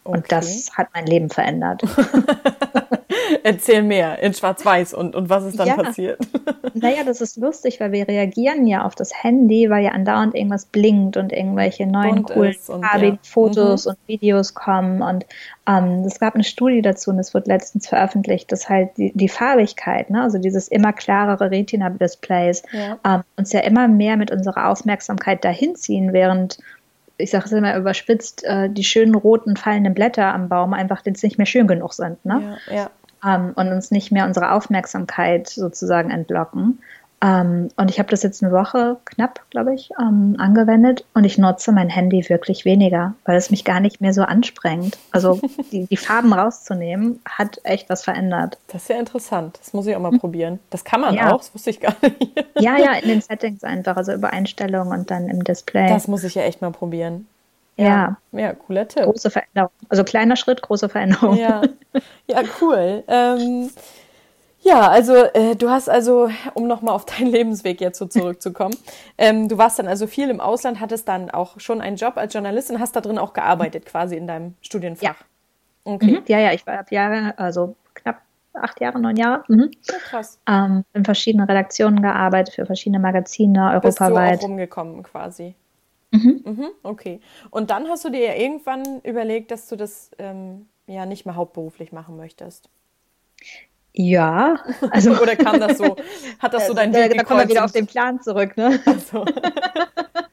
Okay. 0.05 0.19
Und 0.19 0.31
das 0.31 0.71
hat 0.77 0.89
mein 0.93 1.07
Leben 1.07 1.31
verändert. 1.31 1.83
Erzähl 3.43 3.83
mehr 3.83 4.19
in 4.21 4.35
Schwarz-Weiß 4.35 4.93
und, 4.95 5.17
und 5.17 5.31
was 5.31 5.45
ist 5.45 5.59
dann 5.59 5.69
ja. 5.69 5.77
passiert? 5.77 6.19
Naja, 6.77 7.05
das 7.05 7.21
ist 7.21 7.37
lustig, 7.37 7.79
weil 7.79 7.93
wir 7.93 8.09
reagieren 8.09 8.67
ja 8.67 8.85
auf 8.85 8.97
das 8.97 9.23
Handy, 9.23 9.71
weil 9.71 9.85
ja 9.85 9.93
andauernd 9.93 10.35
irgendwas 10.35 10.67
blinkt 10.67 11.17
und 11.17 11.33
irgendwelche 11.33 11.87
neuen 11.87 12.25
Bunt 12.25 12.31
coolen 12.33 12.55
farbigen 12.55 13.15
ja. 13.23 13.31
Fotos 13.31 13.85
mhm. 13.85 13.91
und 13.91 13.99
Videos 14.09 14.55
kommen. 14.55 15.01
Und 15.01 15.25
ähm, 15.69 16.03
es 16.05 16.19
gab 16.19 16.35
eine 16.35 16.43
Studie 16.43 16.83
dazu 16.83 17.11
und 17.11 17.21
es 17.21 17.33
wird 17.33 17.47
letztens 17.47 17.87
veröffentlicht, 17.87 18.51
dass 18.51 18.69
halt 18.69 18.91
die, 18.97 19.13
die 19.15 19.29
Farbigkeit, 19.29 20.11
ne, 20.11 20.23
also 20.23 20.39
dieses 20.39 20.67
immer 20.67 20.93
klarere 20.93 21.53
Retina-Displays, 21.53 22.65
ja. 22.73 22.99
ähm, 23.05 23.23
uns 23.37 23.53
ja 23.53 23.61
immer 23.61 23.87
mehr 23.87 24.17
mit 24.17 24.33
unserer 24.33 24.69
Aufmerksamkeit 24.69 25.45
dahin 25.45 25.77
ziehen, 25.77 26.13
während 26.13 26.59
ich 27.17 27.31
sage 27.31 27.45
es 27.47 27.53
immer 27.53 27.77
überspitzt, 27.77 28.45
äh, 28.45 28.69
die 28.69 28.85
schönen 28.85 29.15
roten 29.15 29.57
fallenden 29.57 29.95
Blätter 29.95 30.35
am 30.35 30.49
Baum 30.49 30.75
einfach 30.75 31.03
jetzt 31.05 31.23
nicht 31.23 31.39
mehr 31.39 31.47
schön 31.47 31.67
genug 31.67 31.95
sind. 31.95 32.25
Ne? 32.25 32.59
Ja, 32.69 32.75
ja. 32.75 32.91
Ähm, 33.25 33.53
und 33.55 33.69
uns 33.69 33.91
nicht 33.91 34.13
mehr 34.13 34.27
unsere 34.27 34.53
Aufmerksamkeit 34.53 35.49
sozusagen 35.49 36.11
entlocken. 36.11 36.81
Ähm, 37.25 37.71
und 37.77 37.91
ich 37.91 37.99
habe 37.99 38.11
das 38.11 38.23
jetzt 38.23 38.43
eine 38.43 38.53
Woche 38.53 38.99
knapp, 39.07 39.41
glaube 39.49 39.75
ich, 39.75 39.91
ähm, 39.99 40.37
angewendet 40.39 41.07
und 41.15 41.25
ich 41.25 41.39
nutze 41.39 41.73
mein 41.73 41.89
Handy 41.89 42.29
wirklich 42.29 42.67
weniger, 42.67 43.15
weil 43.25 43.39
es 43.39 43.51
mich 43.51 43.65
gar 43.65 43.81
nicht 43.81 44.03
mehr 44.03 44.13
so 44.13 44.23
ansprengt. 44.23 44.99
Also 45.11 45.41
die, 45.73 45.87
die 45.87 45.97
Farben 45.97 46.35
rauszunehmen, 46.35 47.21
hat 47.25 47.61
echt 47.65 47.89
was 47.89 48.05
verändert. 48.05 48.59
Das 48.69 48.83
ist 48.83 48.89
ja 48.89 48.99
interessant. 48.99 49.59
Das 49.59 49.73
muss 49.73 49.87
ich 49.87 49.97
auch 49.97 50.01
mal 50.01 50.13
hm. 50.13 50.21
probieren. 50.21 50.61
Das 50.69 50.85
kann 50.85 51.01
man 51.01 51.15
ja. 51.15 51.33
auch, 51.33 51.39
das 51.39 51.55
wusste 51.55 51.71
ich 51.71 51.81
gar 51.81 51.95
nicht. 52.03 52.45
ja, 52.59 52.77
ja, 52.77 52.93
in 52.95 53.09
den 53.09 53.23
Settings 53.23 53.65
einfach, 53.65 53.97
also 53.97 54.13
über 54.13 54.35
Einstellungen 54.35 54.99
und 54.99 55.11
dann 55.11 55.29
im 55.29 55.43
Display. 55.45 55.89
Das 55.89 56.09
muss 56.09 56.25
ich 56.25 56.35
ja 56.35 56.43
echt 56.43 56.61
mal 56.61 56.73
probieren. 56.73 57.27
Ja. 57.77 58.19
Ja, 58.33 58.53
cooler 58.53 58.87
Tipp. 58.87 59.05
Große 59.05 59.31
Veränderung. 59.31 59.71
Also 59.89 60.05
kleiner 60.05 60.37
Schritt, 60.37 60.61
große 60.61 60.89
Veränderung. 60.91 61.37
Ja, 61.37 61.63
ja 62.27 62.43
cool. 62.61 63.03
Ähm, 63.09 63.71
ja, 64.65 64.89
also 64.89 65.15
äh, 65.15 65.55
du 65.55 65.71
hast 65.71 65.89
also, 65.89 66.31
um 66.55 66.67
nochmal 66.67 66.95
auf 66.95 67.05
deinen 67.05 67.27
Lebensweg 67.31 67.81
jetzt 67.81 67.99
so 67.99 68.07
zurückzukommen, 68.07 68.77
ähm, 69.19 69.49
du 69.49 69.59
warst 69.59 69.79
dann 69.79 69.87
also 69.87 70.07
viel 70.07 70.31
im 70.31 70.41
Ausland, 70.41 70.81
hattest 70.81 71.07
dann 71.07 71.31
auch 71.31 71.61
schon 71.61 71.81
einen 71.81 71.97
Job 71.97 72.17
als 72.17 72.33
Journalistin, 72.33 72.81
hast 72.81 72.97
da 72.97 73.01
drin 73.01 73.19
auch 73.19 73.35
gearbeitet 73.35 73.87
quasi 73.87 74.17
in 74.17 74.27
deinem 74.27 74.55
Studienfach. 74.63 75.03
Ja. 75.03 75.15
Okay. 75.85 76.13
Mhm. 76.13 76.23
Ja, 76.27 76.39
ja, 76.39 76.53
ich 76.53 76.67
war 76.67 76.79
ab 76.79 76.91
Jahre, 76.91 77.39
also 77.39 77.77
knapp 77.93 78.23
acht 78.55 78.81
Jahre, 78.81 78.99
neun 78.99 79.17
Jahre. 79.17 79.45
Mhm. 79.49 79.71
Ja, 79.83 79.99
krass. 79.99 80.39
Ähm, 80.49 80.85
in 80.95 81.05
verschiedenen 81.05 81.47
Redaktionen 81.47 82.01
gearbeitet, 82.01 82.55
für 82.55 82.65
verschiedene 82.65 83.01
Magazine, 83.01 83.73
europaweit. 83.75 83.83
Bist 84.33 84.43
du 84.43 84.47
auch 84.47 84.51
rumgekommen 84.51 85.03
quasi. 85.03 85.55
Mhm. 86.11 86.43
Mhm, 86.45 86.67
okay. 86.83 87.21
Und 87.51 87.71
dann 87.71 87.89
hast 87.89 88.05
du 88.05 88.11
dir 88.11 88.21
ja 88.21 88.35
irgendwann 88.35 89.01
überlegt, 89.03 89.51
dass 89.51 89.69
du 89.69 89.77
das 89.77 90.11
ähm, 90.19 90.69
ja 90.87 91.07
nicht 91.07 91.27
mehr 91.27 91.35
hauptberuflich 91.35 91.93
machen 91.93 92.17
möchtest. 92.17 92.71
Ja, 93.97 94.57
also 94.91 95.13
oder 95.23 95.37
kam 95.37 95.61
das 95.61 95.79
so? 95.79 95.97
Hat 96.41 96.53
das 96.53 96.67
so 96.67 96.75
dein 96.75 96.93
Weg 96.93 97.17
Da, 97.17 97.23
kommen 97.23 97.41
wir 97.41 97.49
wieder 97.49 97.65
auf 97.65 97.73
den 97.73 97.87
Plan 97.87 98.21
zurück, 98.21 98.57
ne? 98.57 98.81
So. 99.13 99.25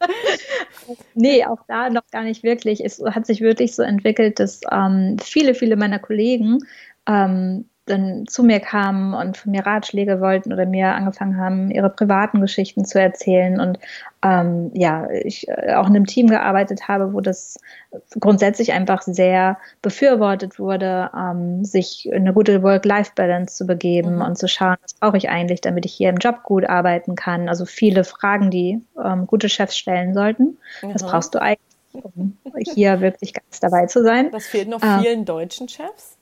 nee, 1.13 1.45
auch 1.45 1.59
da 1.67 1.89
noch 1.91 2.07
gar 2.11 2.23
nicht 2.23 2.41
wirklich. 2.41 2.83
Es 2.83 2.99
hat 2.99 3.27
sich 3.27 3.39
wirklich 3.39 3.75
so 3.75 3.83
entwickelt, 3.83 4.39
dass 4.39 4.61
ähm, 4.71 5.17
viele, 5.21 5.53
viele 5.53 5.75
meiner 5.75 5.99
Kollegen 5.99 6.57
ähm, 7.07 7.69
dann 7.91 8.25
zu 8.27 8.43
mir 8.43 8.59
kamen 8.59 9.13
und 9.13 9.37
von 9.37 9.51
mir 9.51 9.65
Ratschläge 9.65 10.21
wollten 10.21 10.53
oder 10.53 10.65
mir 10.65 10.93
angefangen 10.95 11.37
haben, 11.37 11.71
ihre 11.71 11.89
privaten 11.89 12.41
Geschichten 12.41 12.85
zu 12.85 12.99
erzählen. 12.99 13.59
Und 13.59 13.79
ähm, 14.23 14.71
ja, 14.73 15.09
ich 15.09 15.47
äh, 15.47 15.73
auch 15.75 15.87
in 15.87 15.95
einem 15.95 16.05
Team 16.05 16.27
gearbeitet 16.27 16.87
habe, 16.87 17.13
wo 17.13 17.21
das 17.21 17.59
grundsätzlich 18.19 18.73
einfach 18.73 19.01
sehr 19.01 19.57
befürwortet 19.81 20.59
wurde, 20.59 21.09
ähm, 21.15 21.65
sich 21.65 22.09
eine 22.13 22.33
gute 22.33 22.63
Work-Life-Balance 22.63 23.55
zu 23.55 23.67
begeben 23.67 24.15
mhm. 24.15 24.21
und 24.21 24.37
zu 24.37 24.47
schauen, 24.47 24.77
was 24.81 24.93
brauche 24.93 25.17
ich 25.17 25.29
eigentlich, 25.29 25.61
damit 25.61 25.85
ich 25.85 25.93
hier 25.93 26.09
im 26.09 26.17
Job 26.17 26.43
gut 26.43 26.65
arbeiten 26.65 27.15
kann. 27.15 27.49
Also 27.49 27.65
viele 27.65 28.03
Fragen, 28.03 28.49
die 28.49 28.81
ähm, 29.03 29.27
gute 29.27 29.49
Chefs 29.49 29.77
stellen 29.77 30.13
sollten. 30.13 30.57
Mhm. 30.81 30.93
Was 30.93 31.03
brauchst 31.03 31.35
du 31.35 31.41
eigentlich, 31.41 31.59
um 31.93 32.37
hier 32.73 33.01
wirklich 33.01 33.33
ganz 33.33 33.59
dabei 33.59 33.87
zu 33.87 34.03
sein? 34.03 34.31
Das 34.31 34.45
fehlt 34.45 34.69
noch 34.69 34.81
ähm, 34.81 35.01
vielen 35.01 35.25
deutschen 35.25 35.67
Chefs. 35.67 36.17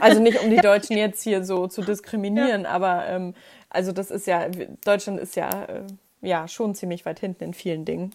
Also 0.00 0.20
nicht 0.20 0.42
um 0.42 0.50
die 0.50 0.56
Deutschen 0.62 0.96
jetzt 0.96 1.22
hier 1.22 1.44
so 1.44 1.66
zu 1.66 1.82
diskriminieren, 1.82 2.62
ja. 2.62 2.70
aber 2.70 3.06
ähm, 3.06 3.34
also 3.70 3.92
das 3.92 4.10
ist 4.10 4.26
ja, 4.26 4.48
Deutschland 4.84 5.20
ist 5.20 5.36
ja, 5.36 5.64
äh, 5.64 5.82
ja 6.20 6.48
schon 6.48 6.74
ziemlich 6.74 7.04
weit 7.06 7.20
hinten 7.20 7.44
in 7.44 7.54
vielen 7.54 7.84
Dingen. 7.84 8.14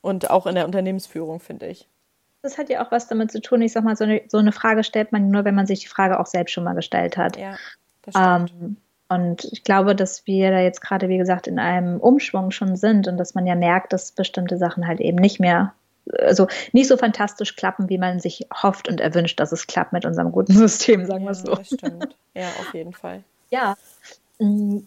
Und 0.00 0.30
auch 0.30 0.46
in 0.46 0.56
der 0.56 0.66
Unternehmensführung, 0.66 1.38
finde 1.38 1.66
ich. 1.68 1.86
Das 2.42 2.58
hat 2.58 2.68
ja 2.68 2.84
auch 2.84 2.90
was 2.90 3.06
damit 3.06 3.30
zu 3.30 3.40
tun. 3.40 3.62
Ich 3.62 3.72
sag 3.72 3.84
mal, 3.84 3.96
so 3.96 4.02
eine, 4.02 4.22
so 4.26 4.38
eine 4.38 4.50
Frage 4.50 4.82
stellt 4.82 5.12
man 5.12 5.30
nur, 5.30 5.44
wenn 5.44 5.54
man 5.54 5.66
sich 5.66 5.80
die 5.80 5.86
Frage 5.86 6.18
auch 6.18 6.26
selbst 6.26 6.52
schon 6.52 6.64
mal 6.64 6.74
gestellt 6.74 7.16
hat. 7.16 7.36
Ja, 7.36 7.56
das 8.02 8.14
stimmt. 8.14 8.52
Ähm, 8.60 8.76
und 9.08 9.44
ich 9.52 9.62
glaube, 9.62 9.94
dass 9.94 10.26
wir 10.26 10.50
da 10.50 10.60
jetzt 10.60 10.80
gerade, 10.80 11.08
wie 11.08 11.18
gesagt, 11.18 11.46
in 11.46 11.58
einem 11.58 12.00
Umschwung 12.00 12.50
schon 12.50 12.76
sind 12.76 13.06
und 13.06 13.18
dass 13.18 13.34
man 13.34 13.46
ja 13.46 13.54
merkt, 13.54 13.92
dass 13.92 14.12
bestimmte 14.12 14.56
Sachen 14.56 14.86
halt 14.86 15.00
eben 15.00 15.18
nicht 15.18 15.38
mehr 15.38 15.74
also 16.18 16.46
nicht 16.72 16.88
so 16.88 16.96
fantastisch 16.96 17.56
klappen, 17.56 17.88
wie 17.88 17.98
man 17.98 18.20
sich 18.20 18.46
hofft 18.52 18.88
und 18.88 19.00
erwünscht, 19.00 19.38
dass 19.40 19.52
es 19.52 19.66
klappt 19.66 19.92
mit 19.92 20.04
unserem 20.04 20.32
guten 20.32 20.52
System, 20.56 21.06
sagen 21.06 21.24
wir 21.24 21.32
ja, 21.32 21.34
so. 21.34 21.54
Das 21.54 21.66
stimmt. 21.66 22.16
Ja, 22.34 22.48
auf 22.60 22.74
jeden 22.74 22.92
Fall. 22.92 23.22
Ja. 23.50 23.76
Mm, 24.38 24.78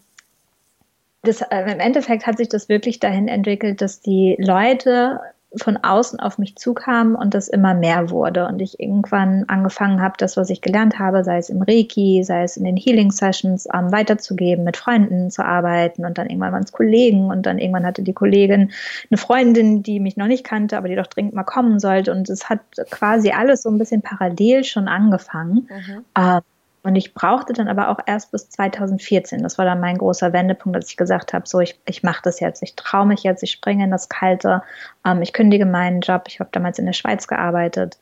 das, 1.22 1.40
äh, 1.42 1.72
Im 1.72 1.80
Endeffekt 1.80 2.26
hat 2.26 2.36
sich 2.38 2.48
das 2.48 2.68
wirklich 2.68 3.00
dahin 3.00 3.28
entwickelt, 3.28 3.80
dass 3.80 4.00
die 4.00 4.36
Leute 4.38 5.20
von 5.56 5.76
außen 5.76 6.20
auf 6.20 6.38
mich 6.38 6.56
zukam 6.56 7.14
und 7.14 7.34
das 7.34 7.48
immer 7.48 7.74
mehr 7.74 8.10
wurde 8.10 8.46
und 8.46 8.60
ich 8.60 8.80
irgendwann 8.80 9.44
angefangen 9.48 10.00
habe, 10.00 10.14
das, 10.18 10.36
was 10.36 10.50
ich 10.50 10.60
gelernt 10.60 10.98
habe, 10.98 11.24
sei 11.24 11.38
es 11.38 11.48
im 11.48 11.62
Reiki, 11.62 12.22
sei 12.24 12.42
es 12.42 12.56
in 12.56 12.64
den 12.64 12.76
Healing 12.76 13.10
Sessions, 13.10 13.66
ähm, 13.72 13.92
weiterzugeben, 13.92 14.64
mit 14.64 14.76
Freunden 14.76 15.30
zu 15.30 15.44
arbeiten 15.44 16.04
und 16.04 16.18
dann 16.18 16.28
irgendwann 16.28 16.52
waren 16.52 16.64
es 16.64 16.72
Kollegen 16.72 17.30
und 17.30 17.46
dann 17.46 17.58
irgendwann 17.58 17.86
hatte 17.86 18.02
die 18.02 18.12
Kollegin 18.12 18.72
eine 19.10 19.18
Freundin, 19.18 19.82
die 19.82 20.00
mich 20.00 20.16
noch 20.16 20.26
nicht 20.26 20.44
kannte, 20.44 20.76
aber 20.76 20.88
die 20.88 20.96
doch 20.96 21.06
dringend 21.06 21.34
mal 21.34 21.44
kommen 21.44 21.80
sollte 21.80 22.12
und 22.12 22.28
es 22.28 22.48
hat 22.48 22.60
quasi 22.90 23.30
alles 23.30 23.62
so 23.62 23.70
ein 23.70 23.78
bisschen 23.78 24.02
parallel 24.02 24.64
schon 24.64 24.88
angefangen. 24.88 25.68
Mhm. 25.70 26.04
Ähm, 26.16 26.40
und 26.86 26.94
ich 26.94 27.14
brauchte 27.14 27.52
dann 27.52 27.66
aber 27.66 27.88
auch 27.88 27.98
erst 28.06 28.30
bis 28.30 28.48
2014. 28.48 29.42
Das 29.42 29.58
war 29.58 29.64
dann 29.64 29.80
mein 29.80 29.98
großer 29.98 30.32
Wendepunkt, 30.32 30.76
dass 30.76 30.88
ich 30.88 30.96
gesagt 30.96 31.32
habe, 31.32 31.44
so, 31.48 31.58
ich, 31.58 31.80
ich 31.84 32.04
mache 32.04 32.20
das 32.22 32.38
jetzt, 32.38 32.62
ich 32.62 32.76
traue 32.76 33.06
mich 33.06 33.24
jetzt, 33.24 33.42
ich 33.42 33.50
springe 33.50 33.82
in 33.82 33.90
das 33.90 34.08
Kalte, 34.08 34.62
ähm, 35.04 35.20
ich 35.20 35.32
kündige 35.32 35.66
meinen 35.66 36.00
Job. 36.00 36.26
Ich 36.28 36.38
habe 36.38 36.50
damals 36.52 36.78
in 36.78 36.86
der 36.86 36.92
Schweiz 36.92 37.26
gearbeitet. 37.26 37.98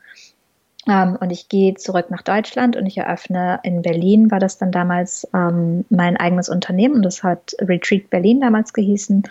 Ähm, 0.87 1.17
und 1.19 1.31
ich 1.31 1.49
gehe 1.49 1.73
zurück 1.77 2.11
nach 2.11 2.21
Deutschland 2.21 2.77
und 2.77 2.85
ich 2.85 2.99
eröffne 2.99 3.59
in 3.63 3.81
Berlin, 3.81 4.31
war 4.31 4.39
das 4.39 4.59
dann 4.59 4.71
damals 4.71 5.27
ähm, 5.33 5.87
mein 5.89 6.19
eigenes 6.19 6.51
Unternehmen 6.51 6.97
und 6.97 7.03
das 7.05 7.23
hat 7.23 7.57
Retreat 7.63 8.11
Berlin 8.11 8.43
damals 8.43 8.75
gehießen 8.75 9.23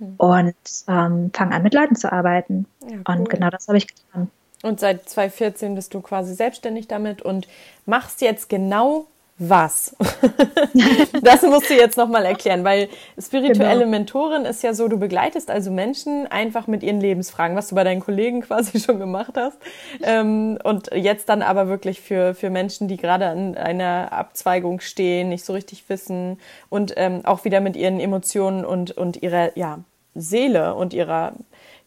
mhm. 0.00 0.14
und 0.16 0.54
ähm, 0.88 1.30
fange 1.34 1.54
an 1.54 1.62
mit 1.62 1.74
Leuten 1.74 1.96
zu 1.96 2.10
arbeiten. 2.10 2.64
Ja, 2.80 2.96
cool. 2.96 3.02
Und 3.18 3.28
genau 3.28 3.50
das 3.50 3.68
habe 3.68 3.76
ich 3.76 3.88
getan. 3.88 4.30
Und 4.62 4.80
seit 4.80 5.08
2014 5.08 5.74
bist 5.74 5.92
du 5.92 6.00
quasi 6.00 6.34
selbstständig 6.34 6.88
damit 6.88 7.20
und 7.20 7.48
machst 7.84 8.20
jetzt 8.20 8.48
genau 8.48 9.06
was? 9.38 9.96
das 11.22 11.42
musst 11.42 11.68
du 11.68 11.74
jetzt 11.74 11.96
nochmal 11.96 12.24
erklären, 12.24 12.62
weil 12.62 12.88
spirituelle 13.18 13.80
genau. 13.80 13.90
Mentorin 13.90 14.44
ist 14.44 14.62
ja 14.62 14.72
so, 14.72 14.86
du 14.86 14.98
begleitest 14.98 15.50
also 15.50 15.70
Menschen 15.70 16.26
einfach 16.28 16.66
mit 16.66 16.82
ihren 16.82 17.00
Lebensfragen, 17.00 17.56
was 17.56 17.68
du 17.68 17.74
bei 17.74 17.82
deinen 17.82 18.00
Kollegen 18.00 18.40
quasi 18.42 18.78
schon 18.78 19.00
gemacht 19.00 19.32
hast. 19.36 19.58
Ähm, 20.02 20.58
und 20.62 20.90
jetzt 20.94 21.28
dann 21.28 21.42
aber 21.42 21.68
wirklich 21.68 22.00
für, 22.00 22.34
für 22.34 22.50
Menschen, 22.50 22.88
die 22.88 22.96
gerade 22.96 23.26
an 23.26 23.56
einer 23.56 24.12
Abzweigung 24.12 24.80
stehen, 24.80 25.30
nicht 25.30 25.44
so 25.44 25.52
richtig 25.52 25.88
wissen 25.88 26.38
und 26.68 26.94
ähm, 26.96 27.24
auch 27.24 27.44
wieder 27.44 27.60
mit 27.60 27.76
ihren 27.76 27.98
Emotionen 27.98 28.64
und, 28.64 28.92
und 28.92 29.22
ihrer 29.22 29.56
ja, 29.56 29.80
Seele 30.14 30.74
und 30.74 30.92
ihrer 30.92 31.32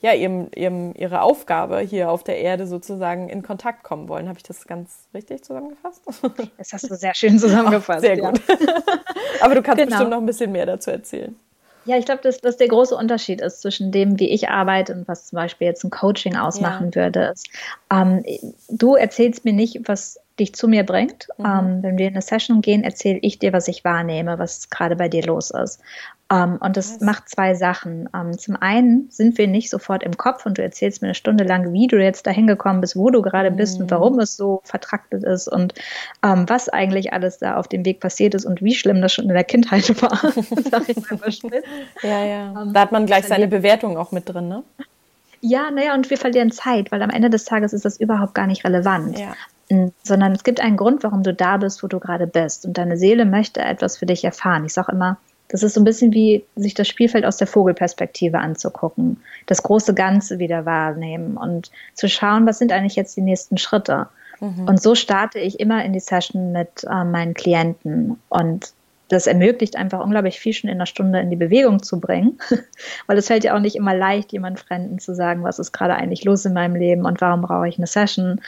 ja, 0.02 0.14
ihrem, 0.14 0.50
ihrem, 0.56 0.94
ihre 0.96 1.22
Aufgabe 1.22 1.80
hier 1.80 2.12
auf 2.12 2.24
der 2.24 2.40
Erde 2.40 2.68
sozusagen 2.68 3.30
in 3.30 3.42
Kontakt 3.42 3.84
kommen 3.84 4.08
wollen. 4.08 4.28
Habe 4.28 4.38
ich 4.38 4.44
das 4.44 4.68
ganz 4.68 5.08
richtig 5.14 5.44
zusammengefasst? 5.44 6.04
Das 6.58 6.74
hast 6.74 6.90
du 6.90 6.96
sehr 6.96 7.14
schön 7.16 7.40
zusammengefasst. 7.40 8.06
Ach, 8.06 8.16
sehr 8.16 8.18
gut. 8.18 8.42
Aber 9.42 9.56
du 9.56 9.62
kannst 9.62 9.78
genau. 9.78 9.92
bestimmt 9.92 10.12
noch 10.12 10.18
ein 10.18 10.26
bisschen 10.26 10.52
mehr 10.52 10.66
dazu 10.66 10.92
erzählen. 10.92 11.36
Ja, 11.86 11.98
ich 11.98 12.06
glaube, 12.06 12.22
dass 12.24 12.42
das 12.42 12.58
der 12.58 12.68
große 12.68 12.96
Unterschied 12.96 13.42
ist 13.42 13.62
zwischen 13.62 13.92
dem, 13.92 14.20
wie 14.20 14.30
ich 14.30 14.50
arbeite 14.50 14.94
und 14.94 15.08
was 15.08 15.28
zum 15.28 15.38
Beispiel 15.38 15.68
jetzt 15.68 15.84
ein 15.84 15.92
Coaching 15.92 16.36
ausmachen 16.36 16.92
ja. 16.94 16.96
würde. 16.96 17.32
Ist, 17.34 17.48
ähm, 17.92 18.24
du 18.70 18.96
erzählst 18.96 19.46
mir 19.46 19.54
nicht, 19.54 19.82
was 19.88 20.20
dich 20.40 20.54
zu 20.54 20.68
mir 20.68 20.86
bringt. 20.86 21.28
Mhm. 21.38 21.46
Ähm, 21.46 21.84
wenn 21.84 21.98
wir 21.98 22.08
in 22.08 22.14
eine 22.14 22.22
Session 22.22 22.62
gehen, 22.62 22.84
erzähle 22.84 23.20
ich 23.22 23.40
dir, 23.40 23.54
was 23.54 23.68
ich 23.68 23.84
wahrnehme, 23.84 24.38
was 24.40 24.70
gerade 24.70 24.96
bei 24.96 25.08
dir 25.08 25.24
los 25.24 25.52
ist. 25.52 25.80
Ähm, 26.32 26.58
und 26.60 26.76
das 26.76 26.96
was? 26.96 27.02
macht 27.02 27.30
zwei 27.30 27.54
Sachen. 27.54 28.10
Ähm, 28.14 28.38
zum 28.38 28.56
einen 28.56 29.08
sind 29.12 29.38
wir 29.38 29.48
nicht 29.48 29.70
sofort 29.70 30.02
im 30.02 30.18
Kopf 30.18 30.46
und 30.46 30.58
du 30.58 30.64
erzählst 30.64 31.02
mir 31.02 31.10
eine 31.10 31.16
Stunde 31.16 31.44
lang, 31.44 31.72
wie 31.72 31.88
du 31.88 32.02
jetzt 32.02 32.26
dahin 32.26 32.48
gekommen 32.48 32.82
bist, 32.82 32.96
wo 32.96 33.12
du 33.12 33.22
gerade 33.22 33.52
bist 33.52 33.78
mhm. 33.78 33.84
und 33.84 33.92
warum 33.92 34.20
es 34.20 34.36
so 34.36 34.62
vertraktet 34.64 35.24
ist 35.24 35.48
und 35.48 35.76
ähm, 36.24 36.46
was 36.48 36.68
eigentlich 36.68 37.14
alles 37.14 37.38
da 37.38 37.58
auf 37.58 37.68
dem 37.68 37.86
Weg 37.86 38.00
passiert 38.00 38.34
ist 38.34 38.46
und 38.46 38.64
wie 38.64 38.74
schlimm 38.74 39.02
das 39.02 39.14
schon 39.14 39.26
in 39.26 39.36
der 39.36 39.44
Kindheit 39.44 39.90
war. 40.02 40.34
Sag 40.72 40.90
ich 40.90 40.98
mal 40.98 41.20
ja, 42.02 42.26
ja. 42.26 42.62
Ähm, 42.62 42.74
da 42.74 42.82
hat 42.82 42.92
man 42.92 43.06
gleich 43.06 43.26
seine 43.26 43.48
Bewertung 43.48 43.98
auch 43.98 44.12
mit 44.12 44.28
drin, 44.28 44.48
ne? 44.48 44.64
Ja, 45.42 45.70
naja, 45.70 45.94
und 45.94 46.10
wir 46.10 46.18
verlieren 46.18 46.52
Zeit, 46.52 46.92
weil 46.92 47.04
am 47.04 47.12
Ende 47.12 47.30
des 47.30 47.46
Tages 47.46 47.72
ist 47.72 47.86
das 47.86 48.00
überhaupt 48.00 48.34
gar 48.34 48.48
nicht 48.48 48.66
relevant. 48.66 49.20
Ja. 49.20 49.36
Sondern 50.04 50.34
es 50.34 50.44
gibt 50.44 50.60
einen 50.60 50.78
Grund, 50.78 51.04
warum 51.04 51.24
du 51.24 51.34
da 51.34 51.58
bist, 51.58 51.82
wo 51.82 51.88
du 51.88 52.00
gerade 52.00 52.28
bist. 52.28 52.66
Und 52.66 52.78
deine 52.78 52.98
Seele 52.98 53.26
möchte 53.26 53.62
etwas 53.62 53.98
für 53.98 54.06
dich 54.06 54.24
erfahren. 54.24 54.66
Ich 54.66 54.74
sage 54.74 54.92
immer, 54.92 55.18
das 55.48 55.64
ist 55.64 55.74
so 55.74 55.82
ein 55.82 55.86
bisschen 55.86 56.14
wie 56.14 56.44
sich 56.56 56.74
das 56.74 56.88
Spielfeld 56.88 57.26
aus 57.26 57.38
der 57.38 57.48
Vogelperspektive 57.48 58.40
anzugucken, 58.40 59.22
das 59.46 59.64
große 59.64 59.94
Ganze 59.94 60.40
wieder 60.40 60.66
wahrnehmen 60.66 61.38
und 61.38 61.72
zu 61.94 62.10
schauen, 62.10 62.46
was 62.46 62.58
sind 62.58 62.72
eigentlich 62.72 62.96
jetzt 62.96 63.16
die 63.16 63.22
nächsten 63.22 63.58
Schritte. 63.58 64.08
Mhm. 64.40 64.68
Und 64.68 64.82
so 64.82 64.96
starte 64.96 65.40
ich 65.40 65.60
immer 65.60 65.84
in 65.86 65.94
die 65.94 66.00
Session 66.00 66.52
mit 66.52 66.84
äh, 66.84 67.04
meinen 67.04 67.34
Klienten. 67.34 68.20
Und 68.30 68.74
das 69.08 69.28
ermöglicht 69.28 69.76
einfach 69.76 70.00
unglaublich 70.04 70.40
viel 70.40 70.54
schon 70.54 70.70
in 70.70 70.78
einer 70.78 70.86
Stunde 70.86 71.20
in 71.20 71.30
die 71.30 71.36
Bewegung 71.36 71.84
zu 71.84 72.00
bringen, 72.00 72.40
weil 73.08 73.18
es 73.18 73.28
fällt 73.28 73.44
ja 73.44 73.56
auch 73.56 73.60
nicht 73.60 73.76
immer 73.76 73.96
leicht, 73.96 74.32
jemand 74.32 74.60
Fremden 74.60 75.00
zu 75.00 75.14
sagen, 75.14 75.44
was 75.44 75.60
ist 75.60 75.72
gerade 75.72 75.96
eigentlich 75.96 76.24
los 76.24 76.46
in 76.46 76.54
meinem 76.54 76.76
Leben 76.76 77.06
und 77.06 77.22
warum 77.22 77.42
brauche 77.42 77.68
ich 77.68 77.78
eine 77.78 77.88
Session 77.88 78.42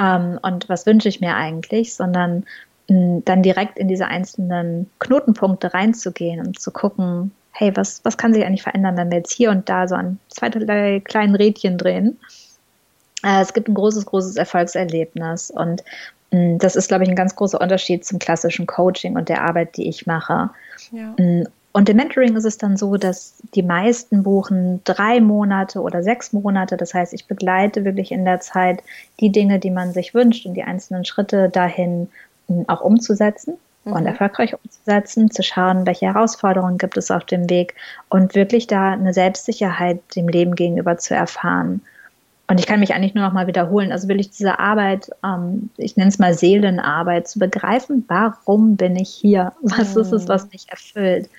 ähm, 0.00 0.38
und 0.42 0.68
was 0.68 0.86
wünsche 0.86 1.08
ich 1.08 1.20
mir 1.20 1.34
eigentlich, 1.34 1.94
sondern 1.94 2.44
mh, 2.88 2.96
hm, 2.96 3.24
dann 3.24 3.42
direkt 3.42 3.78
in 3.78 3.88
diese 3.88 4.06
einzelnen 4.06 4.90
Knotenpunkte 5.00 5.74
reinzugehen 5.74 6.46
und 6.46 6.60
zu 6.60 6.70
gucken, 6.70 7.32
hey, 7.50 7.76
was, 7.76 8.04
was 8.04 8.16
kann 8.16 8.34
sich 8.34 8.44
eigentlich 8.44 8.62
verändern, 8.62 8.96
wenn 8.96 9.10
wir 9.10 9.18
jetzt 9.18 9.32
hier 9.32 9.50
und 9.50 9.68
da 9.68 9.88
so 9.88 9.94
an 9.94 10.18
zwei, 10.28 10.48
drei 10.48 11.00
kleinen 11.00 11.36
Rädchen 11.36 11.78
drehen. 11.78 12.18
Äh, 13.24 13.40
es 13.42 13.52
gibt 13.52 13.68
ein 13.68 13.74
großes, 13.74 14.06
großes 14.06 14.36
Erfolgserlebnis 14.36 15.50
und 15.50 15.82
Mm, 15.82 16.13
das 16.58 16.76
ist, 16.76 16.88
glaube 16.88 17.04
ich, 17.04 17.10
ein 17.10 17.16
ganz 17.16 17.36
großer 17.36 17.60
Unterschied 17.60 18.04
zum 18.04 18.18
klassischen 18.18 18.66
Coaching 18.66 19.16
und 19.16 19.28
der 19.28 19.42
Arbeit, 19.42 19.76
die 19.76 19.88
ich 19.88 20.06
mache. 20.06 20.50
Ja. 20.90 21.14
Mm, 21.18 21.46
und 21.72 21.88
im 21.88 21.96
Mentoring 21.96 22.36
ist 22.36 22.44
es 22.44 22.56
dann 22.56 22.76
so, 22.76 22.96
dass 22.96 23.34
die 23.54 23.62
meisten 23.62 24.22
buchen 24.22 24.80
drei 24.84 25.20
Monate 25.20 25.80
oder 25.80 26.02
sechs 26.02 26.32
Monate. 26.32 26.76
Das 26.76 26.94
heißt, 26.94 27.12
ich 27.12 27.26
begleite 27.26 27.84
wirklich 27.84 28.12
in 28.12 28.24
der 28.24 28.40
Zeit 28.40 28.82
die 29.20 29.30
Dinge, 29.30 29.58
die 29.58 29.70
man 29.70 29.92
sich 29.92 30.14
wünscht 30.14 30.46
und 30.46 30.54
die 30.54 30.62
einzelnen 30.62 31.04
Schritte 31.04 31.48
dahin 31.48 32.08
mm, 32.48 32.62
auch 32.68 32.80
umzusetzen 32.80 33.56
mhm. 33.84 33.92
und 33.92 34.06
erfolgreich 34.06 34.54
umzusetzen, 34.54 35.30
zu 35.30 35.42
schauen, 35.42 35.86
welche 35.86 36.06
Herausforderungen 36.06 36.78
gibt 36.78 36.96
es 36.96 37.10
auf 37.10 37.24
dem 37.24 37.48
Weg 37.50 37.74
und 38.08 38.34
wirklich 38.34 38.66
da 38.66 38.92
eine 38.92 39.12
Selbstsicherheit 39.12 40.00
dem 40.16 40.28
Leben 40.28 40.54
gegenüber 40.54 40.96
zu 40.96 41.14
erfahren. 41.14 41.82
Und 42.46 42.60
ich 42.60 42.66
kann 42.66 42.80
mich 42.80 42.94
eigentlich 42.94 43.14
nur 43.14 43.24
noch 43.24 43.32
mal 43.32 43.46
wiederholen. 43.46 43.90
Also 43.90 44.08
will 44.08 44.20
ich 44.20 44.30
diese 44.30 44.58
Arbeit, 44.58 45.10
ähm, 45.24 45.70
ich 45.78 45.96
nenne 45.96 46.08
es 46.08 46.18
mal 46.18 46.34
Seelenarbeit, 46.34 47.26
zu 47.26 47.38
begreifen, 47.38 48.04
warum 48.08 48.76
bin 48.76 48.96
ich 48.96 49.08
hier? 49.08 49.52
Was 49.62 49.94
mhm. 49.94 50.02
ist 50.02 50.12
es, 50.12 50.28
was 50.28 50.50
mich 50.50 50.66
erfüllt? 50.68 51.30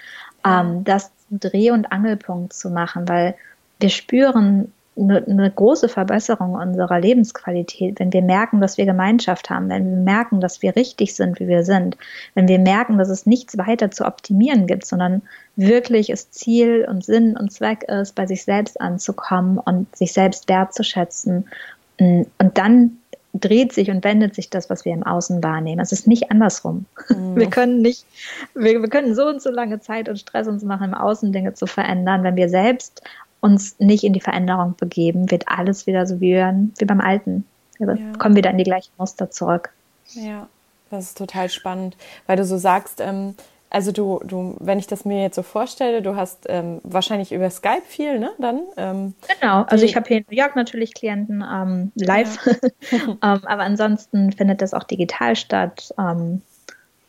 Ähm, 0.44 0.84
das 0.84 1.12
Dreh- 1.30 1.72
und 1.72 1.92
Angelpunkt 1.92 2.54
zu 2.54 2.70
machen, 2.70 3.08
weil 3.08 3.36
wir 3.80 3.90
spüren 3.90 4.72
eine, 4.98 5.26
eine 5.26 5.52
große 5.52 5.90
Verbesserung 5.90 6.54
unserer 6.54 7.00
Lebensqualität, 7.00 8.00
wenn 8.00 8.14
wir 8.14 8.22
merken, 8.22 8.62
dass 8.62 8.78
wir 8.78 8.86
Gemeinschaft 8.86 9.50
haben, 9.50 9.70
wenn 9.70 9.90
wir 9.90 10.04
merken, 10.04 10.40
dass 10.40 10.62
wir 10.62 10.76
richtig 10.76 11.16
sind, 11.16 11.40
wie 11.40 11.48
wir 11.48 11.64
sind, 11.64 11.98
wenn 12.34 12.48
wir 12.48 12.60
merken, 12.60 12.98
dass 12.98 13.10
es 13.10 13.26
nichts 13.26 13.58
weiter 13.58 13.92
zu 13.92 14.06
optimieren 14.06 14.68
gibt, 14.68 14.86
sondern 14.86 15.22
wirklich 15.56 16.10
es 16.10 16.32
Ziel 16.32 16.86
und 16.90 17.04
Sinn 17.04 17.36
und 17.38 17.52
Zweck 17.52 17.84
ist, 17.84 18.16
bei 18.16 18.26
sich 18.26 18.44
selbst 18.44 18.80
anzukommen 18.80 19.58
und 19.58 19.94
sich 19.96 20.14
selbst 20.14 20.48
wertzuschätzen. 20.48 21.46
Und 22.00 22.58
dann 22.58 22.98
dreht 23.40 23.74
sich 23.74 23.90
und 23.90 24.04
wendet 24.04 24.34
sich 24.34 24.50
das, 24.50 24.70
was 24.70 24.86
wir 24.86 24.94
im 24.94 25.04
Außen 25.04 25.44
wahrnehmen. 25.44 25.82
Es 25.82 25.92
ist 25.92 26.08
nicht 26.08 26.32
andersrum. 26.32 26.86
Mhm. 27.10 27.36
Wir 27.36 27.50
können 27.50 27.82
nicht, 27.82 28.06
wir, 28.54 28.82
wir 28.82 28.90
können 28.90 29.14
so 29.14 29.28
und 29.28 29.42
so 29.42 29.50
lange 29.50 29.80
Zeit 29.80 30.08
und 30.08 30.18
Stress 30.18 30.48
uns 30.48 30.64
machen, 30.64 30.90
im 30.90 30.94
Außen 30.94 31.34
Dinge 31.34 31.54
zu 31.54 31.68
verändern. 31.68 32.24
Wenn 32.24 32.38
wir 32.38 32.50
selbst 32.50 33.02
uns 33.46 33.80
nicht 33.80 34.04
in 34.04 34.14
die 34.14 34.22
Veränderung 34.22 34.76
begeben, 34.76 35.30
wird 35.30 35.48
alles 35.48 35.88
wieder 35.88 36.08
so 36.08 36.20
wie, 36.20 36.34
wie 36.34 36.86
beim 36.86 37.02
Alten. 37.02 37.46
Wir 37.78 37.96
ja. 37.96 38.18
kommen 38.18 38.36
wieder 38.36 38.50
in 38.50 38.58
die 38.58 38.64
gleichen 38.64 38.92
Muster 38.98 39.30
zurück. 39.30 39.70
Ja, 40.14 40.48
das 40.90 41.06
ist 41.06 41.18
total 41.18 41.50
spannend, 41.50 41.96
weil 42.26 42.38
du 42.38 42.46
so 42.46 42.58
sagst, 42.58 43.02
ähm, 43.02 43.36
also 43.70 43.92
du, 43.92 44.22
du, 44.24 44.56
wenn 44.60 44.80
ich 44.80 44.88
das 44.88 45.06
mir 45.06 45.22
jetzt 45.22 45.36
so 45.36 45.44
vorstelle, 45.44 46.02
du 46.02 46.16
hast 46.16 46.46
ähm, 46.48 46.80
wahrscheinlich 46.84 47.32
über 47.32 47.50
Skype 47.50 47.84
viel, 47.86 48.20
ne? 48.20 48.32
Dann. 48.40 48.62
Ähm, 48.78 49.14
genau, 49.40 49.64
also 49.64 49.84
ich 49.84 49.96
habe 49.96 50.08
hier 50.08 50.18
in 50.18 50.26
New 50.30 50.38
York 50.38 50.56
natürlich 50.56 50.94
Klienten 50.94 51.44
ähm, 51.44 51.92
live, 51.96 52.40
ja. 52.46 52.54
Ähm, 52.92 53.18
aber 53.22 53.64
ansonsten 53.64 54.32
findet 54.32 54.62
das 54.62 54.74
auch 54.74 54.84
digital 54.84 55.36
statt. 55.36 55.94
Ähm, 56.00 56.42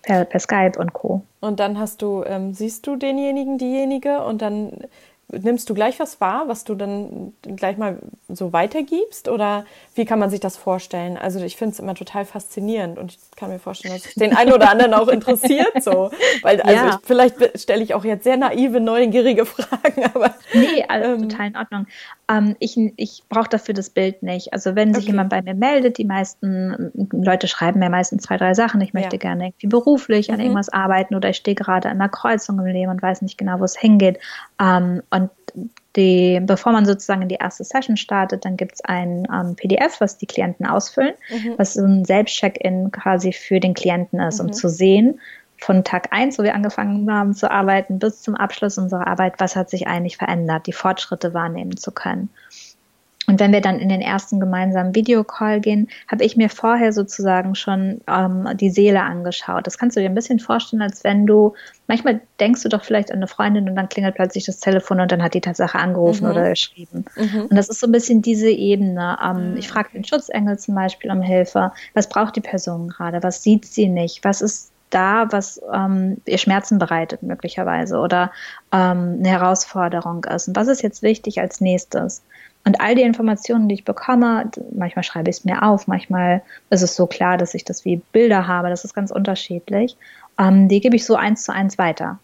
per, 0.06 0.24
per 0.24 0.40
Skype 0.40 0.78
und 0.78 0.92
Co. 0.92 1.22
Und 1.40 1.60
dann 1.60 1.78
hast 1.78 2.00
du, 2.00 2.24
ähm, 2.24 2.54
siehst 2.54 2.86
du 2.86 2.96
denjenigen, 2.96 3.58
diejenige 3.58 4.20
und 4.24 4.40
dann 4.40 4.84
nimmst 5.32 5.68
du 5.68 5.74
gleich 5.74 5.98
was 5.98 6.20
wahr, 6.20 6.44
was 6.46 6.64
du 6.64 6.74
dann 6.76 7.32
gleich 7.42 7.76
mal 7.78 7.98
so 8.28 8.52
weitergibst? 8.52 9.28
Oder 9.28 9.64
wie 9.94 10.04
kann 10.04 10.18
man 10.18 10.30
sich 10.30 10.38
das 10.38 10.56
vorstellen? 10.56 11.16
Also 11.16 11.40
ich 11.40 11.56
finde 11.56 11.72
es 11.72 11.80
immer 11.80 11.94
total 11.94 12.24
faszinierend 12.24 12.96
und 12.98 13.12
ich 13.12 13.18
kann 13.34 13.50
mir 13.50 13.58
vorstellen, 13.58 13.94
dass 13.94 14.06
es 14.06 14.14
den 14.14 14.36
einen 14.36 14.52
oder 14.52 14.70
anderen 14.70 14.94
auch 14.94 15.08
interessiert. 15.08 15.82
So. 15.82 16.10
Weil, 16.42 16.60
also 16.60 16.84
ja. 16.84 16.88
ich, 16.90 17.06
vielleicht 17.06 17.60
stelle 17.60 17.82
ich 17.82 17.94
auch 17.94 18.04
jetzt 18.04 18.24
sehr 18.24 18.36
naive, 18.36 18.80
neugierige 18.80 19.44
Fragen, 19.46 20.04
aber. 20.14 20.34
Nee, 20.54 20.84
alles 20.88 21.20
ähm, 21.20 21.28
total 21.28 21.46
in 21.48 21.56
Ordnung. 21.56 21.86
Ähm, 22.28 22.56
ich 22.60 22.76
ich 22.96 23.24
brauche 23.28 23.48
dafür 23.48 23.74
das 23.74 23.90
Bild 23.90 24.22
nicht. 24.22 24.52
Also 24.52 24.74
wenn 24.74 24.94
sich 24.94 25.04
okay. 25.04 25.12
jemand 25.12 25.30
bei 25.30 25.42
mir 25.42 25.54
meldet, 25.54 25.98
die 25.98 26.04
meisten 26.04 26.92
Leute 27.12 27.48
schreiben 27.48 27.80
mir 27.80 27.90
meistens 27.90 28.22
zwei, 28.22 28.36
drei 28.36 28.54
Sachen. 28.54 28.80
Ich 28.80 28.94
möchte 28.94 29.16
ja. 29.16 29.20
gerne 29.20 29.46
irgendwie 29.46 29.66
beruflich 29.66 30.28
mhm. 30.28 30.34
an 30.34 30.40
irgendwas 30.40 30.68
arbeiten 30.68 31.14
oder 31.14 31.30
ich 31.30 31.36
stehe 31.36 31.54
gerade 31.54 31.88
an 31.88 32.00
einer 32.00 32.08
Kreuzung 32.08 32.58
im 32.58 32.66
Leben 32.66 32.90
und 32.90 33.02
weiß 33.02 33.22
nicht 33.22 33.38
genau, 33.38 33.60
wo 33.60 33.64
es 33.64 33.76
hingeht. 33.76 34.18
Ähm, 34.60 35.02
und 35.10 35.30
die, 35.96 36.40
bevor 36.42 36.72
man 36.72 36.84
sozusagen 36.84 37.22
in 37.22 37.28
die 37.28 37.36
erste 37.36 37.64
Session 37.64 37.96
startet, 37.96 38.44
dann 38.44 38.56
gibt 38.56 38.74
es 38.74 38.84
ein 38.84 39.26
ähm, 39.32 39.56
PDF, 39.56 40.00
was 40.00 40.18
die 40.18 40.26
Klienten 40.26 40.66
ausfüllen, 40.66 41.14
mhm. 41.30 41.54
was 41.56 41.74
so 41.74 41.84
ein 41.84 42.04
Selbstcheck-in 42.04 42.90
quasi 42.92 43.32
für 43.32 43.60
den 43.60 43.74
Klienten 43.74 44.20
ist, 44.20 44.40
mhm. 44.40 44.48
um 44.48 44.52
zu 44.52 44.68
sehen, 44.68 45.20
von 45.58 45.84
Tag 45.84 46.08
1, 46.12 46.38
wo 46.38 46.42
wir 46.42 46.54
angefangen 46.54 47.10
haben 47.10 47.32
zu 47.32 47.50
arbeiten, 47.50 47.98
bis 47.98 48.20
zum 48.20 48.34
Abschluss 48.34 48.76
unserer 48.76 49.06
Arbeit, 49.06 49.34
was 49.38 49.56
hat 49.56 49.70
sich 49.70 49.86
eigentlich 49.86 50.18
verändert, 50.18 50.66
die 50.66 50.72
Fortschritte 50.72 51.32
wahrnehmen 51.32 51.78
zu 51.78 51.92
können. 51.92 52.28
Und 53.26 53.40
wenn 53.40 53.52
wir 53.52 53.60
dann 53.60 53.80
in 53.80 53.88
den 53.88 54.00
ersten 54.00 54.38
gemeinsamen 54.38 54.94
Videocall 54.94 55.60
gehen, 55.60 55.88
habe 56.08 56.24
ich 56.24 56.36
mir 56.36 56.48
vorher 56.48 56.92
sozusagen 56.92 57.54
schon 57.54 58.00
ähm, 58.06 58.48
die 58.54 58.70
Seele 58.70 59.02
angeschaut. 59.02 59.66
Das 59.66 59.78
kannst 59.78 59.96
du 59.96 60.00
dir 60.00 60.08
ein 60.08 60.14
bisschen 60.14 60.38
vorstellen, 60.38 60.82
als 60.82 61.02
wenn 61.02 61.26
du, 61.26 61.54
manchmal 61.88 62.20
denkst 62.38 62.62
du 62.62 62.68
doch 62.68 62.84
vielleicht 62.84 63.10
an 63.10 63.16
eine 63.16 63.26
Freundin 63.26 63.68
und 63.68 63.74
dann 63.74 63.88
klingelt 63.88 64.14
plötzlich 64.14 64.44
das 64.44 64.60
Telefon 64.60 65.00
und 65.00 65.10
dann 65.10 65.22
hat 65.22 65.34
die 65.34 65.40
Tatsache 65.40 65.78
angerufen 65.78 66.24
mhm. 66.24 66.30
oder 66.30 66.50
geschrieben. 66.50 67.04
Mhm. 67.16 67.46
Und 67.50 67.56
das 67.56 67.68
ist 67.68 67.80
so 67.80 67.88
ein 67.88 67.92
bisschen 67.92 68.22
diese 68.22 68.50
Ebene. 68.50 69.18
Ähm, 69.22 69.52
mhm. 69.52 69.56
Ich 69.56 69.68
frage 69.68 69.90
den 69.92 70.04
Schutzengel 70.04 70.58
zum 70.58 70.76
Beispiel 70.76 71.10
um 71.10 71.20
Hilfe. 71.20 71.72
Was 71.94 72.08
braucht 72.08 72.36
die 72.36 72.40
Person 72.40 72.88
gerade? 72.88 73.22
Was 73.22 73.42
sieht 73.42 73.64
sie 73.64 73.88
nicht? 73.88 74.22
Was 74.22 74.40
ist 74.40 74.70
da, 74.90 75.26
was 75.30 75.60
ähm, 75.72 76.18
ihr 76.26 76.38
Schmerzen 76.38 76.78
bereitet 76.78 77.22
möglicherweise 77.22 77.98
oder 77.98 78.30
ähm, 78.72 79.16
eine 79.18 79.28
Herausforderung 79.28 80.24
ist. 80.24 80.48
Und 80.48 80.56
was 80.56 80.68
ist 80.68 80.82
jetzt 80.82 81.02
wichtig 81.02 81.40
als 81.40 81.60
nächstes? 81.60 82.22
Und 82.66 82.80
all 82.80 82.96
die 82.96 83.02
Informationen, 83.02 83.68
die 83.68 83.76
ich 83.76 83.84
bekomme, 83.84 84.50
manchmal 84.72 85.04
schreibe 85.04 85.30
ich 85.30 85.36
es 85.36 85.44
mir 85.44 85.62
auf, 85.62 85.86
manchmal 85.86 86.42
ist 86.68 86.82
es 86.82 86.96
so 86.96 87.06
klar, 87.06 87.38
dass 87.38 87.54
ich 87.54 87.64
das 87.64 87.84
wie 87.84 88.02
Bilder 88.10 88.48
habe, 88.48 88.70
das 88.70 88.84
ist 88.84 88.92
ganz 88.92 89.12
unterschiedlich. 89.12 89.96
Ähm, 90.36 90.68
die 90.68 90.80
gebe 90.80 90.96
ich 90.96 91.04
so 91.04 91.14
eins 91.14 91.44
zu 91.44 91.52
eins 91.52 91.78
weiter. 91.78 92.18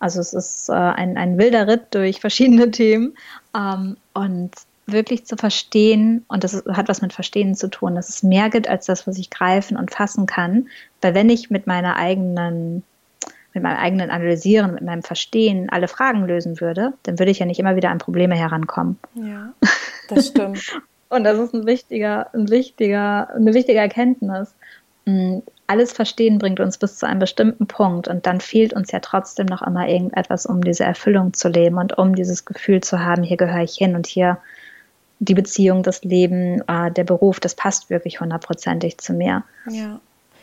Also 0.00 0.20
es 0.20 0.32
ist 0.32 0.68
äh, 0.68 0.72
ein, 0.72 1.16
ein 1.16 1.38
wilder 1.38 1.68
Ritt 1.68 1.94
durch 1.94 2.18
verschiedene 2.20 2.70
Themen 2.72 3.16
ähm, 3.56 3.96
und 4.14 4.50
wirklich 4.86 5.26
zu 5.26 5.36
verstehen, 5.36 6.24
und 6.26 6.42
das 6.42 6.64
hat 6.72 6.88
was 6.88 7.00
mit 7.00 7.12
Verstehen 7.12 7.54
zu 7.54 7.70
tun, 7.70 7.94
dass 7.94 8.08
es 8.08 8.24
mehr 8.24 8.50
gibt 8.50 8.68
als 8.68 8.86
das, 8.86 9.06
was 9.06 9.16
ich 9.16 9.30
greifen 9.30 9.76
und 9.76 9.92
fassen 9.92 10.26
kann. 10.26 10.66
Weil 11.02 11.14
wenn 11.14 11.30
ich 11.30 11.50
mit 11.50 11.68
meiner 11.68 11.94
eigenen 11.94 12.82
mit 13.54 13.62
meinem 13.62 13.78
eigenen 13.78 14.10
Analysieren, 14.10 14.74
mit 14.74 14.82
meinem 14.82 15.02
Verstehen 15.02 15.70
alle 15.70 15.86
Fragen 15.86 16.26
lösen 16.26 16.60
würde, 16.60 16.92
dann 17.04 17.18
würde 17.18 17.30
ich 17.30 17.38
ja 17.38 17.46
nicht 17.46 17.60
immer 17.60 17.76
wieder 17.76 17.90
an 17.90 17.98
Probleme 17.98 18.34
herankommen. 18.34 18.98
Ja, 19.14 19.54
das 20.08 20.28
stimmt. 20.28 20.80
Und 21.10 21.24
das 21.24 21.38
ist 21.38 21.54
ein 21.54 21.66
wichtiger, 21.66 22.32
ein 22.34 22.50
wichtiger, 22.50 23.32
eine 23.34 23.54
wichtige 23.54 23.78
Erkenntnis. 23.78 24.52
Mm, 25.04 25.38
alles 25.66 25.92
Verstehen 25.92 26.38
bringt 26.38 26.60
uns 26.60 26.76
bis 26.76 26.98
zu 26.98 27.06
einem 27.06 27.20
bestimmten 27.20 27.66
Punkt 27.66 28.08
und 28.08 28.26
dann 28.26 28.40
fehlt 28.40 28.72
uns 28.72 28.90
ja 28.90 29.00
trotzdem 29.00 29.46
noch 29.46 29.62
immer 29.62 29.88
irgendetwas, 29.88 30.44
um 30.44 30.62
diese 30.62 30.84
Erfüllung 30.84 31.32
zu 31.32 31.48
leben 31.48 31.78
und 31.78 31.96
um 31.96 32.14
dieses 32.14 32.44
Gefühl 32.44 32.82
zu 32.82 33.00
haben, 33.00 33.22
hier 33.22 33.36
gehöre 33.36 33.62
ich 33.62 33.74
hin 33.74 33.94
und 33.94 34.06
hier 34.06 34.38
die 35.20 35.34
Beziehung, 35.34 35.82
das 35.82 36.02
Leben, 36.02 36.62
äh, 36.68 36.90
der 36.90 37.04
Beruf, 37.04 37.40
das 37.40 37.54
passt 37.54 37.90
wirklich 37.90 38.20
hundertprozentig 38.20 38.98
zu 38.98 39.12
mir. 39.12 39.44
Ja. 39.70 40.00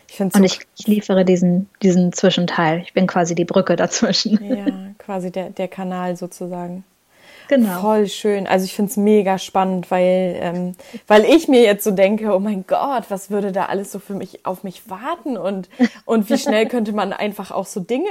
Ich 0.07 0.17
so 0.17 0.23
und 0.23 0.43
ich, 0.43 0.59
ich, 0.77 0.87
liefere 0.87 1.23
diesen, 1.23 1.69
diesen 1.81 2.11
Zwischenteil. 2.11 2.79
Ich 2.79 2.93
bin 2.93 3.07
quasi 3.07 3.33
die 3.35 3.45
Brücke 3.45 3.75
dazwischen. 3.75 4.43
Ja, 4.43 4.65
quasi 4.97 5.31
der, 5.31 5.51
der 5.51 5.67
Kanal 5.67 6.17
sozusagen. 6.17 6.83
Genau. 7.51 7.81
Voll 7.81 8.07
schön. 8.07 8.47
Also 8.47 8.63
ich 8.63 8.73
finde 8.73 8.91
es 8.91 8.95
mega 8.95 9.37
spannend, 9.37 9.91
weil, 9.91 10.37
ähm, 10.39 10.75
weil 11.07 11.25
ich 11.25 11.49
mir 11.49 11.61
jetzt 11.61 11.83
so 11.83 11.91
denke, 11.91 12.33
oh 12.33 12.39
mein 12.39 12.65
Gott, 12.65 13.07
was 13.09 13.29
würde 13.29 13.51
da 13.51 13.65
alles 13.65 13.91
so 13.91 13.99
für 13.99 14.13
mich 14.13 14.45
auf 14.45 14.63
mich 14.63 14.89
warten 14.89 15.35
und, 15.35 15.67
und 16.05 16.29
wie 16.29 16.37
schnell 16.37 16.65
könnte 16.69 16.93
man 16.93 17.11
einfach 17.11 17.51
auch 17.51 17.65
so 17.65 17.81
Dinge, 17.81 18.07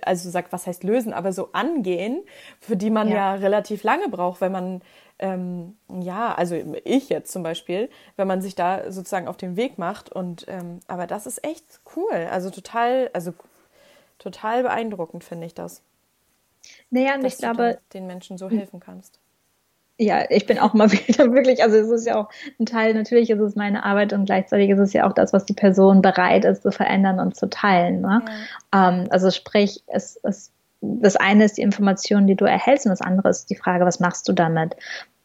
also 0.00 0.30
sagt, 0.30 0.54
was 0.54 0.66
heißt 0.66 0.84
lösen, 0.84 1.12
aber 1.12 1.34
so 1.34 1.50
angehen, 1.52 2.22
für 2.60 2.74
die 2.74 2.88
man 2.88 3.08
ja, 3.08 3.14
ja 3.14 3.34
relativ 3.34 3.82
lange 3.82 4.08
braucht, 4.08 4.40
wenn 4.40 4.52
man 4.52 4.80
ähm, 5.18 5.76
ja, 6.00 6.34
also 6.34 6.56
ich 6.84 7.10
jetzt 7.10 7.30
zum 7.30 7.42
Beispiel, 7.42 7.90
wenn 8.16 8.26
man 8.26 8.40
sich 8.40 8.54
da 8.54 8.90
sozusagen 8.90 9.28
auf 9.28 9.36
den 9.36 9.56
Weg 9.56 9.76
macht 9.76 10.10
und 10.10 10.46
ähm, 10.48 10.80
aber 10.88 11.06
das 11.06 11.26
ist 11.26 11.44
echt 11.44 11.80
cool. 11.94 12.26
Also 12.30 12.48
total, 12.48 13.10
also 13.12 13.34
total 14.18 14.62
beeindruckend 14.62 15.24
finde 15.24 15.46
ich 15.46 15.52
das. 15.52 15.82
Naja, 16.90 17.14
und 17.14 17.24
ich 17.24 17.38
glaube, 17.38 17.78
den 17.92 18.06
Menschen 18.06 18.38
so 18.38 18.50
helfen 18.50 18.80
kannst. 18.80 19.20
Ja, 19.98 20.24
ich 20.30 20.46
bin 20.46 20.58
auch 20.58 20.74
mal 20.74 20.90
wieder 20.92 21.32
wirklich, 21.32 21.62
also 21.62 21.76
es 21.76 21.88
ist 21.90 22.06
ja 22.06 22.16
auch 22.16 22.28
ein 22.58 22.66
Teil, 22.66 22.94
natürlich 22.94 23.30
ist 23.30 23.40
es 23.40 23.54
meine 23.54 23.84
Arbeit 23.84 24.12
und 24.12 24.24
gleichzeitig 24.24 24.70
ist 24.70 24.78
es 24.78 24.92
ja 24.92 25.08
auch 25.08 25.12
das, 25.12 25.32
was 25.32 25.44
die 25.44 25.54
Person 25.54 26.02
bereit 26.02 26.44
ist 26.44 26.62
zu 26.62 26.72
verändern 26.72 27.20
und 27.20 27.36
zu 27.36 27.48
teilen. 27.48 28.00
Ne? 28.00 28.22
Ja. 28.72 28.88
Ähm, 28.88 29.06
also 29.10 29.30
sprich, 29.30 29.82
es, 29.86 30.18
es, 30.22 30.52
das 30.80 31.16
eine 31.16 31.44
ist 31.44 31.58
die 31.58 31.62
Information, 31.62 32.26
die 32.26 32.34
du 32.34 32.44
erhältst 32.44 32.86
und 32.86 32.90
das 32.90 33.00
andere 33.00 33.28
ist 33.28 33.50
die 33.50 33.56
Frage, 33.56 33.84
was 33.84 34.00
machst 34.00 34.28
du 34.28 34.32
damit? 34.32 34.74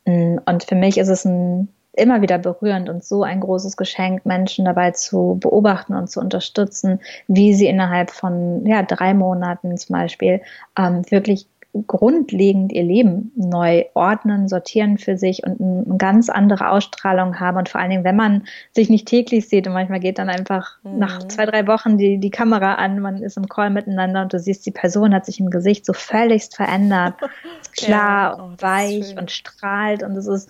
Mm, 0.05 0.38
und 0.45 0.63
für 0.63 0.75
mich 0.75 0.97
ist 0.97 1.09
es 1.09 1.25
ein 1.25 1.69
immer 1.97 2.21
wieder 2.21 2.37
berührend 2.37 2.89
und 2.89 3.03
so 3.03 3.23
ein 3.23 3.39
großes 3.39 3.77
Geschenk, 3.77 4.25
Menschen 4.25 4.65
dabei 4.65 4.91
zu 4.91 5.37
beobachten 5.39 5.95
und 5.95 6.09
zu 6.09 6.19
unterstützen, 6.19 6.99
wie 7.27 7.53
sie 7.53 7.67
innerhalb 7.67 8.11
von 8.11 8.65
ja, 8.65 8.83
drei 8.83 9.13
Monaten 9.13 9.77
zum 9.77 9.93
Beispiel 9.93 10.41
ähm, 10.77 11.03
wirklich 11.09 11.47
grundlegend 11.85 12.71
ihr 12.71 12.83
Leben 12.83 13.31
neu 13.35 13.85
ordnen, 13.93 14.47
sortieren 14.47 14.97
für 14.97 15.17
sich 15.17 15.43
und 15.45 15.61
eine 15.61 15.97
ganz 15.97 16.29
andere 16.29 16.71
Ausstrahlung 16.71 17.39
haben. 17.39 17.57
Und 17.57 17.69
vor 17.69 17.81
allen 17.81 17.91
Dingen, 17.91 18.03
wenn 18.03 18.15
man 18.15 18.47
sich 18.71 18.89
nicht 18.89 19.07
täglich 19.07 19.47
sieht 19.47 19.67
und 19.67 19.73
manchmal 19.73 19.99
geht 19.99 20.17
dann 20.17 20.29
einfach 20.29 20.77
mhm. 20.83 20.99
nach 20.99 21.27
zwei, 21.27 21.45
drei 21.45 21.67
Wochen 21.67 21.97
die, 21.97 22.17
die 22.17 22.31
Kamera 22.31 22.75
an, 22.75 22.99
man 22.99 23.21
ist 23.21 23.37
im 23.37 23.47
Call 23.47 23.69
miteinander 23.69 24.23
und 24.23 24.33
du 24.33 24.39
siehst, 24.39 24.65
die 24.65 24.71
Person 24.71 25.13
hat 25.13 25.25
sich 25.25 25.39
im 25.39 25.49
Gesicht 25.49 25.85
so 25.85 25.93
völligst 25.93 26.55
verändert, 26.55 27.15
ist 27.61 27.75
klar 27.75 28.31
ja, 28.31 28.37
oh, 28.39 28.45
und 28.45 28.61
weich 28.61 29.17
und 29.17 29.29
strahlt 29.29 30.03
und 30.03 30.15
es 30.15 30.27
ist 30.27 30.49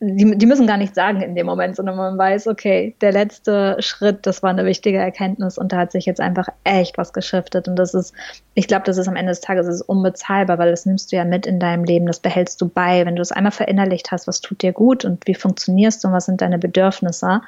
die, 0.00 0.38
die 0.38 0.46
müssen 0.46 0.68
gar 0.68 0.76
nichts 0.76 0.94
sagen 0.94 1.20
in 1.22 1.34
dem 1.34 1.46
Moment, 1.46 1.74
sondern 1.74 1.96
man 1.96 2.16
weiß, 2.16 2.46
okay, 2.46 2.94
der 3.00 3.10
letzte 3.10 3.76
Schritt, 3.80 4.26
das 4.26 4.44
war 4.44 4.50
eine 4.50 4.64
wichtige 4.64 4.98
Erkenntnis 4.98 5.58
und 5.58 5.72
da 5.72 5.78
hat 5.78 5.90
sich 5.90 6.06
jetzt 6.06 6.20
einfach 6.20 6.48
echt 6.62 6.98
was 6.98 7.12
geschiftet. 7.12 7.66
Und 7.66 7.76
das 7.76 7.94
ist, 7.94 8.14
ich 8.54 8.68
glaube, 8.68 8.84
das 8.84 8.96
ist 8.96 9.08
am 9.08 9.16
Ende 9.16 9.32
des 9.32 9.40
Tages 9.40 9.66
ist 9.66 9.82
unbezahlbar, 9.82 10.58
weil 10.58 10.70
das 10.70 10.86
nimmst 10.86 11.10
du 11.10 11.16
ja 11.16 11.24
mit 11.24 11.46
in 11.46 11.58
deinem 11.58 11.82
Leben, 11.82 12.06
das 12.06 12.20
behältst 12.20 12.60
du 12.60 12.68
bei. 12.68 13.04
Wenn 13.06 13.16
du 13.16 13.22
es 13.22 13.32
einmal 13.32 13.50
verinnerlicht 13.50 14.12
hast, 14.12 14.28
was 14.28 14.40
tut 14.40 14.62
dir 14.62 14.72
gut 14.72 15.04
und 15.04 15.26
wie 15.26 15.34
funktionierst 15.34 16.04
du 16.04 16.08
und 16.08 16.14
was 16.14 16.26
sind 16.26 16.42
deine 16.42 16.58
Bedürfnisse, 16.58 17.40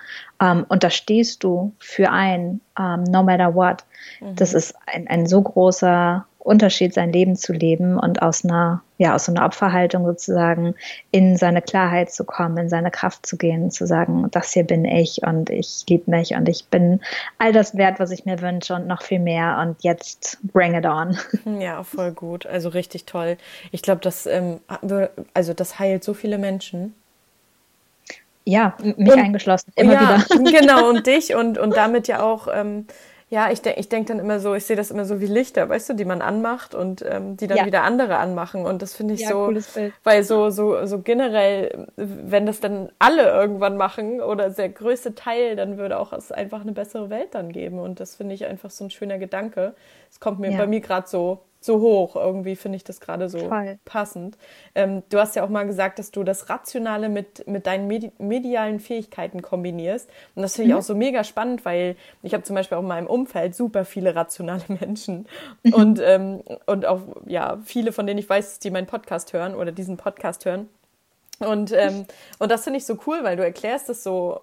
ähm, 0.42 0.66
und 0.68 0.82
da 0.82 0.90
stehst 0.90 1.44
du 1.44 1.72
für 1.78 2.10
ein, 2.10 2.60
ähm, 2.78 3.04
no 3.04 3.22
matter 3.22 3.54
what. 3.54 3.84
Mhm. 4.20 4.34
Das 4.34 4.54
ist 4.54 4.74
ein, 4.86 5.06
ein 5.06 5.26
so 5.26 5.40
großer 5.40 6.26
Unterschied, 6.40 6.94
sein 6.94 7.12
Leben 7.12 7.36
zu 7.36 7.52
leben 7.52 7.98
und 7.98 8.22
aus 8.22 8.44
einer, 8.44 8.82
ja, 8.96 9.14
aus 9.14 9.26
so 9.26 9.32
einer 9.32 9.44
Opferhaltung 9.44 10.06
sozusagen 10.06 10.74
in 11.10 11.36
seine 11.36 11.60
Klarheit 11.60 12.10
zu 12.10 12.24
kommen, 12.24 12.56
in 12.56 12.68
seine 12.70 12.90
Kraft 12.90 13.26
zu 13.26 13.36
gehen, 13.36 13.70
zu 13.70 13.86
sagen, 13.86 14.26
das 14.30 14.52
hier 14.52 14.64
bin 14.64 14.86
ich 14.86 15.20
und 15.22 15.50
ich 15.50 15.84
liebe 15.88 16.10
mich 16.10 16.34
und 16.34 16.48
ich 16.48 16.66
bin 16.68 17.00
all 17.38 17.52
das 17.52 17.76
wert, 17.76 18.00
was 18.00 18.10
ich 18.10 18.24
mir 18.24 18.40
wünsche 18.40 18.74
und 18.74 18.86
noch 18.86 19.02
viel 19.02 19.18
mehr 19.18 19.58
und 19.60 19.82
jetzt 19.82 20.38
bring 20.42 20.74
it 20.74 20.86
on. 20.86 21.16
Ja, 21.60 21.82
voll 21.82 22.12
gut. 22.12 22.46
Also 22.46 22.70
richtig 22.70 23.04
toll. 23.04 23.36
Ich 23.70 23.82
glaube, 23.82 24.00
das, 24.00 24.24
ähm, 24.24 24.60
also 25.34 25.52
das 25.52 25.78
heilt 25.78 26.04
so 26.04 26.14
viele 26.14 26.38
Menschen. 26.38 26.94
Ja, 28.44 28.74
mich 28.82 28.96
und, 28.96 29.18
eingeschlossen, 29.18 29.72
immer 29.76 29.92
ja, 29.92 30.24
wieder. 30.30 30.60
Genau, 30.60 30.88
und 30.88 31.06
dich 31.06 31.34
und, 31.34 31.58
und 31.58 31.76
damit 31.76 32.08
ja 32.08 32.22
auch 32.22 32.48
ähm, 32.52 32.86
ja, 33.30 33.48
ich, 33.52 33.62
denke 33.62 33.78
ich 33.78 33.88
denk 33.88 34.08
dann 34.08 34.18
immer 34.18 34.40
so, 34.40 34.54
ich 34.54 34.64
sehe 34.64 34.74
das 34.74 34.90
immer 34.90 35.04
so 35.04 35.20
wie 35.20 35.26
Lichter, 35.26 35.68
weißt 35.68 35.90
du, 35.90 35.94
die 35.94 36.04
man 36.04 36.20
anmacht 36.20 36.74
und 36.74 37.04
ähm, 37.08 37.36
die 37.36 37.46
dann 37.46 37.58
ja. 37.58 37.64
wieder 37.64 37.84
andere 37.84 38.16
anmachen. 38.16 38.66
Und 38.66 38.82
das 38.82 38.92
finde 38.94 39.14
ich 39.14 39.20
ja, 39.20 39.28
so, 39.28 39.52
weil 40.02 40.24
so, 40.24 40.50
so, 40.50 40.84
so 40.84 40.98
generell, 40.98 41.86
wenn 41.96 42.44
das 42.44 42.58
dann 42.58 42.90
alle 42.98 43.30
irgendwann 43.30 43.76
machen 43.76 44.20
oder 44.20 44.50
der 44.50 44.68
größte 44.68 45.14
Teil, 45.14 45.54
dann 45.54 45.78
würde 45.78 46.00
auch 46.00 46.12
es 46.12 46.32
einfach 46.32 46.62
eine 46.62 46.72
bessere 46.72 47.08
Welt 47.08 47.28
dann 47.36 47.52
geben. 47.52 47.78
Und 47.78 48.00
das 48.00 48.16
finde 48.16 48.34
ich 48.34 48.46
einfach 48.46 48.70
so 48.70 48.82
ein 48.82 48.90
schöner 48.90 49.18
Gedanke. 49.18 49.74
Es 50.10 50.18
kommt 50.18 50.40
mir 50.40 50.50
ja. 50.50 50.58
bei 50.58 50.66
mir 50.66 50.80
gerade 50.80 51.06
so 51.06 51.38
so 51.60 51.80
hoch. 51.80 52.16
Irgendwie 52.16 52.56
finde 52.56 52.76
ich 52.76 52.84
das 52.84 53.00
gerade 53.00 53.28
so 53.28 53.38
Voll. 53.48 53.78
passend. 53.84 54.38
Ähm, 54.74 55.02
du 55.10 55.18
hast 55.18 55.36
ja 55.36 55.44
auch 55.44 55.48
mal 55.48 55.66
gesagt, 55.66 55.98
dass 55.98 56.10
du 56.10 56.24
das 56.24 56.48
Rationale 56.48 57.08
mit, 57.08 57.46
mit 57.46 57.66
deinen 57.66 57.86
Medi 57.86 58.10
medialen 58.18 58.80
Fähigkeiten 58.80 59.42
kombinierst. 59.42 60.08
Und 60.34 60.42
das 60.42 60.56
finde 60.56 60.70
ich 60.70 60.74
mhm. 60.74 60.78
auch 60.78 60.84
so 60.84 60.94
mega 60.94 61.22
spannend, 61.22 61.64
weil 61.64 61.96
ich 62.22 62.32
habe 62.32 62.42
zum 62.42 62.56
Beispiel 62.56 62.78
auch 62.78 62.82
in 62.82 62.88
meinem 62.88 63.06
Umfeld 63.06 63.54
super 63.54 63.84
viele 63.84 64.14
rationale 64.14 64.64
Menschen. 64.80 65.26
Mhm. 65.62 65.74
Und, 65.74 66.00
ähm, 66.02 66.42
und 66.66 66.86
auch, 66.86 67.02
ja, 67.26 67.58
viele, 67.64 67.92
von 67.92 68.06
denen 68.06 68.18
ich 68.18 68.28
weiß, 68.28 68.58
die 68.58 68.70
meinen 68.70 68.86
Podcast 68.86 69.32
hören 69.32 69.54
oder 69.54 69.72
diesen 69.72 69.96
Podcast 69.96 70.44
hören. 70.46 70.68
Und, 71.40 71.72
ähm, 71.72 72.06
und 72.38 72.50
das 72.50 72.64
finde 72.64 72.78
ich 72.78 72.86
so 72.86 72.98
cool, 73.06 73.20
weil 73.22 73.36
du 73.36 73.44
erklärst 73.44 73.88
es 73.88 74.02
so 74.02 74.40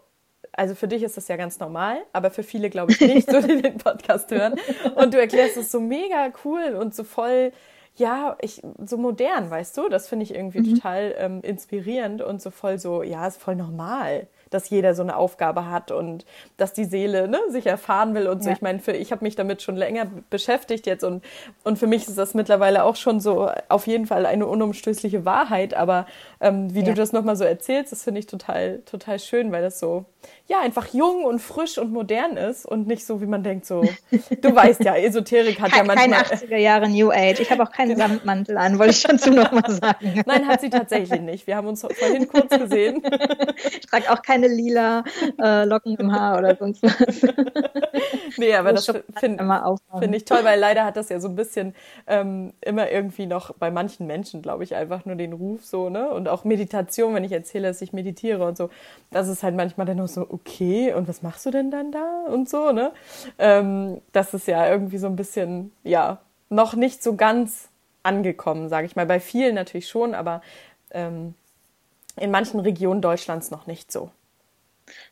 also 0.58 0.76
für 0.76 0.88
dich 0.88 1.04
ist 1.04 1.16
das 1.16 1.28
ja 1.28 1.38
ganz 1.38 1.60
normal, 1.60 2.00
aber 2.12 2.32
für 2.32 2.44
viele 2.44 2.70
glaube 2.70 2.92
ich 2.92 3.00
nicht, 3.00 3.32
so 3.32 3.40
die 3.42 3.62
den 3.62 3.78
Podcast 3.78 4.32
hören. 4.32 4.56
Und 4.96 5.14
du 5.14 5.20
erklärst 5.20 5.56
es 5.56 5.72
so 5.72 5.80
mega 5.80 6.32
cool 6.44 6.76
und 6.80 6.96
so 6.96 7.04
voll, 7.04 7.52
ja, 7.96 8.36
ich, 8.42 8.62
so 8.84 8.98
modern, 8.98 9.50
weißt 9.50 9.78
du? 9.78 9.88
Das 9.88 10.10
finde 10.10 10.24
ich 10.24 10.34
irgendwie 10.34 10.60
mhm. 10.60 10.76
total 10.76 11.16
ähm, 11.18 11.42
inspirierend 11.42 12.22
und 12.22 12.42
so 12.42 12.50
voll 12.50 12.80
so, 12.80 13.04
ja, 13.04 13.28
ist 13.28 13.42
voll 13.42 13.56
normal 13.56 14.28
dass 14.50 14.70
jeder 14.70 14.94
so 14.94 15.04
eine 15.04 15.16
Aufgabe 15.16 15.70
hat 15.70 15.92
und 15.92 16.26
dass 16.58 16.74
die 16.74 16.86
Seele 16.86 17.28
ne, 17.28 17.40
sich 17.50 17.68
erfahren 17.68 18.14
will 18.16 18.28
und 18.28 18.44
so. 18.44 18.50
Ja. 18.50 18.56
Ich 18.56 18.62
meine, 18.62 18.80
für, 18.80 18.94
ich 18.94 19.12
habe 19.12 19.24
mich 19.24 19.36
damit 19.36 19.62
schon 19.62 19.76
länger 19.76 20.08
beschäftigt 20.30 20.86
jetzt 20.86 21.04
und, 21.04 21.24
und 21.64 21.78
für 21.80 21.88
mich 21.88 22.08
ist 22.08 22.18
das 22.18 22.34
mittlerweile 22.34 22.84
auch 22.84 22.96
schon 22.96 23.20
so 23.20 23.50
auf 23.70 23.88
jeden 23.88 24.06
Fall 24.06 24.26
eine 24.26 24.46
unumstößliche 24.46 25.26
Wahrheit. 25.26 25.74
Aber 25.74 26.06
ähm, 26.40 26.74
wie 26.74 26.80
ja. 26.80 26.86
du 26.86 26.94
das 26.94 27.14
nochmal 27.14 27.36
so 27.36 27.44
erzählst, 27.44 27.92
das 27.92 28.04
finde 28.04 28.20
ich 28.20 28.28
total, 28.28 28.80
total 28.86 29.20
schön, 29.20 29.52
weil 29.52 29.62
das 29.62 29.80
so, 29.80 30.06
ja, 30.48 30.62
einfach 30.62 30.88
jung 30.94 31.26
und 31.26 31.40
frisch 31.40 31.78
und 31.78 31.92
modern 31.92 32.38
ist 32.38 32.66
und 32.66 32.88
nicht 32.88 33.06
so, 33.06 33.22
wie 33.22 33.26
man 33.26 33.44
denkt, 33.44 33.66
so, 33.66 33.82
du 34.42 34.56
weißt 34.56 34.82
ja, 34.84 34.96
Esoterik 34.96 35.60
hat 35.60 35.72
Kein, 35.72 35.86
ja 35.86 35.96
manchmal... 35.96 36.24
Kein 36.24 36.38
80er 36.38 36.58
Jahre 36.58 36.90
New 36.90 37.12
Age. 37.12 37.42
Ich 37.42 37.52
habe 37.52 37.64
auch 37.64 37.72
keinen 37.72 37.96
genau. 37.96 38.08
Samtmantel 38.08 38.58
an, 38.58 38.80
wollte 38.80 38.92
ich 38.92 39.02
schon 39.02 39.20
zu 39.20 39.32
nochmal 39.32 39.70
sagen. 39.70 40.24
Nein, 40.26 40.48
hat 40.48 40.62
sie 40.62 40.70
tatsächlich 40.70 41.20
nicht. 41.20 41.48
Wir 41.48 41.58
haben 41.58 41.68
uns 41.68 41.82
vorhin 41.82 42.28
kurz 42.28 42.50
gesehen. 42.58 43.04
Ich 43.68 43.88
trage 43.88 44.12
auch 44.12 44.22
keine 44.22 44.48
lila 44.48 45.04
äh, 45.42 45.66
Locken 45.66 45.96
im 45.98 46.12
Haar 46.12 46.38
oder 46.38 46.56
sonst 46.56 46.84
was. 46.84 47.22
nee, 48.38 48.54
aber 48.54 48.74
das 48.74 48.86
finde 49.20 49.44
find 50.00 50.16
ich 50.16 50.26
toll, 50.26 50.40
weil 50.44 50.60
leider 50.60 50.86
hat 50.86 50.98
das 50.98 51.10
ja 51.10 51.20
so 51.20 51.28
ein 51.28 51.36
bisschen 51.36 51.76
ähm, 52.06 52.54
immer 52.62 52.90
irgendwie 52.90 53.26
noch 53.26 53.54
bei 53.54 53.72
manchen 53.72 54.08
Menschen, 54.08 54.42
glaube 54.42 54.64
ich, 54.64 54.76
einfach 54.76 55.06
nur 55.06 55.16
den 55.16 55.34
Ruf 55.34 55.66
so, 55.66 55.90
ne? 55.90 56.10
Und 56.10 56.28
auch 56.28 56.44
Meditation, 56.44 57.14
wenn 57.14 57.24
ich 57.24 57.32
erzähle, 57.32 57.68
dass 57.68 57.82
ich 57.82 57.94
meditiere 57.94 58.46
und 58.46 58.58
so, 58.58 58.70
das 59.12 59.28
ist 59.28 59.44
halt 59.44 59.56
manchmal 59.56 59.86
dann 59.86 59.98
nur 59.98 60.08
so, 60.08 60.28
okay, 60.38 60.94
und 60.94 61.08
was 61.08 61.22
machst 61.22 61.46
du 61.46 61.52
denn 61.52 61.72
dann 61.72 61.92
da 61.92 62.26
und 62.28 62.50
so, 62.50 62.72
ne? 62.72 62.92
Ähm, 63.38 64.02
das 64.12 64.34
ist 64.34 64.48
ja 64.48 64.70
irgendwie 64.70 64.98
so 64.98 65.08
ein 65.08 65.16
bisschen, 65.16 65.72
ja, 65.84 66.20
noch 66.50 66.76
nicht 66.76 67.04
so 67.04 67.16
ganz 67.16 67.70
angekommen, 68.04 68.70
sage 68.70 68.86
ich 68.88 68.96
mal. 68.96 69.06
Bei 69.06 69.20
vielen 69.20 69.56
natürlich 69.56 69.88
schon, 69.88 70.16
aber 70.16 70.42
ähm, 70.92 71.34
in 72.16 72.32
manchen 72.32 72.60
Regionen 72.60 73.02
Deutschlands 73.02 73.52
noch 73.52 73.68
nicht 73.68 73.92
so. 73.92 74.12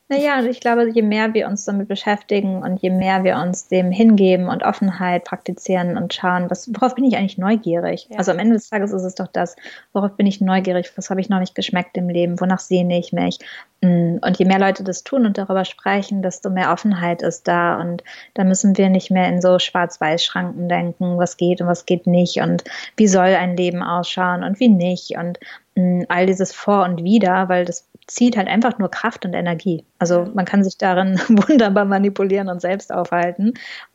Naja, 0.08 0.36
also 0.36 0.50
ich 0.50 0.60
glaube, 0.60 0.88
je 0.88 1.02
mehr 1.02 1.34
wir 1.34 1.48
uns 1.48 1.66
damit 1.66 1.88
beschäftigen 1.88 2.62
und 2.62 2.80
je 2.80 2.92
mehr 2.92 3.24
wir 3.24 3.38
uns 3.38 3.70
dem 3.70 3.90
hingeben 3.90 4.50
und 4.50 4.62
Offenheit 4.62 5.24
praktizieren 5.24 5.98
und 5.98 6.14
schauen, 6.14 6.48
was, 6.48 6.72
worauf 6.76 6.94
bin 6.94 7.06
ich 7.06 7.18
eigentlich 7.18 7.40
neugierig? 7.40 8.08
Ja. 8.12 8.20
Also 8.20 8.32
am 8.32 8.38
Ende 8.38 8.54
des 8.54 8.70
Tages 8.70 8.92
ist 8.92 9.02
es 9.02 9.16
doch 9.16 9.26
das, 9.26 9.56
worauf 9.94 10.16
bin 10.16 10.28
ich 10.28 10.42
neugierig, 10.42 10.92
was 10.96 11.10
habe 11.10 11.22
ich 11.22 11.30
noch 11.30 11.40
nicht 11.40 11.56
geschmeckt 11.56 11.98
im 11.98 12.08
Leben, 12.08 12.40
wonach 12.40 12.60
sehne 12.60 13.00
ich 13.00 13.14
mich? 13.14 13.40
Mm, 13.82 14.18
und 14.22 14.38
je 14.38 14.46
mehr 14.46 14.60
Leute 14.60 14.84
das 14.84 15.04
tun 15.04 15.26
und 15.26 15.40
darüber 15.40 15.66
sprechen, 15.66 16.22
desto 16.22 16.52
mehr 16.52 16.72
Offenheit 16.72 17.24
ist 17.24 17.48
da. 17.48 17.82
Und 17.82 18.04
da 18.36 18.44
müssen 18.44 18.78
wir 18.78 18.90
nicht 18.90 19.10
mehr 19.10 19.28
in 19.28 19.42
so 19.42 19.58
Schwarz-Weiß-Schranken 19.58 20.70
denken, 20.70 21.18
was 21.18 21.36
geht 21.38 21.62
und 21.62 21.68
was 21.68 21.88
geht 21.88 22.06
nicht 22.06 22.42
und 22.42 22.64
wie 22.96 23.08
soll 23.08 23.34
ein 23.34 23.58
Leben 23.58 23.82
ausschauen 23.82 24.44
und 24.44 24.60
wie 24.60 24.70
nicht. 24.70 25.18
Und 25.18 25.40
mm, 25.74 26.04
all 26.10 26.28
dieses 26.28 26.52
Vor 26.54 26.84
und 26.84 27.04
Wider, 27.04 27.50
weil 27.50 27.66
das 27.66 27.88
zieht 28.08 28.38
halt 28.38 28.48
einfach 28.48 28.78
nur 28.78 28.90
Kraft 28.92 29.26
und 29.26 29.34
Energie. 29.34 29.84
Also 29.98 30.28
man 30.34 30.46
kann 30.46 30.64
sich 30.64 30.78
darin 30.78 31.20
wunderbar 31.30 31.86
manipulieren 31.86 32.50
und 32.50 32.62
selbst 32.62 32.94
aufhalten 32.94 33.54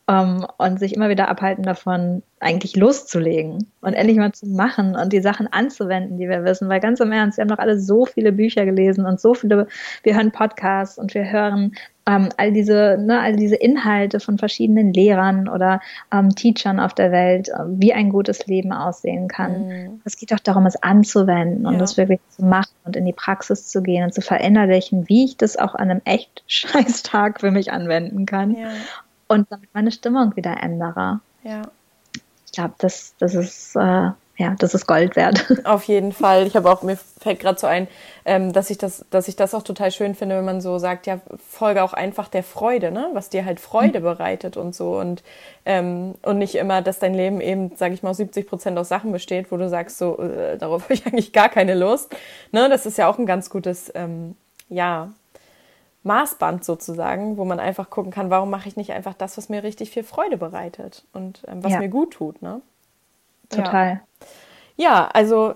ähm, 0.09 0.47
und 0.59 0.81
sich 0.81 0.95
immer 0.95 1.09
wieder 1.09 1.29
abhalten 1.29 1.63
davon, 1.63 2.23
eigentlich 2.41 2.77
loszulegen 2.77 3.71
und 3.81 3.95
endlich 3.95 4.17
mal 4.17 4.33
zu 4.33 4.47
machen 4.47 4.97
und 4.97 5.13
die 5.13 5.21
Sachen 5.21 5.47
anzuwenden, 5.47 6.19
die 6.19 6.29
wir 6.29 6.45
wissen. 6.45 6.69
Weil 6.69 6.81
ganz 6.81 7.01
im 7.01 7.13
Ernst, 7.13 7.39
wir 7.39 7.43
haben 7.43 7.49
doch 7.49 7.59
alle 7.59 7.79
so 7.79 8.07
viele 8.07 8.33
Bücher 8.33 8.65
gelesen 8.65 9.07
und 9.07 9.21
so 9.21 9.35
viele, 9.35 9.69
wir 10.03 10.15
hören 10.15 10.33
Podcasts 10.33 10.99
und 10.99 11.15
wir 11.15 11.31
hören 11.31 11.75
ähm, 12.11 12.29
all 12.37 12.53
diese, 12.53 12.99
ne, 12.99 13.21
all 13.21 13.37
diese 13.37 13.55
Inhalte 13.55 14.19
von 14.19 14.39
verschiedenen 14.39 14.93
Lehrern 14.93 15.49
oder 15.49 15.81
ähm, 16.13 16.35
Teachern 16.35 16.81
auf 16.81 16.93
der 16.93 17.13
Welt, 17.13 17.49
äh, 17.49 17.53
wie 17.67 17.93
ein 17.93 18.11
gutes 18.11 18.47
Leben 18.47 18.73
aussehen 18.73 19.29
kann. 19.29 19.69
Mhm. 19.69 20.01
Es 20.05 20.17
geht 20.17 20.33
doch 20.33 20.41
darum, 20.41 20.67
es 20.67 20.83
anzuwenden 20.83 21.67
und 21.67 21.75
ja. 21.75 21.79
das 21.79 21.97
wirklich 21.97 22.21
zu 22.31 22.45
machen 22.45 22.75
und 22.85 22.97
in 22.97 23.05
die 23.05 23.13
Praxis 23.13 23.69
zu 23.69 23.83
gehen 23.83 24.05
und 24.05 24.13
zu 24.13 24.23
verinnerlichen, 24.23 25.09
wie 25.09 25.25
ich 25.25 25.37
das 25.37 25.57
auch 25.57 25.75
an 25.75 25.91
einem 25.91 26.03
echt 26.05 26.43
scheiß 26.49 27.03
Tag 27.05 27.41
für 27.41 27.51
mich 27.51 27.71
anwenden 27.73 28.27
kann 28.27 28.57
ja. 28.57 28.69
und 29.29 29.47
damit 29.51 29.69
meine 29.73 29.93
Stimmung 29.93 30.35
wieder 30.37 30.61
ändere. 30.61 31.21
Ja. 31.45 31.63
Ich 32.47 32.53
glaube, 32.53 32.75
das, 32.79 33.15
das 33.19 33.35
ist 33.35 33.77
äh, 33.77 34.11
ja, 34.41 34.55
das 34.59 34.73
ist 34.73 34.87
Gold 34.87 35.17
wert. 35.17 35.45
Auf 35.65 35.85
jeden 35.85 36.13
Fall. 36.13 36.47
Ich 36.47 36.57
habe 36.57 36.71
auch, 36.71 36.83
mir 36.83 36.97
fällt 36.97 37.41
gerade 37.41 37.61
so 37.61 37.67
ein, 37.67 37.89
ähm, 38.25 38.55
dass 38.55 38.71
ich 38.71 38.79
das, 38.79 39.05
dass 39.11 39.29
ich 39.29 39.37
das 39.37 39.53
auch 39.53 39.63
total 39.63 39.91
schön 39.91 40.15
finde, 40.15 40.39
wenn 40.39 40.47
man 40.47 40.63
so 40.63 40.79
sagt, 40.79 41.07
ja, 41.07 41.21
folge 41.47 41.83
auch 41.83 41.93
einfach 41.93 42.27
der 42.29 42.43
Freude, 42.43 42.91
ne? 42.91 43.11
Was 43.13 43.29
dir 43.29 43.45
halt 43.45 43.61
Freude 43.61 44.01
mhm. 44.01 44.05
bereitet 44.05 44.57
und 44.57 44.75
so. 44.75 44.99
Und, 44.99 45.23
ähm, 45.67 46.15
und 46.23 46.39
nicht 46.39 46.55
immer, 46.55 46.81
dass 46.81 46.99
dein 46.99 47.13
Leben 47.13 47.43
eben, 47.43 47.77
sage 47.77 47.93
ich 47.93 48.03
mal, 48.03 48.15
70 48.15 48.49
Prozent 48.49 48.79
aus 48.79 48.89
Sachen 48.89 49.13
besteht, 49.13 49.53
wo 49.53 49.59
du 49.59 49.69
sagst, 49.69 49.99
so, 49.99 50.19
äh, 50.19 50.57
darauf 50.57 50.85
habe 50.85 50.95
ich 50.95 51.05
eigentlich 51.05 51.35
gar 51.35 51.51
keine 51.51 51.75
Lust. 51.75 52.11
Ne? 52.51 52.71
Das 52.71 52.87
ist 52.87 52.97
ja 52.97 53.11
auch 53.11 53.19
ein 53.19 53.27
ganz 53.27 53.51
gutes, 53.51 53.93
ähm, 53.95 54.37
ja, 54.71 55.11
Maßband 56.03 56.65
sozusagen, 56.65 57.37
wo 57.37 57.45
man 57.45 57.61
einfach 57.61 57.91
gucken 57.91 58.11
kann, 58.11 58.31
warum 58.31 58.49
mache 58.49 58.71
ich 58.71 58.77
nicht 58.79 58.93
einfach 58.93 59.13
das, 59.13 59.37
was 59.37 59.51
mir 59.51 59.63
richtig 59.63 59.91
viel 59.91 60.03
Freude 60.03 60.39
bereitet 60.39 61.05
und 61.13 61.43
ähm, 61.47 61.63
was 61.63 61.73
ja. 61.73 61.79
mir 61.79 61.91
gut 61.91 62.15
tut, 62.15 62.41
ne? 62.41 62.63
Total. 63.51 64.01
Ja, 64.77 64.85
ja 64.85 65.11
also 65.13 65.55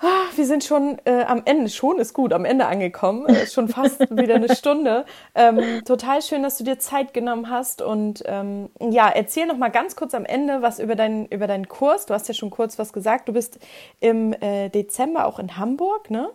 ah, 0.00 0.26
wir 0.34 0.46
sind 0.46 0.64
schon 0.64 0.98
äh, 1.04 1.22
am 1.24 1.42
Ende, 1.44 1.68
schon 1.68 1.98
ist 1.98 2.14
gut, 2.14 2.32
am 2.32 2.44
Ende 2.44 2.66
angekommen, 2.66 3.26
äh, 3.26 3.46
schon 3.46 3.68
fast 3.68 4.00
wieder 4.10 4.36
eine 4.36 4.54
Stunde. 4.54 5.04
Ähm, 5.34 5.84
total 5.84 6.22
schön, 6.22 6.42
dass 6.42 6.58
du 6.58 6.64
dir 6.64 6.78
Zeit 6.78 7.14
genommen 7.14 7.50
hast 7.50 7.82
und 7.82 8.22
ähm, 8.26 8.70
ja, 8.80 9.08
erzähl 9.08 9.46
noch 9.46 9.56
mal 9.56 9.70
ganz 9.70 9.96
kurz 9.96 10.14
am 10.14 10.24
Ende 10.24 10.62
was 10.62 10.78
über, 10.78 10.94
dein, 10.94 11.26
über 11.26 11.46
deinen 11.46 11.68
Kurs. 11.68 12.06
Du 12.06 12.14
hast 12.14 12.28
ja 12.28 12.34
schon 12.34 12.50
kurz 12.50 12.78
was 12.78 12.92
gesagt. 12.92 13.28
Du 13.28 13.32
bist 13.32 13.58
im 14.00 14.32
äh, 14.40 14.68
Dezember 14.68 15.26
auch 15.26 15.38
in 15.38 15.56
Hamburg, 15.56 16.10
ne? 16.10 16.30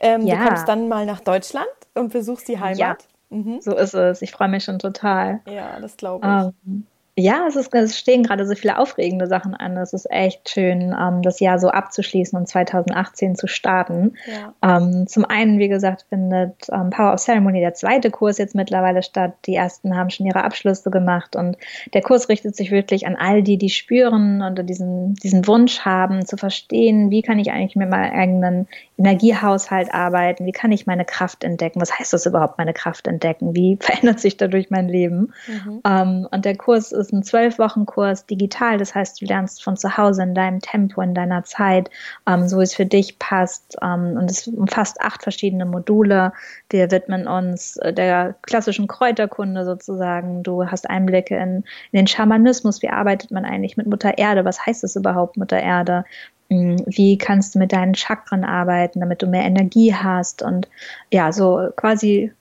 Ähm, 0.00 0.26
ja. 0.26 0.36
Du 0.36 0.48
kommst 0.48 0.68
dann 0.68 0.88
mal 0.88 1.06
nach 1.06 1.20
Deutschland 1.20 1.66
und 1.94 2.12
besuchst 2.12 2.48
die 2.48 2.58
Heimat. 2.58 2.78
Ja, 2.78 2.96
mhm. 3.30 3.60
so 3.60 3.76
ist 3.76 3.94
es. 3.94 4.22
Ich 4.22 4.32
freue 4.32 4.48
mich 4.48 4.64
schon 4.64 4.78
total. 4.78 5.40
Ja, 5.48 5.78
das 5.80 5.96
glaube 5.96 6.26
ich. 6.26 6.68
Ähm, 6.68 6.86
ja, 7.16 7.44
es, 7.46 7.54
ist, 7.54 7.72
es 7.72 7.96
stehen 7.96 8.24
gerade 8.24 8.44
so 8.44 8.56
viele 8.56 8.76
aufregende 8.76 9.28
Sachen 9.28 9.54
an. 9.54 9.76
Es 9.76 9.92
ist 9.92 10.10
echt 10.10 10.48
schön, 10.50 10.92
ähm, 10.98 11.22
das 11.22 11.38
Jahr 11.38 11.60
so 11.60 11.68
abzuschließen 11.68 12.36
und 12.36 12.48
2018 12.48 13.36
zu 13.36 13.46
starten. 13.46 14.14
Ja. 14.26 14.78
Ähm, 14.78 15.06
zum 15.06 15.24
einen, 15.24 15.60
wie 15.60 15.68
gesagt, 15.68 16.06
findet 16.08 16.68
ähm, 16.72 16.90
Power 16.90 17.14
of 17.14 17.20
Ceremony 17.20 17.60
der 17.60 17.74
zweite 17.74 18.10
Kurs 18.10 18.38
jetzt 18.38 18.56
mittlerweile 18.56 19.04
statt. 19.04 19.34
Die 19.46 19.54
ersten 19.54 19.96
haben 19.96 20.10
schon 20.10 20.26
ihre 20.26 20.42
Abschlüsse 20.42 20.90
gemacht 20.90 21.36
und 21.36 21.56
der 21.92 22.02
Kurs 22.02 22.28
richtet 22.28 22.56
sich 22.56 22.72
wirklich 22.72 23.06
an 23.06 23.14
all 23.14 23.44
die, 23.44 23.58
die 23.58 23.70
spüren 23.70 24.42
und 24.42 24.68
diesen, 24.68 25.14
diesen 25.14 25.46
Wunsch 25.46 25.80
haben, 25.80 26.26
zu 26.26 26.36
verstehen, 26.36 27.10
wie 27.10 27.22
kann 27.22 27.38
ich 27.38 27.52
eigentlich 27.52 27.76
mit 27.76 27.90
meinem 27.90 28.12
eigenen 28.12 28.68
Energiehaushalt 28.98 29.92
arbeiten, 29.92 30.46
wie 30.46 30.52
kann 30.52 30.72
ich 30.72 30.86
meine 30.86 31.04
Kraft 31.04 31.44
entdecken, 31.44 31.80
was 31.80 31.96
heißt 31.96 32.12
das 32.12 32.26
überhaupt, 32.26 32.58
meine 32.58 32.72
Kraft 32.72 33.06
entdecken, 33.06 33.54
wie 33.54 33.76
verändert 33.80 34.18
sich 34.18 34.36
dadurch 34.36 34.70
mein 34.70 34.88
Leben. 34.88 35.32
Mhm. 35.46 35.80
Ähm, 35.86 36.28
und 36.28 36.44
der 36.44 36.56
Kurs 36.56 36.90
ist 36.90 37.03
ist 37.06 37.12
ein 37.12 37.22
zwölf 37.22 37.58
Wochen 37.58 37.86
Kurs 37.86 38.26
digital. 38.26 38.78
Das 38.78 38.94
heißt, 38.94 39.20
du 39.20 39.26
lernst 39.26 39.62
von 39.62 39.76
zu 39.76 39.96
Hause 39.96 40.22
in 40.22 40.34
deinem 40.34 40.60
Tempo, 40.60 41.00
in 41.00 41.14
deiner 41.14 41.44
Zeit, 41.44 41.90
ähm, 42.26 42.48
so 42.48 42.58
wie 42.58 42.62
es 42.62 42.74
für 42.74 42.86
dich 42.86 43.18
passt. 43.18 43.76
Ähm, 43.82 44.16
und 44.16 44.30
es 44.30 44.48
umfasst 44.48 45.00
acht 45.00 45.22
verschiedene 45.22 45.66
Module. 45.66 46.32
Wir 46.70 46.90
widmen 46.90 47.26
uns 47.26 47.76
äh, 47.78 47.92
der 47.92 48.34
klassischen 48.42 48.86
Kräuterkunde 48.86 49.64
sozusagen. 49.64 50.42
Du 50.42 50.66
hast 50.66 50.88
Einblicke 50.88 51.36
in, 51.36 51.64
in 51.92 51.96
den 51.98 52.06
Schamanismus. 52.06 52.82
Wie 52.82 52.90
arbeitet 52.90 53.30
man 53.30 53.44
eigentlich 53.44 53.76
mit 53.76 53.86
Mutter 53.86 54.18
Erde? 54.18 54.44
Was 54.44 54.64
heißt 54.64 54.84
es 54.84 54.96
überhaupt, 54.96 55.36
Mutter 55.36 55.60
Erde? 55.60 56.04
Hm, 56.50 56.76
wie 56.86 57.16
kannst 57.18 57.54
du 57.54 57.58
mit 57.58 57.72
deinen 57.72 57.94
Chakren 57.94 58.44
arbeiten, 58.44 59.00
damit 59.00 59.22
du 59.22 59.26
mehr 59.26 59.44
Energie 59.44 59.94
hast 59.94 60.42
und 60.42 60.68
ja, 61.10 61.32
so 61.32 61.68
quasi 61.76 62.32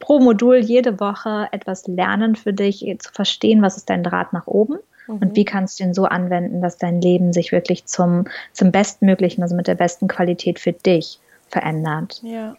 pro 0.00 0.20
Modul 0.20 0.56
jede 0.56 1.00
Woche 1.00 1.48
etwas 1.52 1.86
lernen 1.86 2.36
für 2.36 2.52
dich, 2.52 2.84
zu 2.98 3.12
verstehen, 3.12 3.62
was 3.62 3.76
ist 3.76 3.90
dein 3.90 4.02
Draht 4.02 4.32
nach 4.32 4.46
oben 4.46 4.78
mhm. 5.06 5.18
und 5.18 5.36
wie 5.36 5.44
kannst 5.44 5.78
du 5.78 5.84
ihn 5.84 5.94
so 5.94 6.04
anwenden, 6.04 6.60
dass 6.60 6.78
dein 6.78 7.00
Leben 7.00 7.32
sich 7.32 7.52
wirklich 7.52 7.86
zum, 7.86 8.26
zum 8.52 8.72
Bestmöglichen, 8.72 9.42
also 9.42 9.54
mit 9.54 9.66
der 9.66 9.74
besten 9.74 10.08
Qualität 10.08 10.58
für 10.58 10.72
dich 10.72 11.18
verändert. 11.48 12.20
Ja, 12.22 12.56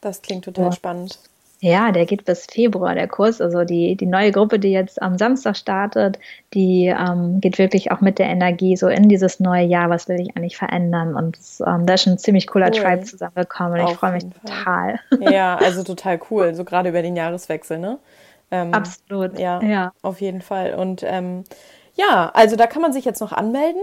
das 0.00 0.22
klingt 0.22 0.44
total 0.44 0.66
ja. 0.66 0.72
spannend. 0.72 1.18
Ja, 1.60 1.90
der 1.90 2.06
geht 2.06 2.24
bis 2.24 2.46
Februar, 2.46 2.94
der 2.94 3.08
Kurs. 3.08 3.40
Also 3.40 3.64
die, 3.64 3.96
die 3.96 4.06
neue 4.06 4.30
Gruppe, 4.30 4.60
die 4.60 4.70
jetzt 4.70 5.02
am 5.02 5.18
Samstag 5.18 5.56
startet, 5.56 6.18
die 6.54 6.86
ähm, 6.86 7.40
geht 7.40 7.58
wirklich 7.58 7.90
auch 7.90 8.00
mit 8.00 8.20
der 8.20 8.26
Energie 8.26 8.76
so 8.76 8.86
in 8.86 9.08
dieses 9.08 9.40
neue 9.40 9.64
Jahr, 9.64 9.90
was 9.90 10.08
will 10.08 10.20
ich 10.20 10.36
eigentlich 10.36 10.56
verändern. 10.56 11.16
Und 11.16 11.36
ähm, 11.66 11.84
da 11.84 11.94
ist 11.94 12.04
schon 12.04 12.12
ein 12.12 12.18
ziemlich 12.18 12.46
cooler 12.46 12.68
cool. 12.68 12.80
Tribe 12.80 13.04
zusammengekommen 13.04 13.80
und 13.80 13.90
ich 13.90 13.96
freue 13.96 14.12
mich 14.12 14.24
total. 14.24 15.00
Ja, 15.20 15.56
also 15.56 15.82
total 15.82 16.20
cool, 16.30 16.54
so 16.54 16.64
gerade 16.64 16.88
über 16.90 17.02
den 17.02 17.16
Jahreswechsel, 17.16 17.78
ne? 17.78 17.98
Ähm, 18.50 18.72
Absolut. 18.72 19.38
Ja, 19.38 19.60
ja, 19.62 19.92
auf 20.02 20.20
jeden 20.20 20.40
Fall. 20.40 20.74
Und 20.74 21.02
ähm, 21.04 21.44
ja, 21.94 22.30
also 22.32 22.56
da 22.56 22.66
kann 22.66 22.82
man 22.82 22.92
sich 22.92 23.04
jetzt 23.04 23.20
noch 23.20 23.32
anmelden. 23.32 23.82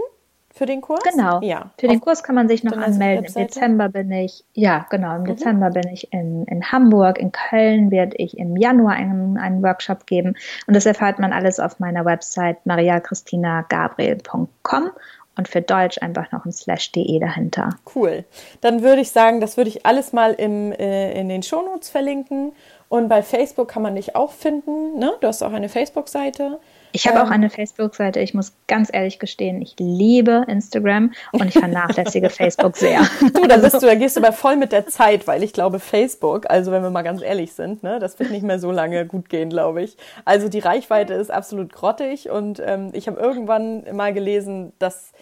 Für 0.56 0.64
den 0.64 0.80
Kurs? 0.80 1.00
Genau. 1.04 1.42
Ja. 1.42 1.70
Für 1.78 1.86
den 1.86 2.00
Kurs 2.00 2.22
kann 2.22 2.34
man 2.34 2.48
sich 2.48 2.64
noch 2.64 2.78
anmelden. 2.78 3.26
Im 3.26 3.34
Dezember 3.34 3.90
bin 3.90 4.10
ich, 4.10 4.42
ja, 4.54 4.86
genau, 4.88 5.16
im 5.16 5.24
mhm. 5.24 5.26
Dezember 5.26 5.68
bin 5.68 5.86
ich 5.88 6.10
in, 6.14 6.46
in 6.46 6.72
Hamburg. 6.72 7.18
In 7.18 7.30
Köln 7.30 7.90
werde 7.90 8.16
ich 8.16 8.38
im 8.38 8.56
Januar 8.56 8.94
einen, 8.94 9.36
einen 9.36 9.62
Workshop 9.62 10.06
geben. 10.06 10.34
Und 10.66 10.72
das 10.72 10.86
erfahrt 10.86 11.18
man 11.18 11.34
alles 11.34 11.60
auf 11.60 11.78
meiner 11.78 12.06
Website 12.06 12.64
mariachristinagabriel.com 12.64 14.90
und 15.36 15.46
für 15.46 15.60
Deutsch 15.60 15.98
einfach 16.00 16.32
noch 16.32 16.46
ein 16.46 16.52
slash 16.52 16.90
de 16.92 17.18
dahinter. 17.18 17.76
Cool. 17.94 18.24
Dann 18.62 18.82
würde 18.82 19.02
ich 19.02 19.10
sagen, 19.10 19.42
das 19.42 19.58
würde 19.58 19.68
ich 19.68 19.84
alles 19.84 20.14
mal 20.14 20.32
im, 20.32 20.72
äh, 20.72 21.12
in 21.20 21.28
den 21.28 21.42
Shownotes 21.42 21.90
verlinken. 21.90 22.54
Und 22.88 23.08
bei 23.08 23.22
Facebook 23.22 23.68
kann 23.68 23.82
man 23.82 23.94
dich 23.94 24.16
auch 24.16 24.32
finden. 24.32 24.98
Ne? 24.98 25.12
Du 25.20 25.28
hast 25.28 25.42
auch 25.42 25.52
eine 25.52 25.68
Facebook-Seite. 25.68 26.58
Ich 26.92 27.06
habe 27.06 27.18
ähm, 27.18 27.26
auch 27.26 27.30
eine 27.30 27.50
Facebook-Seite. 27.50 28.20
Ich 28.20 28.34
muss 28.34 28.52
ganz 28.66 28.90
ehrlich 28.92 29.18
gestehen, 29.18 29.60
ich 29.62 29.74
liebe 29.78 30.44
Instagram 30.48 31.12
und 31.32 31.48
ich 31.48 31.54
vernachlässige 31.54 32.30
Facebook 32.30 32.76
sehr. 32.76 33.00
Du, 33.34 33.46
da 33.46 33.56
bist 33.56 33.74
du, 33.74 33.86
da 33.86 33.94
gehst 33.94 34.16
du 34.16 34.20
aber 34.20 34.32
voll 34.32 34.56
mit 34.56 34.72
der 34.72 34.86
Zeit, 34.86 35.26
weil 35.26 35.42
ich 35.42 35.52
glaube, 35.52 35.78
Facebook, 35.78 36.48
also 36.50 36.72
wenn 36.72 36.82
wir 36.82 36.90
mal 36.90 37.02
ganz 37.02 37.22
ehrlich 37.22 37.52
sind, 37.52 37.82
ne, 37.82 37.98
das 37.98 38.18
wird 38.18 38.30
nicht 38.30 38.44
mehr 38.44 38.58
so 38.58 38.70
lange 38.70 39.06
gut 39.06 39.28
gehen, 39.28 39.50
glaube 39.50 39.82
ich. 39.82 39.96
Also 40.24 40.48
die 40.48 40.60
Reichweite 40.60 41.14
ist 41.14 41.30
absolut 41.30 41.72
grottig 41.72 42.30
und 42.30 42.62
ähm, 42.64 42.90
ich 42.92 43.08
habe 43.08 43.20
irgendwann 43.20 43.84
mal 43.94 44.12
gelesen, 44.12 44.72
dass 44.78 45.12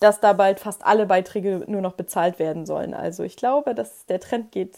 dass 0.00 0.18
da 0.18 0.32
bald 0.32 0.58
fast 0.58 0.84
alle 0.84 1.06
Beiträge 1.06 1.62
nur 1.68 1.80
noch 1.80 1.92
bezahlt 1.92 2.40
werden 2.40 2.66
sollen. 2.66 2.92
Also 2.92 3.22
ich 3.22 3.36
glaube, 3.36 3.72
dass 3.72 4.04
der 4.06 4.18
Trend 4.18 4.50
geht 4.50 4.74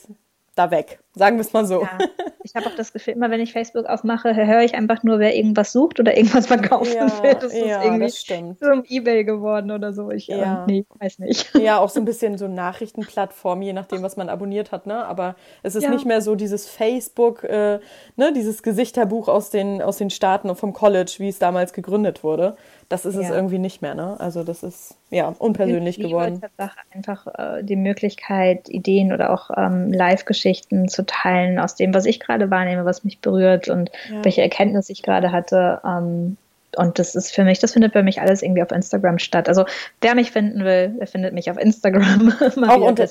da 0.54 0.70
weg. 0.70 1.00
Sagen 1.14 1.36
wir 1.36 1.42
es 1.42 1.52
mal 1.52 1.64
so. 1.64 1.82
Ja, 1.82 1.98
ich 2.42 2.54
habe 2.54 2.66
auch 2.66 2.74
das 2.74 2.92
Gefühl, 2.92 3.14
immer 3.14 3.30
wenn 3.30 3.40
ich 3.40 3.52
Facebook 3.52 3.86
aufmache, 3.86 4.34
höre 4.34 4.62
ich 4.62 4.74
einfach 4.74 5.02
nur, 5.02 5.18
wer 5.18 5.36
irgendwas 5.36 5.72
sucht 5.72 6.00
oder 6.00 6.16
irgendwas 6.16 6.46
verkaufen 6.46 6.94
ja, 6.94 7.22
will. 7.22 7.34
Das 7.34 7.52
ja, 7.52 7.78
ist 7.78 7.84
irgendwie 7.84 8.06
das 8.06 8.20
stimmt. 8.20 8.58
so 8.60 8.66
ein 8.66 8.84
Ebay 8.86 9.24
geworden 9.24 9.70
oder 9.70 9.92
so. 9.92 10.10
Ich 10.10 10.26
ja. 10.26 10.64
Äh, 10.64 10.66
nee, 10.66 10.86
weiß 10.98 11.20
nicht. 11.20 11.54
Ja, 11.56 11.78
auch 11.78 11.88
so 11.88 12.00
ein 12.00 12.04
bisschen 12.04 12.36
so 12.36 12.48
Nachrichtenplattform, 12.48 13.62
je 13.62 13.72
nachdem, 13.72 14.02
was 14.02 14.16
man 14.16 14.28
abonniert 14.28 14.72
hat, 14.72 14.86
ne? 14.86 15.04
Aber 15.06 15.36
es 15.62 15.74
ist 15.74 15.84
ja. 15.84 15.90
nicht 15.90 16.04
mehr 16.04 16.20
so 16.20 16.34
dieses 16.34 16.68
Facebook, 16.68 17.44
äh, 17.44 17.78
ne, 18.16 18.32
dieses 18.34 18.62
Gesichterbuch 18.62 19.28
aus 19.28 19.50
den, 19.50 19.80
aus 19.80 19.98
den 19.98 20.10
Staaten 20.10 20.50
und 20.50 20.56
vom 20.56 20.72
College, 20.72 21.14
wie 21.18 21.28
es 21.28 21.38
damals 21.38 21.72
gegründet 21.72 22.24
wurde. 22.24 22.56
Das 22.94 23.04
ist 23.04 23.16
ja. 23.16 23.22
es 23.22 23.30
irgendwie 23.30 23.58
nicht 23.58 23.82
mehr, 23.82 23.96
ne? 23.96 24.14
Also 24.20 24.44
das 24.44 24.62
ist 24.62 24.94
ja 25.10 25.34
unpersönlich 25.36 25.98
ich 25.98 26.04
geworden. 26.04 26.40
Tatsache 26.40 26.78
einfach 26.94 27.26
äh, 27.26 27.64
die 27.64 27.74
Möglichkeit, 27.74 28.68
Ideen 28.68 29.12
oder 29.12 29.32
auch 29.32 29.50
ähm, 29.56 29.92
Live-Geschichten 29.92 30.86
zu 30.86 31.04
teilen 31.04 31.58
aus 31.58 31.74
dem, 31.74 31.92
was 31.92 32.04
ich 32.04 32.20
gerade 32.20 32.52
wahrnehme, 32.52 32.84
was 32.84 33.02
mich 33.02 33.18
berührt 33.18 33.68
und 33.68 33.90
ja. 34.08 34.24
welche 34.24 34.42
Erkenntnisse 34.42 34.92
ich 34.92 35.02
gerade 35.02 35.32
hatte. 35.32 35.80
Ähm, 35.84 36.36
und 36.76 37.00
das 37.00 37.16
ist 37.16 37.34
für 37.34 37.42
mich, 37.42 37.58
das 37.58 37.72
findet 37.72 37.94
bei 37.94 38.04
mich 38.04 38.20
alles 38.20 38.42
irgendwie 38.42 38.62
auf 38.62 38.70
Instagram 38.70 39.18
statt. 39.18 39.48
Also 39.48 39.64
wer 40.00 40.14
mich 40.14 40.30
finden 40.30 40.64
will, 40.64 40.90
der 40.90 41.08
findet 41.08 41.34
mich 41.34 41.50
auf 41.50 41.58
Instagram. 41.58 42.32
Auch 42.68 42.80
unter 42.80 43.08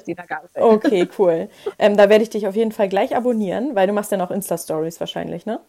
Okay, 0.55 1.09
cool. 1.19 1.49
Ähm, 1.77 1.97
da 1.97 2.07
werde 2.07 2.23
ich 2.23 2.29
dich 2.29 2.47
auf 2.47 2.55
jeden 2.55 2.71
Fall 2.71 2.87
gleich 2.87 3.17
abonnieren, 3.17 3.75
weil 3.75 3.87
du 3.87 3.91
machst 3.91 4.13
ja 4.13 4.17
noch 4.17 4.31
Insta-Stories 4.31 5.01
wahrscheinlich, 5.01 5.45
ne? 5.45 5.59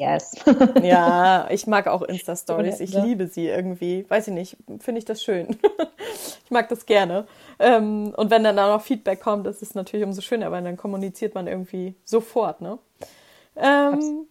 Yes. 0.00 0.34
ja, 0.82 1.46
ich 1.50 1.66
mag 1.66 1.86
auch 1.86 2.00
Insta-Stories. 2.00 2.80
Ich 2.80 2.94
liebe 2.94 3.26
sie 3.26 3.48
irgendwie. 3.48 4.06
Weiß 4.08 4.28
ich 4.28 4.32
nicht, 4.32 4.56
finde 4.78 4.98
ich 4.98 5.04
das 5.04 5.22
schön. 5.22 5.58
ich 6.44 6.50
mag 6.50 6.70
das 6.70 6.86
gerne. 6.86 7.26
Ähm, 7.58 8.14
und 8.16 8.30
wenn 8.30 8.42
dann 8.42 8.56
da 8.56 8.74
noch 8.74 8.80
Feedback 8.80 9.20
kommt, 9.20 9.46
das 9.46 9.60
ist 9.60 9.74
natürlich 9.74 10.06
umso 10.06 10.22
schöner, 10.22 10.50
weil 10.50 10.64
dann 10.64 10.78
kommuniziert 10.78 11.34
man 11.34 11.46
irgendwie 11.46 11.96
sofort, 12.06 12.62
ne? 12.62 12.78
Ähm, 13.56 14.26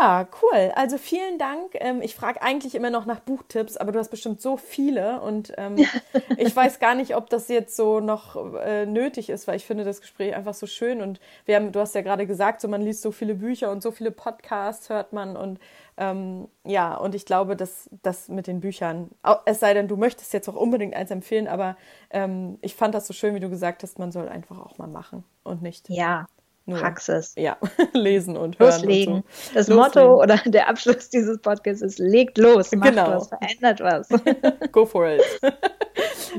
Ja, 0.00 0.26
cool. 0.42 0.72
Also 0.74 0.98
vielen 0.98 1.38
Dank. 1.38 1.70
Ähm, 1.74 2.02
ich 2.02 2.16
frage 2.16 2.42
eigentlich 2.42 2.74
immer 2.74 2.90
noch 2.90 3.06
nach 3.06 3.20
Buchtipps, 3.20 3.76
aber 3.76 3.92
du 3.92 4.00
hast 4.00 4.08
bestimmt 4.10 4.40
so 4.40 4.56
viele 4.56 5.20
und 5.20 5.52
ähm, 5.58 5.76
ich 6.36 6.54
weiß 6.54 6.80
gar 6.80 6.96
nicht, 6.96 7.14
ob 7.14 7.30
das 7.30 7.46
jetzt 7.48 7.76
so 7.76 8.00
noch 8.00 8.34
äh, 8.56 8.84
nötig 8.84 9.30
ist, 9.30 9.46
weil 9.46 9.54
ich 9.56 9.64
finde 9.64 9.84
das 9.84 10.00
Gespräch 10.00 10.34
einfach 10.34 10.54
so 10.54 10.66
schön 10.66 11.00
und 11.02 11.20
wir 11.44 11.54
haben, 11.54 11.70
du 11.70 11.78
hast 11.78 11.94
ja 11.94 12.02
gerade 12.02 12.26
gesagt, 12.26 12.60
so 12.60 12.66
man 12.68 12.82
liest 12.82 13.00
so 13.00 13.12
viele 13.12 13.36
Bücher 13.36 13.70
und 13.70 13.80
so 13.80 13.92
viele 13.92 14.10
Podcasts 14.10 14.88
hört 14.90 15.12
man 15.12 15.36
und 15.36 15.60
ähm, 15.98 16.48
ja, 16.64 16.96
und 16.96 17.14
ich 17.14 17.24
glaube, 17.24 17.54
dass 17.56 17.88
das 18.02 18.28
mit 18.28 18.48
den 18.48 18.60
Büchern, 18.60 19.10
es 19.46 19.60
sei 19.60 19.72
denn, 19.72 19.86
du 19.88 19.96
möchtest 19.96 20.32
jetzt 20.32 20.48
auch 20.48 20.56
unbedingt 20.56 20.94
eins 20.94 21.10
empfehlen, 21.12 21.46
aber 21.46 21.76
ähm, 22.10 22.58
ich 22.60 22.74
fand 22.74 22.94
das 22.94 23.06
so 23.06 23.14
schön, 23.14 23.34
wie 23.36 23.40
du 23.40 23.48
gesagt 23.48 23.82
hast, 23.84 23.98
man 24.00 24.10
soll 24.12 24.28
einfach 24.28 24.58
auch 24.58 24.78
mal 24.78 24.88
machen 24.88 25.22
und 25.44 25.62
nicht. 25.62 25.88
Ja, 25.88 26.26
nur, 26.66 26.78
Praxis. 26.78 27.32
Ja, 27.36 27.56
lesen 27.92 28.36
und 28.36 28.58
hören. 28.58 28.72
Loslegen. 28.72 29.14
Und 29.14 29.24
so. 29.30 29.54
Das 29.54 29.68
Loslegen. 29.68 29.76
Motto 29.76 30.22
oder 30.22 30.36
der 30.44 30.68
Abschluss 30.68 31.08
dieses 31.08 31.38
Podcasts 31.38 31.80
ist: 31.80 31.98
legt 31.98 32.38
los, 32.38 32.72
macht 32.72 32.90
genau. 32.90 33.12
was, 33.12 33.28
verändert 33.28 33.80
was. 33.80 34.08
Go 34.72 34.84
for 34.84 35.08
it. 35.08 35.22
Ja. 35.42 35.52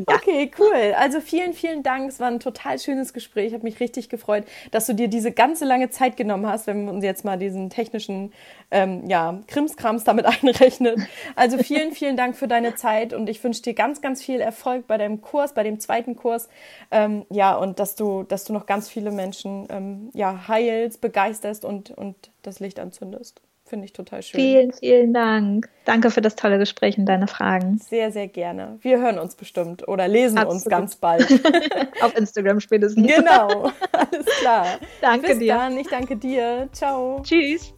Okay, 0.05 0.26
cool. 0.59 0.93
Also 0.97 1.21
vielen, 1.21 1.53
vielen 1.53 1.83
Dank. 1.83 2.09
Es 2.09 2.19
war 2.19 2.27
ein 2.27 2.39
total 2.39 2.79
schönes 2.79 3.13
Gespräch. 3.13 3.47
Ich 3.47 3.53
habe 3.53 3.63
mich 3.63 3.79
richtig 3.79 4.09
gefreut, 4.09 4.45
dass 4.71 4.85
du 4.85 4.93
dir 4.93 5.07
diese 5.07 5.31
ganze 5.31 5.65
lange 5.65 5.89
Zeit 5.89 6.17
genommen 6.17 6.47
hast, 6.47 6.67
wenn 6.67 6.85
wir 6.85 6.93
uns 6.93 7.03
jetzt 7.03 7.25
mal 7.25 7.37
diesen 7.37 7.69
technischen 7.69 8.33
ähm, 8.71 9.09
ja, 9.09 9.41
Krimskrams 9.47 10.03
damit 10.03 10.25
einrechnen. 10.43 11.07
Also 11.35 11.57
vielen, 11.57 11.91
vielen 11.91 12.17
Dank 12.17 12.35
für 12.35 12.47
deine 12.47 12.75
Zeit 12.75 13.13
und 13.13 13.29
ich 13.29 13.43
wünsche 13.43 13.61
dir 13.61 13.73
ganz, 13.73 14.01
ganz 14.01 14.23
viel 14.23 14.41
Erfolg 14.41 14.87
bei 14.87 14.97
deinem 14.97 15.21
Kurs, 15.21 15.53
bei 15.53 15.63
dem 15.63 15.79
zweiten 15.79 16.15
Kurs. 16.15 16.49
Ähm, 16.91 17.25
ja, 17.29 17.55
und 17.55 17.79
dass 17.79 17.95
du, 17.95 18.23
dass 18.23 18.43
du 18.43 18.53
noch 18.53 18.65
ganz 18.65 18.89
viele 18.89 19.11
Menschen 19.11 19.67
ähm, 19.69 20.09
ja, 20.13 20.47
heilst, 20.47 21.01
begeisterst 21.01 21.65
und, 21.65 21.91
und 21.91 22.15
das 22.43 22.59
Licht 22.59 22.79
anzündest. 22.79 23.41
Finde 23.67 23.83
ich 23.83 23.91
total 23.91 24.23
schön. 24.23 24.39
Vielen, 24.39 24.71
vielen 24.71 25.13
Dank. 25.13 25.67
Danke 25.83 26.09
für 26.09 26.21
das 26.21 26.37
tolle 26.37 26.57
Gespräch 26.57 26.97
und 26.97 27.05
deine 27.05 27.27
Fragen. 27.27 27.77
Sehr, 27.79 28.13
sehr 28.13 28.29
gerne. 28.29 28.77
Wir 28.81 28.99
hören 28.99 29.19
uns 29.19 29.35
bestimmt 29.35 29.85
oder 29.89 30.07
lesen 30.07 30.37
Absolut. 30.37 30.53
uns 30.53 30.65
ganz 30.65 30.95
bald. 30.95 31.27
Auf 32.01 32.15
Instagram 32.15 32.61
spätestens. 32.61 33.05
Genau, 33.05 33.71
alles 33.91 34.25
klar. 34.39 34.65
danke 35.01 35.27
Bis 35.27 35.39
dir. 35.39 35.55
dann, 35.55 35.77
ich 35.77 35.87
danke 35.87 36.15
dir. 36.15 36.69
Ciao. 36.71 37.21
Tschüss. 37.23 37.73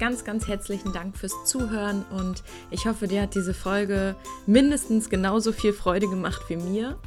Ganz, 0.00 0.24
ganz 0.24 0.48
herzlichen 0.48 0.92
Dank 0.92 1.18
fürs 1.18 1.44
Zuhören 1.44 2.04
und 2.10 2.42
ich 2.70 2.86
hoffe, 2.86 3.08
dir 3.08 3.22
hat 3.22 3.34
diese 3.34 3.52
Folge 3.54 4.14
mindestens 4.46 5.10
genauso 5.10 5.52
viel 5.52 5.74
Freude 5.74 6.08
gemacht 6.08 6.42
wie 6.48 6.56
mir. 6.56 6.98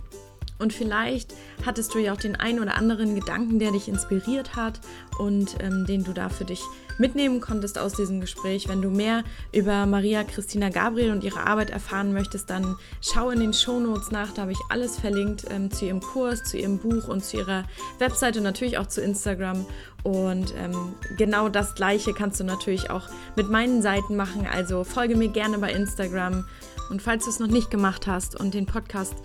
Und 0.60 0.74
vielleicht 0.74 1.34
hattest 1.66 1.94
du 1.94 2.00
ja 2.00 2.14
auch 2.14 2.18
den 2.18 2.36
einen 2.36 2.60
oder 2.60 2.76
anderen 2.76 3.16
Gedanken, 3.16 3.60
der 3.60 3.72
dich 3.72 3.88
inspiriert 3.88 4.56
hat 4.56 4.82
und 5.18 5.56
ähm, 5.62 5.86
den 5.88 6.04
du 6.04 6.14
da 6.14 6.30
für 6.30 6.46
dich 6.46 6.62
mitnehmen 7.00 7.40
konntest 7.40 7.80
aus 7.80 7.94
diesem 7.94 8.20
Gespräch. 8.22 8.68
Wenn 8.68 8.82
du 8.82 8.90
mehr 8.90 9.24
über 9.54 9.86
Maria 9.86 10.24
Christina 10.24 10.70
Gabriel 10.70 11.12
und 11.12 11.24
ihre 11.24 11.48
Arbeit 11.48 11.70
erfahren 11.70 12.14
möchtest, 12.14 12.50
dann 12.50 12.76
schau 13.02 13.30
in 13.30 13.40
den 13.40 13.54
Shownotes 13.54 14.12
nach. 14.12 14.34
Da 14.34 14.44
habe 14.44 14.52
ich 14.52 14.60
alles 14.70 15.00
verlinkt 15.00 15.46
ähm, 15.50 15.72
zu 15.72 15.86
ihrem 15.86 16.02
Kurs, 16.02 16.44
zu 16.44 16.58
ihrem 16.58 16.78
Buch 16.78 17.08
und 17.08 17.24
zu 17.24 17.38
ihrer 17.38 17.64
Webseite 18.00 18.40
und 18.40 18.44
natürlich 18.44 18.78
auch 18.78 18.88
zu 18.88 19.02
Instagram. 19.02 19.66
Und 20.04 20.54
ähm, 20.58 20.94
genau 21.18 21.50
das 21.50 21.74
Gleiche 21.76 22.14
kannst 22.14 22.40
du 22.40 22.44
natürlich 22.44 22.90
auch 22.90 23.08
mit 23.36 23.50
meinen 23.50 23.82
Seiten 23.82 24.16
machen. 24.16 24.46
Also 24.46 24.84
folge 24.84 25.16
mir 25.16 25.30
gerne 25.30 25.58
bei 25.58 25.72
Instagram. 25.72 26.46
Und 26.90 27.02
falls 27.02 27.26
du 27.26 27.30
es 27.30 27.40
noch 27.40 27.48
nicht 27.48 27.72
gemacht 27.72 28.08
hast 28.08 28.38
und 28.40 28.54
den 28.54 28.66
Podcast 28.66 29.16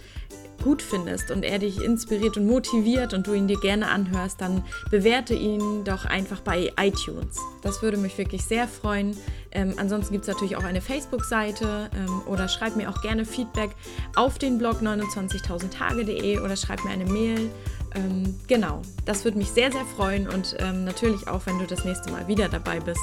gut 0.64 0.82
findest 0.82 1.30
und 1.30 1.44
er 1.44 1.58
dich 1.58 1.80
inspiriert 1.80 2.38
und 2.38 2.46
motiviert 2.46 3.12
und 3.12 3.26
du 3.26 3.34
ihn 3.34 3.46
dir 3.46 3.60
gerne 3.60 3.88
anhörst, 3.88 4.40
dann 4.40 4.64
bewerte 4.90 5.34
ihn 5.34 5.84
doch 5.84 6.06
einfach 6.06 6.40
bei 6.40 6.72
iTunes. 6.80 7.38
Das 7.62 7.82
würde 7.82 7.98
mich 7.98 8.16
wirklich 8.16 8.44
sehr 8.44 8.66
freuen. 8.66 9.14
Ähm, 9.52 9.74
ansonsten 9.76 10.12
gibt 10.12 10.26
es 10.26 10.34
natürlich 10.34 10.56
auch 10.56 10.64
eine 10.64 10.80
Facebook-Seite 10.80 11.90
ähm, 11.94 12.22
oder 12.26 12.48
schreib 12.48 12.76
mir 12.76 12.88
auch 12.88 13.02
gerne 13.02 13.26
Feedback 13.26 13.70
auf 14.16 14.38
den 14.38 14.56
Blog 14.56 14.80
29.000tage.de 14.80 16.40
oder 16.40 16.56
schreib 16.56 16.82
mir 16.82 16.90
eine 16.90 17.04
Mail. 17.04 17.50
Ähm, 17.94 18.34
genau, 18.48 18.80
das 19.04 19.24
würde 19.24 19.36
mich 19.38 19.50
sehr, 19.50 19.70
sehr 19.70 19.84
freuen 19.84 20.26
und 20.28 20.56
ähm, 20.60 20.84
natürlich 20.84 21.28
auch, 21.28 21.44
wenn 21.44 21.58
du 21.58 21.66
das 21.66 21.84
nächste 21.84 22.10
Mal 22.10 22.26
wieder 22.26 22.48
dabei 22.48 22.80
bist 22.80 23.00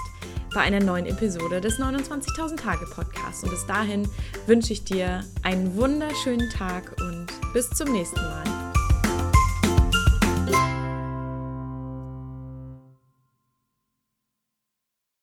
bei 0.54 0.62
einer 0.62 0.80
neuen 0.80 1.06
Episode 1.06 1.62
des 1.62 1.80
29.000 1.80 2.58
Tage 2.58 2.86
Podcasts. 2.86 3.44
Und 3.44 3.52
bis 3.52 3.66
dahin 3.66 4.08
wünsche 4.48 4.74
ich 4.74 4.84
dir 4.84 5.24
einen 5.44 5.76
wunderschönen 5.76 6.50
Tag 6.50 6.96
und 7.00 7.28
bis 7.54 7.70
zum 7.70 7.92
nächsten 7.92 8.22
Mal. 8.22 8.61